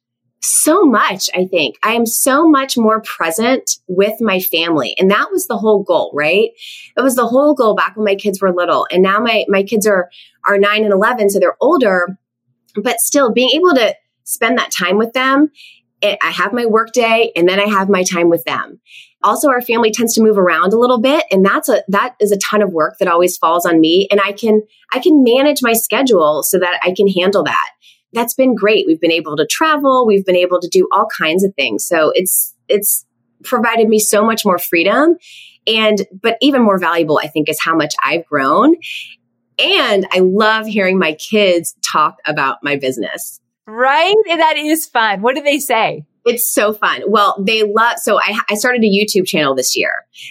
So 0.45 0.83
much, 0.83 1.31
I 1.35 1.45
think. 1.47 1.77
I 1.85 1.93
am 1.93 2.05
so 2.05 2.49
much 2.49 2.77
more 2.77 3.01
present 3.03 3.79
with 3.87 4.15
my 4.21 4.41
family. 4.41 4.97
And 4.99 5.11
that 5.11 5.29
was 5.31 5.47
the 5.47 5.57
whole 5.57 5.85
goal, 5.85 6.11
right? 6.15 6.51
It 6.97 7.01
was 7.01 7.15
the 7.15 7.27
whole 7.27 7.55
goal 7.55 7.77
back 7.77 7.97
when 7.97 8.05
my 8.05 8.17
kids 8.17 8.43
were 8.43 8.53
little. 8.53 8.87
And 8.91 9.03
now 9.03 9.21
my, 9.21 9.45
my 9.49 9.63
kids 9.63 9.87
are 9.87 10.11
are 10.47 10.59
nine 10.59 10.83
and 10.83 10.93
11, 10.93 11.31
so 11.31 11.39
they're 11.39 11.57
older, 11.61 12.19
but 12.75 13.01
still 13.01 13.33
being 13.33 13.51
able 13.55 13.75
to 13.75 13.95
spend 14.25 14.59
that 14.59 14.73
time 14.73 14.99
with 14.99 15.13
them. 15.13 15.51
It, 16.01 16.19
I 16.21 16.31
have 16.31 16.53
my 16.53 16.67
work 16.67 16.93
day 16.93 17.31
and 17.37 17.49
then 17.49 17.61
I 17.61 17.69
have 17.69 17.89
my 17.89 18.03
time 18.03 18.29
with 18.29 18.43
them. 18.43 18.81
Also, 19.23 19.49
our 19.49 19.63
family 19.63 19.93
tends 19.93 20.15
to 20.15 20.23
move 20.23 20.37
around 20.37 20.73
a 20.73 20.79
little 20.79 21.01
bit 21.01 21.25
and 21.31 21.45
that's 21.45 21.69
a, 21.69 21.85
that 21.89 22.17
is 22.19 22.33
a 22.33 22.39
ton 22.39 22.61
of 22.61 22.73
work 22.73 22.99
that 22.99 23.07
always 23.07 23.37
falls 23.37 23.65
on 23.65 23.81
me. 23.81 24.09
And 24.11 24.21
I 24.21 24.33
can, 24.33 24.63
I 24.93 24.99
can 24.99 25.23
manage 25.23 25.61
my 25.63 25.75
schedule 25.75 26.43
so 26.43 26.59
that 26.59 26.81
I 26.83 26.93
can 26.93 27.07
handle 27.07 27.45
that. 27.45 27.71
That's 28.13 28.35
been 28.35 28.55
great. 28.55 28.87
We've 28.87 29.01
been 29.01 29.13
able 29.13 29.37
to 29.37 29.47
travel. 29.47 30.07
We've 30.07 30.25
been 30.25 30.37
able 30.37 30.61
to 30.61 30.69
do 30.69 30.89
all 30.93 31.07
kinds 31.07 31.45
of 31.45 31.55
things. 31.55 31.87
So 31.87 32.13
it's, 32.15 32.55
it's 32.69 33.07
provided 33.43 33.89
me 33.89 33.99
so 33.99 34.25
much 34.25 34.45
more 34.45 34.59
freedom. 34.59 35.17
And, 35.67 36.07
but 36.21 36.37
even 36.41 36.63
more 36.63 36.79
valuable, 36.79 37.21
I 37.23 37.29
think, 37.29 37.49
is 37.49 37.61
how 37.61 37.75
much 37.77 37.95
I've 38.05 38.27
grown. 38.27 38.77
And 39.59 40.07
I 40.11 40.21
love 40.21 40.67
hearing 40.67 40.99
my 40.99 41.15
kids 41.15 41.75
talk 41.83 42.17
about 42.27 42.59
my 42.63 42.77
business. 42.77 43.41
Right? 43.67 44.15
And 44.29 44.41
that 44.41 44.57
is 44.57 44.87
fun. 44.87 45.23
What 45.23 45.37
do 45.37 45.43
they 45.43 45.59
say? 45.59 46.05
It's 46.25 46.53
so 46.53 46.73
fun. 46.73 47.03
Well, 47.07 47.37
they 47.41 47.65
love, 47.65 47.99
so 47.99 48.19
I, 48.19 48.41
I 48.49 48.55
started 48.55 48.85
a 48.85 48.87
YouTube 48.87 49.27
channel 49.27 49.55
this 49.55 49.77
year. 49.77 49.91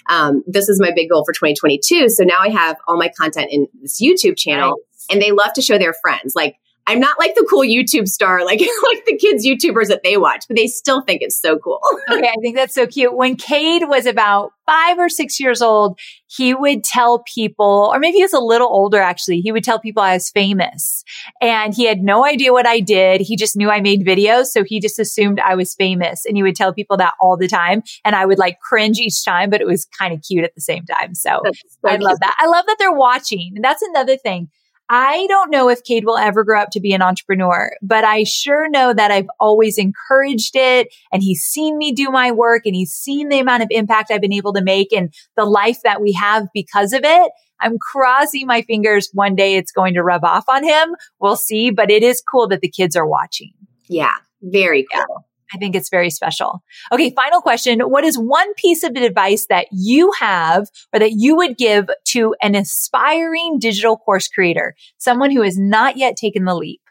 Um, 0.09 0.43
this 0.47 0.69
is 0.69 0.79
my 0.79 0.91
big 0.95 1.09
goal 1.09 1.25
for 1.25 1.33
2022. 1.33 2.09
So 2.09 2.23
now 2.23 2.37
I 2.39 2.49
have 2.49 2.77
all 2.87 2.97
my 2.97 3.09
content 3.09 3.49
in 3.51 3.67
this 3.81 4.01
YouTube 4.01 4.37
channel 4.37 4.69
nice. 4.69 5.07
and 5.11 5.21
they 5.21 5.31
love 5.31 5.53
to 5.53 5.61
show 5.61 5.77
their 5.77 5.93
friends. 5.93 6.33
Like 6.35 6.55
I'm 6.87 6.99
not 6.99 7.19
like 7.19 7.35
the 7.35 7.45
cool 7.49 7.61
YouTube 7.61 8.07
star, 8.07 8.39
like 8.45 8.59
like 8.59 9.05
the 9.05 9.17
kids 9.17 9.45
YouTubers 9.45 9.87
that 9.87 10.01
they 10.03 10.17
watch, 10.17 10.45
but 10.47 10.57
they 10.57 10.67
still 10.67 11.01
think 11.01 11.21
it's 11.21 11.39
so 11.39 11.57
cool. 11.57 11.79
okay, 12.11 12.27
I 12.27 12.35
think 12.41 12.55
that's 12.55 12.73
so 12.73 12.87
cute. 12.87 13.15
When 13.15 13.35
Cade 13.35 13.83
was 13.87 14.05
about 14.05 14.51
five 14.65 14.97
or 14.97 15.09
six 15.09 15.39
years 15.39 15.61
old, 15.61 15.99
he 16.27 16.53
would 16.53 16.83
tell 16.83 17.23
people, 17.33 17.91
or 17.93 17.99
maybe 17.99 18.17
he 18.17 18.23
was 18.23 18.33
a 18.33 18.39
little 18.39 18.69
older 18.69 18.99
actually, 18.99 19.41
he 19.41 19.51
would 19.51 19.63
tell 19.63 19.79
people 19.79 20.01
I 20.01 20.13
was 20.13 20.29
famous. 20.29 21.03
And 21.41 21.73
he 21.73 21.85
had 21.85 22.01
no 22.01 22.25
idea 22.25 22.53
what 22.53 22.65
I 22.65 22.79
did. 22.79 23.21
He 23.21 23.35
just 23.35 23.57
knew 23.57 23.69
I 23.69 23.81
made 23.81 24.05
videos. 24.05 24.45
So 24.45 24.63
he 24.63 24.79
just 24.79 24.97
assumed 24.97 25.39
I 25.39 25.55
was 25.55 25.75
famous. 25.75 26.25
And 26.25 26.37
he 26.37 26.43
would 26.43 26.55
tell 26.55 26.73
people 26.73 26.97
that 26.97 27.13
all 27.19 27.35
the 27.35 27.47
time. 27.47 27.83
And 28.05 28.15
I 28.15 28.25
would 28.25 28.39
like 28.39 28.59
cringe 28.59 28.99
each 28.99 29.25
time, 29.25 29.49
but 29.49 29.61
it 29.61 29.67
was 29.67 29.85
kind 29.97 30.13
of 30.13 30.21
cute 30.21 30.45
at 30.45 30.55
the 30.55 30.61
same 30.61 30.85
time. 30.85 31.15
So, 31.15 31.41
so 31.43 31.89
I 31.89 31.97
love 31.97 32.19
that. 32.21 32.35
I 32.39 32.47
love 32.47 32.65
that 32.67 32.77
they're 32.79 32.93
watching. 32.93 33.53
And 33.55 33.63
that's 33.63 33.81
another 33.81 34.15
thing 34.15 34.49
I 34.93 35.25
don't 35.27 35.51
know 35.51 35.69
if 35.69 35.85
Cade 35.85 36.03
will 36.03 36.17
ever 36.17 36.43
grow 36.43 36.59
up 36.59 36.71
to 36.71 36.81
be 36.81 36.91
an 36.91 37.01
entrepreneur, 37.01 37.71
but 37.81 38.03
I 38.03 38.25
sure 38.25 38.69
know 38.69 38.93
that 38.93 39.09
I've 39.09 39.29
always 39.39 39.77
encouraged 39.77 40.53
it 40.57 40.93
and 41.13 41.23
he's 41.23 41.39
seen 41.39 41.77
me 41.77 41.93
do 41.93 42.11
my 42.11 42.29
work 42.31 42.63
and 42.65 42.75
he's 42.75 42.91
seen 42.91 43.29
the 43.29 43.39
amount 43.39 43.63
of 43.63 43.69
impact 43.71 44.11
I've 44.11 44.19
been 44.19 44.33
able 44.33 44.51
to 44.51 44.61
make 44.61 44.91
and 44.91 45.13
the 45.37 45.45
life 45.45 45.77
that 45.85 46.01
we 46.01 46.11
have 46.11 46.49
because 46.53 46.91
of 46.91 47.05
it. 47.05 47.31
I'm 47.61 47.77
crossing 47.79 48.47
my 48.47 48.63
fingers 48.63 49.09
one 49.13 49.33
day 49.33 49.55
it's 49.55 49.71
going 49.71 49.93
to 49.93 50.03
rub 50.03 50.25
off 50.25 50.43
on 50.49 50.65
him. 50.65 50.93
We'll 51.21 51.37
see, 51.37 51.69
but 51.69 51.89
it 51.89 52.03
is 52.03 52.21
cool 52.21 52.49
that 52.49 52.59
the 52.59 52.67
kids 52.67 52.97
are 52.97 53.07
watching. 53.07 53.53
Yeah, 53.87 54.15
very 54.41 54.85
cool. 54.93 55.05
Yeah. 55.07 55.30
I 55.53 55.57
think 55.57 55.75
it's 55.75 55.89
very 55.89 56.09
special. 56.09 56.63
Okay. 56.91 57.11
Final 57.11 57.41
question. 57.41 57.79
What 57.81 58.03
is 58.03 58.17
one 58.17 58.53
piece 58.55 58.83
of 58.83 58.95
advice 58.95 59.47
that 59.47 59.67
you 59.71 60.11
have 60.19 60.67
or 60.93 60.99
that 60.99 61.11
you 61.11 61.35
would 61.35 61.57
give 61.57 61.89
to 62.09 62.35
an 62.41 62.55
aspiring 62.55 63.59
digital 63.59 63.97
course 63.97 64.27
creator, 64.27 64.75
someone 64.97 65.31
who 65.31 65.41
has 65.41 65.57
not 65.57 65.97
yet 65.97 66.15
taken 66.15 66.45
the 66.45 66.55
leap? 66.55 66.81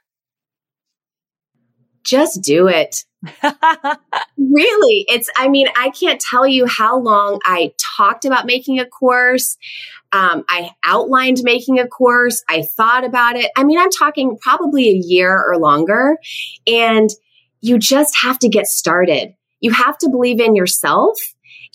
Just 2.03 2.43
do 2.43 2.69
it. 2.69 3.05
really, 4.39 5.05
it's, 5.09 5.29
I 5.37 5.49
mean, 5.49 5.69
I 5.77 5.91
can't 5.91 6.21
tell 6.21 6.47
you 6.47 6.67
how 6.67 6.99
long 6.99 7.41
I 7.45 7.73
talked 7.97 8.25
about 8.25 8.47
making 8.47 8.79
a 8.79 8.87
course. 8.87 9.59
Um, 10.13 10.45
I 10.49 10.71
outlined 10.85 11.39
making 11.43 11.79
a 11.79 11.87
course. 11.87 12.43
I 12.49 12.63
thought 12.63 13.05
about 13.05 13.37
it. 13.37 13.51
I 13.57 13.65
mean, 13.65 13.79
I'm 13.79 13.91
talking 13.91 14.39
probably 14.41 14.89
a 14.89 14.95
year 14.95 15.37
or 15.37 15.59
longer. 15.59 16.17
And 16.67 17.11
you 17.61 17.79
just 17.79 18.17
have 18.23 18.39
to 18.41 18.49
get 18.49 18.67
started. 18.67 19.35
You 19.61 19.73
have 19.73 19.99
to 19.99 20.09
believe 20.09 20.41
in 20.41 20.55
yourself 20.55 21.19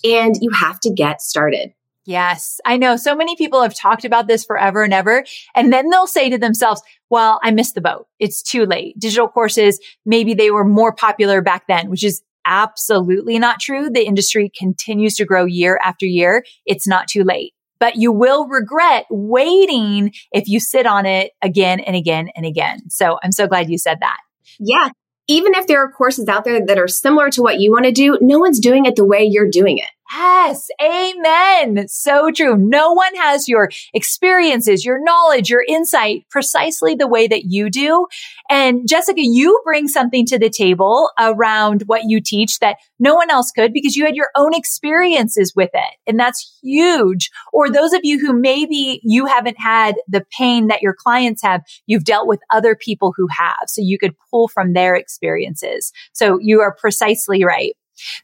and 0.04 0.34
you 0.40 0.50
have 0.50 0.80
to 0.80 0.92
get 0.92 1.20
started. 1.20 1.72
Yes, 2.04 2.60
I 2.64 2.76
know 2.76 2.96
so 2.96 3.16
many 3.16 3.34
people 3.34 3.62
have 3.62 3.74
talked 3.74 4.04
about 4.04 4.28
this 4.28 4.44
forever 4.44 4.84
and 4.84 4.94
ever. 4.94 5.24
And 5.56 5.72
then 5.72 5.90
they'll 5.90 6.06
say 6.06 6.30
to 6.30 6.38
themselves, 6.38 6.80
well, 7.10 7.40
I 7.42 7.50
missed 7.50 7.74
the 7.74 7.80
boat. 7.80 8.06
It's 8.20 8.42
too 8.42 8.64
late. 8.64 8.96
Digital 8.98 9.26
courses, 9.26 9.80
maybe 10.04 10.32
they 10.32 10.52
were 10.52 10.64
more 10.64 10.94
popular 10.94 11.42
back 11.42 11.66
then, 11.66 11.90
which 11.90 12.04
is 12.04 12.22
absolutely 12.44 13.40
not 13.40 13.58
true. 13.58 13.90
The 13.90 14.06
industry 14.06 14.52
continues 14.56 15.14
to 15.16 15.24
grow 15.24 15.46
year 15.46 15.80
after 15.82 16.06
year. 16.06 16.44
It's 16.64 16.86
not 16.86 17.08
too 17.08 17.24
late, 17.24 17.54
but 17.80 17.96
you 17.96 18.12
will 18.12 18.46
regret 18.46 19.06
waiting 19.10 20.12
if 20.30 20.46
you 20.46 20.60
sit 20.60 20.86
on 20.86 21.06
it 21.06 21.32
again 21.42 21.80
and 21.80 21.96
again 21.96 22.28
and 22.36 22.46
again. 22.46 22.88
So 22.88 23.18
I'm 23.20 23.32
so 23.32 23.48
glad 23.48 23.68
you 23.68 23.78
said 23.78 23.98
that. 24.00 24.18
Yeah 24.60 24.90
even 25.28 25.54
if 25.54 25.66
there 25.66 25.82
are 25.82 25.90
courses 25.90 26.28
out 26.28 26.44
there 26.44 26.64
that 26.64 26.78
are 26.78 26.88
similar 26.88 27.30
to 27.30 27.42
what 27.42 27.60
you 27.60 27.70
want 27.70 27.84
to 27.84 27.92
do, 27.92 28.18
no 28.20 28.38
one's 28.38 28.60
doing 28.60 28.86
it 28.86 28.96
the 28.96 29.04
way 29.04 29.24
you're 29.24 29.50
doing 29.50 29.78
it. 29.78 29.90
Yes. 30.12 30.68
Amen. 30.80 31.88
So 31.88 32.30
true. 32.30 32.56
No 32.56 32.92
one 32.92 33.14
has 33.16 33.48
your 33.48 33.70
experiences, 33.92 34.84
your 34.84 35.02
knowledge, 35.02 35.50
your 35.50 35.64
insight 35.66 36.24
precisely 36.30 36.94
the 36.94 37.08
way 37.08 37.26
that 37.26 37.44
you 37.46 37.68
do. 37.70 38.06
And 38.48 38.88
Jessica, 38.88 39.20
you 39.20 39.60
bring 39.64 39.88
something 39.88 40.24
to 40.26 40.38
the 40.38 40.48
table 40.48 41.10
around 41.18 41.82
what 41.86 42.02
you 42.06 42.20
teach 42.20 42.60
that 42.60 42.76
no 43.00 43.14
one 43.14 43.30
else 43.30 43.50
could 43.50 43.72
because 43.72 43.96
you 43.96 44.04
had 44.04 44.14
your 44.14 44.30
own 44.36 44.54
experiences 44.54 45.54
with 45.56 45.70
it. 45.74 45.94
And 46.06 46.18
that's 46.18 46.56
huge. 46.62 47.30
Or 47.52 47.68
those 47.68 47.92
of 47.92 48.00
you 48.04 48.20
who 48.20 48.32
maybe 48.32 49.00
you 49.02 49.26
haven't 49.26 49.58
had 49.58 49.96
the 50.08 50.24
pain 50.38 50.68
that 50.68 50.82
your 50.82 50.94
clients 50.94 51.42
have, 51.42 51.62
you've 51.86 52.04
dealt 52.04 52.28
with 52.28 52.40
other 52.52 52.76
people 52.76 53.12
who 53.16 53.26
have. 53.36 53.64
So 53.66 53.82
you 53.82 53.98
could 53.98 54.14
pull 54.30 54.48
from 54.48 54.72
their 54.72 54.94
experiences. 54.94 55.92
So 56.12 56.38
you 56.40 56.60
are 56.60 56.74
precisely 56.74 57.44
right. 57.44 57.72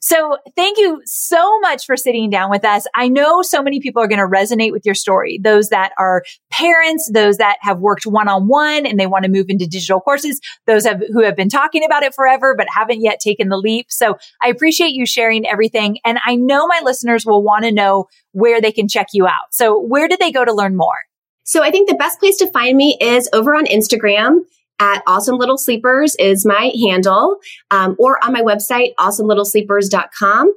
So 0.00 0.36
thank 0.56 0.78
you 0.78 1.02
so 1.04 1.60
much 1.60 1.86
for 1.86 1.96
sitting 1.96 2.30
down 2.30 2.50
with 2.50 2.64
us. 2.64 2.86
I 2.94 3.08
know 3.08 3.42
so 3.42 3.62
many 3.62 3.80
people 3.80 4.02
are 4.02 4.08
going 4.08 4.18
to 4.18 4.26
resonate 4.26 4.72
with 4.72 4.84
your 4.84 4.94
story. 4.94 5.38
Those 5.42 5.68
that 5.70 5.92
are 5.98 6.22
parents, 6.50 7.10
those 7.12 7.38
that 7.38 7.58
have 7.60 7.78
worked 7.78 8.06
one 8.06 8.28
on 8.28 8.48
one 8.48 8.86
and 8.86 8.98
they 8.98 9.06
want 9.06 9.24
to 9.24 9.30
move 9.30 9.46
into 9.48 9.66
digital 9.66 10.00
courses, 10.00 10.40
those 10.66 10.84
have, 10.84 11.02
who 11.12 11.22
have 11.22 11.36
been 11.36 11.48
talking 11.48 11.84
about 11.84 12.02
it 12.02 12.14
forever, 12.14 12.54
but 12.56 12.66
haven't 12.74 13.02
yet 13.02 13.20
taken 13.20 13.48
the 13.48 13.56
leap. 13.56 13.86
So 13.90 14.18
I 14.42 14.48
appreciate 14.48 14.92
you 14.92 15.06
sharing 15.06 15.46
everything. 15.46 15.98
And 16.04 16.18
I 16.24 16.36
know 16.36 16.66
my 16.66 16.80
listeners 16.82 17.24
will 17.26 17.42
want 17.42 17.64
to 17.64 17.72
know 17.72 18.06
where 18.32 18.60
they 18.60 18.72
can 18.72 18.88
check 18.88 19.08
you 19.12 19.26
out. 19.26 19.52
So 19.52 19.78
where 19.80 20.08
do 20.08 20.16
they 20.18 20.32
go 20.32 20.44
to 20.44 20.52
learn 20.52 20.76
more? 20.76 20.96
So 21.44 21.62
I 21.62 21.70
think 21.70 21.88
the 21.88 21.96
best 21.96 22.20
place 22.20 22.36
to 22.38 22.50
find 22.50 22.76
me 22.76 22.96
is 23.00 23.28
over 23.32 23.54
on 23.54 23.66
Instagram 23.66 24.42
at 24.78 25.02
awesome 25.06 25.36
little 25.36 25.58
sleepers 25.58 26.14
is 26.18 26.46
my 26.46 26.72
handle 26.86 27.36
um, 27.70 27.96
or 27.98 28.18
on 28.24 28.32
my 28.32 28.40
website 28.42 28.94
awesomelittlesleepers.com 28.98 30.54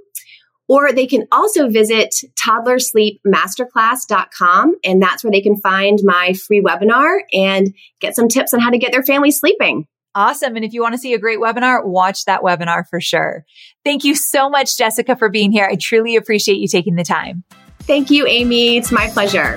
or 0.68 0.92
they 0.92 1.06
can 1.06 1.28
also 1.32 1.70
visit 1.70 2.16
toddlersleepmasterclass.com 2.44 4.76
and 4.84 5.00
that's 5.02 5.24
where 5.24 5.32
they 5.32 5.42
can 5.42 5.56
find 5.58 6.00
my 6.04 6.34
free 6.34 6.62
webinar 6.62 7.20
and 7.32 7.74
get 8.00 8.16
some 8.16 8.28
tips 8.28 8.54
on 8.54 8.60
how 8.60 8.70
to 8.70 8.78
get 8.78 8.92
their 8.92 9.04
family 9.04 9.32
sleeping 9.32 9.88
Awesome. 10.16 10.56
And 10.56 10.64
if 10.64 10.74
you 10.74 10.82
want 10.82 10.94
to 10.94 10.98
see 10.98 11.14
a 11.14 11.20
great 11.20 11.40
webinar, 11.40 11.86
watch 11.86 12.24
that 12.24 12.42
webinar 12.42 12.88
for 12.90 13.02
sure. 13.02 13.46
Thank 13.84 14.06
you 14.06 14.16
so 14.16 14.50
much, 14.50 14.78
Jessica, 14.78 15.18
for 15.18 15.28
being 15.28 15.52
here. 15.52 15.68
I 15.70 15.76
truly 15.76 16.16
appreciate 16.16 16.58
you 16.58 16.70
taking 16.70 16.96
the 16.96 17.04
time. 17.04 17.44
Thank 17.82 18.10
you, 18.10 18.26
Amy. 18.26 18.78
It's 18.78 18.94
my 18.94 19.10
pleasure. 19.10 19.56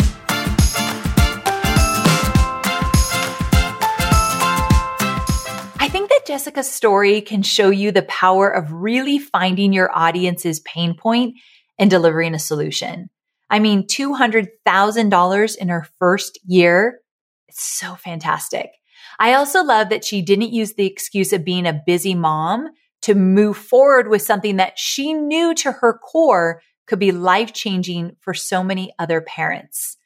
Jessica's 6.39 6.70
story 6.70 7.20
can 7.20 7.43
show 7.43 7.68
you 7.68 7.91
the 7.91 8.03
power 8.03 8.49
of 8.49 8.72
really 8.72 9.18
finding 9.18 9.72
your 9.72 9.91
audience's 9.93 10.61
pain 10.61 10.95
point 10.95 11.34
and 11.80 11.91
delivering 11.91 12.32
a 12.32 12.39
solution. 12.39 13.11
I 13.51 13.59
mean, 13.59 13.89
$200,000 13.89 15.57
in 15.57 15.68
her 15.68 15.89
first 15.99 16.39
year. 16.47 17.01
It's 17.49 17.61
so 17.61 17.97
fantastic. 17.97 18.70
I 19.18 19.34
also 19.34 19.64
love 19.64 19.89
that 19.89 20.05
she 20.05 20.22
didn't 20.22 20.53
use 20.53 20.74
the 20.74 20.86
excuse 20.86 21.32
of 21.32 21.45
being 21.45 21.66
a 21.66 21.82
busy 21.84 22.14
mom 22.14 22.68
to 23.03 23.16
move 23.16 23.57
forward 23.57 24.07
with 24.07 24.22
something 24.22 24.59
that 24.59 24.78
she 24.78 25.14
knew 25.14 25.57
to 25.57 25.72
her 25.72 25.99
core 25.99 26.62
could 26.86 27.01
be 27.01 27.11
life 27.11 27.53
changing 27.53 28.12
for 28.20 28.32
so 28.32 28.62
many 28.62 28.93
other 29.01 29.20
parents. 29.20 29.97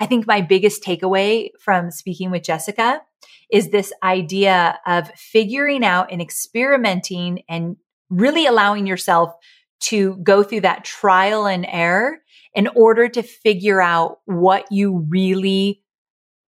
I 0.00 0.06
think 0.06 0.26
my 0.26 0.40
biggest 0.40 0.82
takeaway 0.82 1.50
from 1.60 1.90
speaking 1.90 2.30
with 2.30 2.44
Jessica 2.44 3.02
is 3.50 3.70
this 3.70 3.92
idea 4.02 4.78
of 4.86 5.10
figuring 5.10 5.84
out 5.84 6.12
and 6.12 6.20
experimenting 6.20 7.42
and 7.48 7.76
really 8.10 8.46
allowing 8.46 8.86
yourself 8.86 9.32
to 9.80 10.16
go 10.22 10.42
through 10.42 10.60
that 10.60 10.84
trial 10.84 11.46
and 11.46 11.66
error 11.68 12.18
in 12.54 12.68
order 12.68 13.08
to 13.08 13.22
figure 13.22 13.80
out 13.80 14.18
what 14.26 14.70
you 14.70 15.06
really 15.08 15.82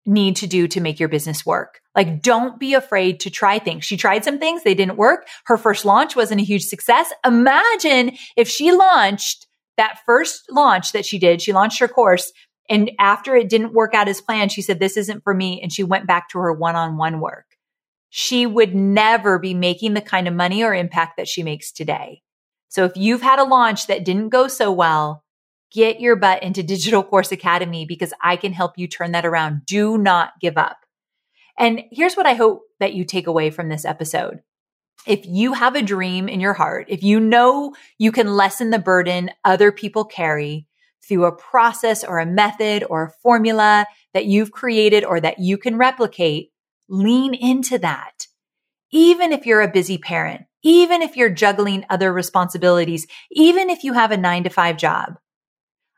need 0.05 0.37
to 0.37 0.47
do 0.47 0.67
to 0.69 0.79
make 0.79 0.99
your 0.99 1.09
business 1.09 1.45
work. 1.45 1.81
Like, 1.95 2.21
don't 2.21 2.59
be 2.59 2.73
afraid 2.73 3.19
to 3.21 3.29
try 3.29 3.59
things. 3.59 3.83
She 3.83 3.97
tried 3.97 4.23
some 4.23 4.39
things, 4.39 4.63
they 4.63 4.75
didn't 4.75 4.97
work. 4.97 5.27
Her 5.45 5.57
first 5.57 5.83
launch 5.83 6.15
wasn't 6.15 6.41
a 6.41 6.45
huge 6.45 6.63
success. 6.63 7.11
Imagine 7.25 8.15
if 8.37 8.47
she 8.47 8.71
launched 8.71 9.47
that 9.75 9.99
first 10.05 10.43
launch 10.49 10.91
that 10.93 11.05
she 11.05 11.19
did, 11.19 11.41
she 11.41 11.53
launched 11.53 11.79
her 11.79 11.87
course 11.87 12.31
and 12.69 12.91
after 12.99 13.35
it 13.35 13.49
didn't 13.49 13.73
work 13.73 13.93
out 13.93 14.07
as 14.07 14.21
planned, 14.21 14.51
she 14.51 14.61
said, 14.61 14.79
this 14.79 14.97
isn't 14.97 15.23
for 15.23 15.33
me. 15.33 15.61
And 15.61 15.71
she 15.71 15.83
went 15.83 16.07
back 16.07 16.29
to 16.29 16.39
her 16.39 16.51
one 16.51 16.75
on 16.75 16.97
one 16.97 17.19
work. 17.19 17.45
She 18.09 18.45
would 18.45 18.75
never 18.75 19.39
be 19.39 19.53
making 19.53 19.93
the 19.93 20.01
kind 20.01 20.27
of 20.27 20.33
money 20.33 20.63
or 20.63 20.73
impact 20.73 21.17
that 21.17 21.27
she 21.27 21.43
makes 21.43 21.71
today. 21.71 22.21
So 22.69 22.83
if 22.83 22.93
you've 22.95 23.21
had 23.21 23.39
a 23.39 23.45
launch 23.45 23.87
that 23.87 24.05
didn't 24.05 24.29
go 24.29 24.47
so 24.47 24.71
well, 24.71 25.23
get 25.71 25.99
your 25.99 26.15
butt 26.15 26.43
into 26.43 26.63
Digital 26.63 27.03
Course 27.03 27.31
Academy 27.31 27.85
because 27.85 28.13
I 28.21 28.35
can 28.35 28.53
help 28.53 28.77
you 28.77 28.87
turn 28.87 29.11
that 29.13 29.25
around. 29.25 29.65
Do 29.65 29.97
not 29.97 30.31
give 30.41 30.57
up. 30.57 30.77
And 31.57 31.83
here's 31.91 32.15
what 32.15 32.27
I 32.27 32.33
hope 32.33 32.63
that 32.79 32.93
you 32.93 33.03
take 33.03 33.27
away 33.27 33.49
from 33.49 33.69
this 33.69 33.85
episode. 33.85 34.41
If 35.05 35.25
you 35.25 35.53
have 35.53 35.75
a 35.75 35.81
dream 35.81 36.27
in 36.27 36.39
your 36.39 36.53
heart, 36.53 36.87
if 36.89 37.03
you 37.03 37.19
know 37.19 37.73
you 37.97 38.11
can 38.11 38.35
lessen 38.35 38.69
the 38.71 38.79
burden 38.79 39.31
other 39.45 39.71
people 39.71 40.03
carry, 40.05 40.67
through 41.07 41.25
a 41.25 41.35
process 41.35 42.03
or 42.03 42.19
a 42.19 42.25
method 42.25 42.83
or 42.89 43.03
a 43.03 43.11
formula 43.23 43.85
that 44.13 44.25
you've 44.25 44.51
created 44.51 45.03
or 45.03 45.19
that 45.19 45.39
you 45.39 45.57
can 45.57 45.77
replicate, 45.77 46.51
lean 46.89 47.33
into 47.33 47.77
that. 47.77 48.27
Even 48.91 49.31
if 49.31 49.45
you're 49.45 49.61
a 49.61 49.71
busy 49.71 49.97
parent, 49.97 50.43
even 50.63 51.01
if 51.01 51.15
you're 51.15 51.29
juggling 51.29 51.85
other 51.89 52.11
responsibilities, 52.11 53.07
even 53.31 53.69
if 53.69 53.83
you 53.83 53.93
have 53.93 54.11
a 54.11 54.17
nine 54.17 54.43
to 54.43 54.49
five 54.49 54.77
job, 54.77 55.17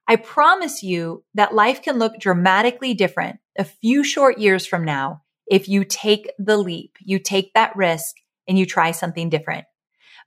I 0.07 0.15
promise 0.15 0.81
you 0.81 1.23
that 1.35 1.53
life 1.53 1.81
can 1.81 1.99
look 1.99 2.19
dramatically 2.19 2.93
different 2.93 3.39
a 3.57 3.63
few 3.63 4.03
short 4.03 4.39
years 4.39 4.65
from 4.65 4.83
now 4.83 5.21
if 5.49 5.67
you 5.67 5.83
take 5.83 6.31
the 6.37 6.57
leap, 6.57 6.95
you 6.99 7.19
take 7.19 7.53
that 7.53 7.75
risk 7.75 8.15
and 8.47 8.57
you 8.57 8.65
try 8.65 8.91
something 8.91 9.29
different. 9.29 9.65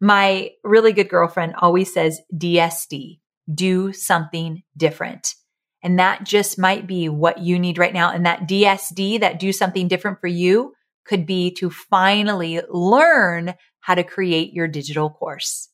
My 0.01 0.51
really 0.64 0.93
good 0.93 1.09
girlfriend 1.09 1.55
always 1.57 1.95
says 1.95 2.20
DSD, 2.35 3.20
do 3.53 3.93
something 3.93 4.62
different. 4.76 5.34
And 5.82 5.99
that 5.99 6.24
just 6.24 6.59
might 6.59 6.86
be 6.86 7.09
what 7.09 7.38
you 7.38 7.59
need 7.59 7.78
right 7.78 7.93
now. 7.93 8.12
And 8.12 8.24
that 8.26 8.49
DSD, 8.49 9.20
that 9.20 9.40
do 9.40 9.53
something 9.53 9.88
different 9.88 10.20
for 10.20 10.28
you 10.28 10.74
could 11.05 11.26
be 11.26 11.51
to 11.55 11.70
finally 11.70 12.61
learn 12.70 13.55
how 13.80 13.95
to 13.95 14.05
create 14.05 14.53
your 14.53 14.68
digital 14.68 15.11
course. 15.11 15.68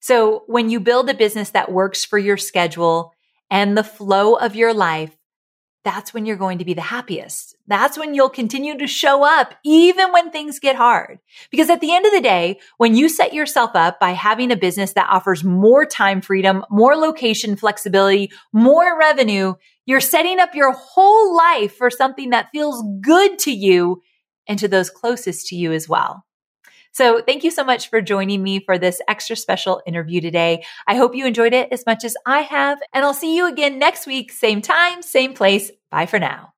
So 0.00 0.44
when 0.46 0.70
you 0.70 0.80
build 0.80 1.10
a 1.10 1.14
business 1.14 1.50
that 1.50 1.70
works 1.70 2.04
for 2.04 2.18
your 2.18 2.38
schedule 2.38 3.12
and 3.50 3.76
the 3.76 3.84
flow 3.84 4.34
of 4.34 4.56
your 4.56 4.72
life, 4.72 5.14
that's 5.82 6.12
when 6.12 6.26
you're 6.26 6.36
going 6.36 6.58
to 6.58 6.64
be 6.64 6.74
the 6.74 6.82
happiest. 6.82 7.56
That's 7.66 7.96
when 7.96 8.14
you'll 8.14 8.28
continue 8.28 8.76
to 8.78 8.86
show 8.86 9.24
up 9.24 9.54
even 9.64 10.12
when 10.12 10.30
things 10.30 10.58
get 10.58 10.76
hard. 10.76 11.20
Because 11.50 11.70
at 11.70 11.80
the 11.80 11.94
end 11.94 12.04
of 12.04 12.12
the 12.12 12.20
day, 12.20 12.60
when 12.76 12.94
you 12.94 13.08
set 13.08 13.32
yourself 13.32 13.70
up 13.74 13.98
by 13.98 14.10
having 14.10 14.50
a 14.50 14.56
business 14.56 14.92
that 14.92 15.08
offers 15.10 15.42
more 15.42 15.86
time 15.86 16.20
freedom, 16.20 16.64
more 16.70 16.96
location 16.96 17.56
flexibility, 17.56 18.30
more 18.52 18.98
revenue, 18.98 19.54
you're 19.86 20.00
setting 20.00 20.38
up 20.38 20.54
your 20.54 20.72
whole 20.72 21.34
life 21.34 21.76
for 21.76 21.90
something 21.90 22.30
that 22.30 22.50
feels 22.52 22.84
good 23.00 23.38
to 23.40 23.50
you 23.50 24.02
and 24.46 24.58
to 24.58 24.68
those 24.68 24.90
closest 24.90 25.46
to 25.48 25.56
you 25.56 25.72
as 25.72 25.88
well. 25.88 26.24
So 26.92 27.22
thank 27.22 27.44
you 27.44 27.50
so 27.50 27.64
much 27.64 27.88
for 27.88 28.00
joining 28.00 28.42
me 28.42 28.60
for 28.60 28.78
this 28.78 29.00
extra 29.08 29.36
special 29.36 29.82
interview 29.86 30.20
today. 30.20 30.64
I 30.86 30.96
hope 30.96 31.14
you 31.14 31.26
enjoyed 31.26 31.54
it 31.54 31.68
as 31.72 31.84
much 31.86 32.04
as 32.04 32.16
I 32.26 32.40
have, 32.40 32.78
and 32.92 33.04
I'll 33.04 33.14
see 33.14 33.36
you 33.36 33.46
again 33.46 33.78
next 33.78 34.06
week, 34.06 34.32
same 34.32 34.60
time, 34.60 35.02
same 35.02 35.34
place. 35.34 35.70
Bye 35.90 36.06
for 36.06 36.18
now. 36.18 36.52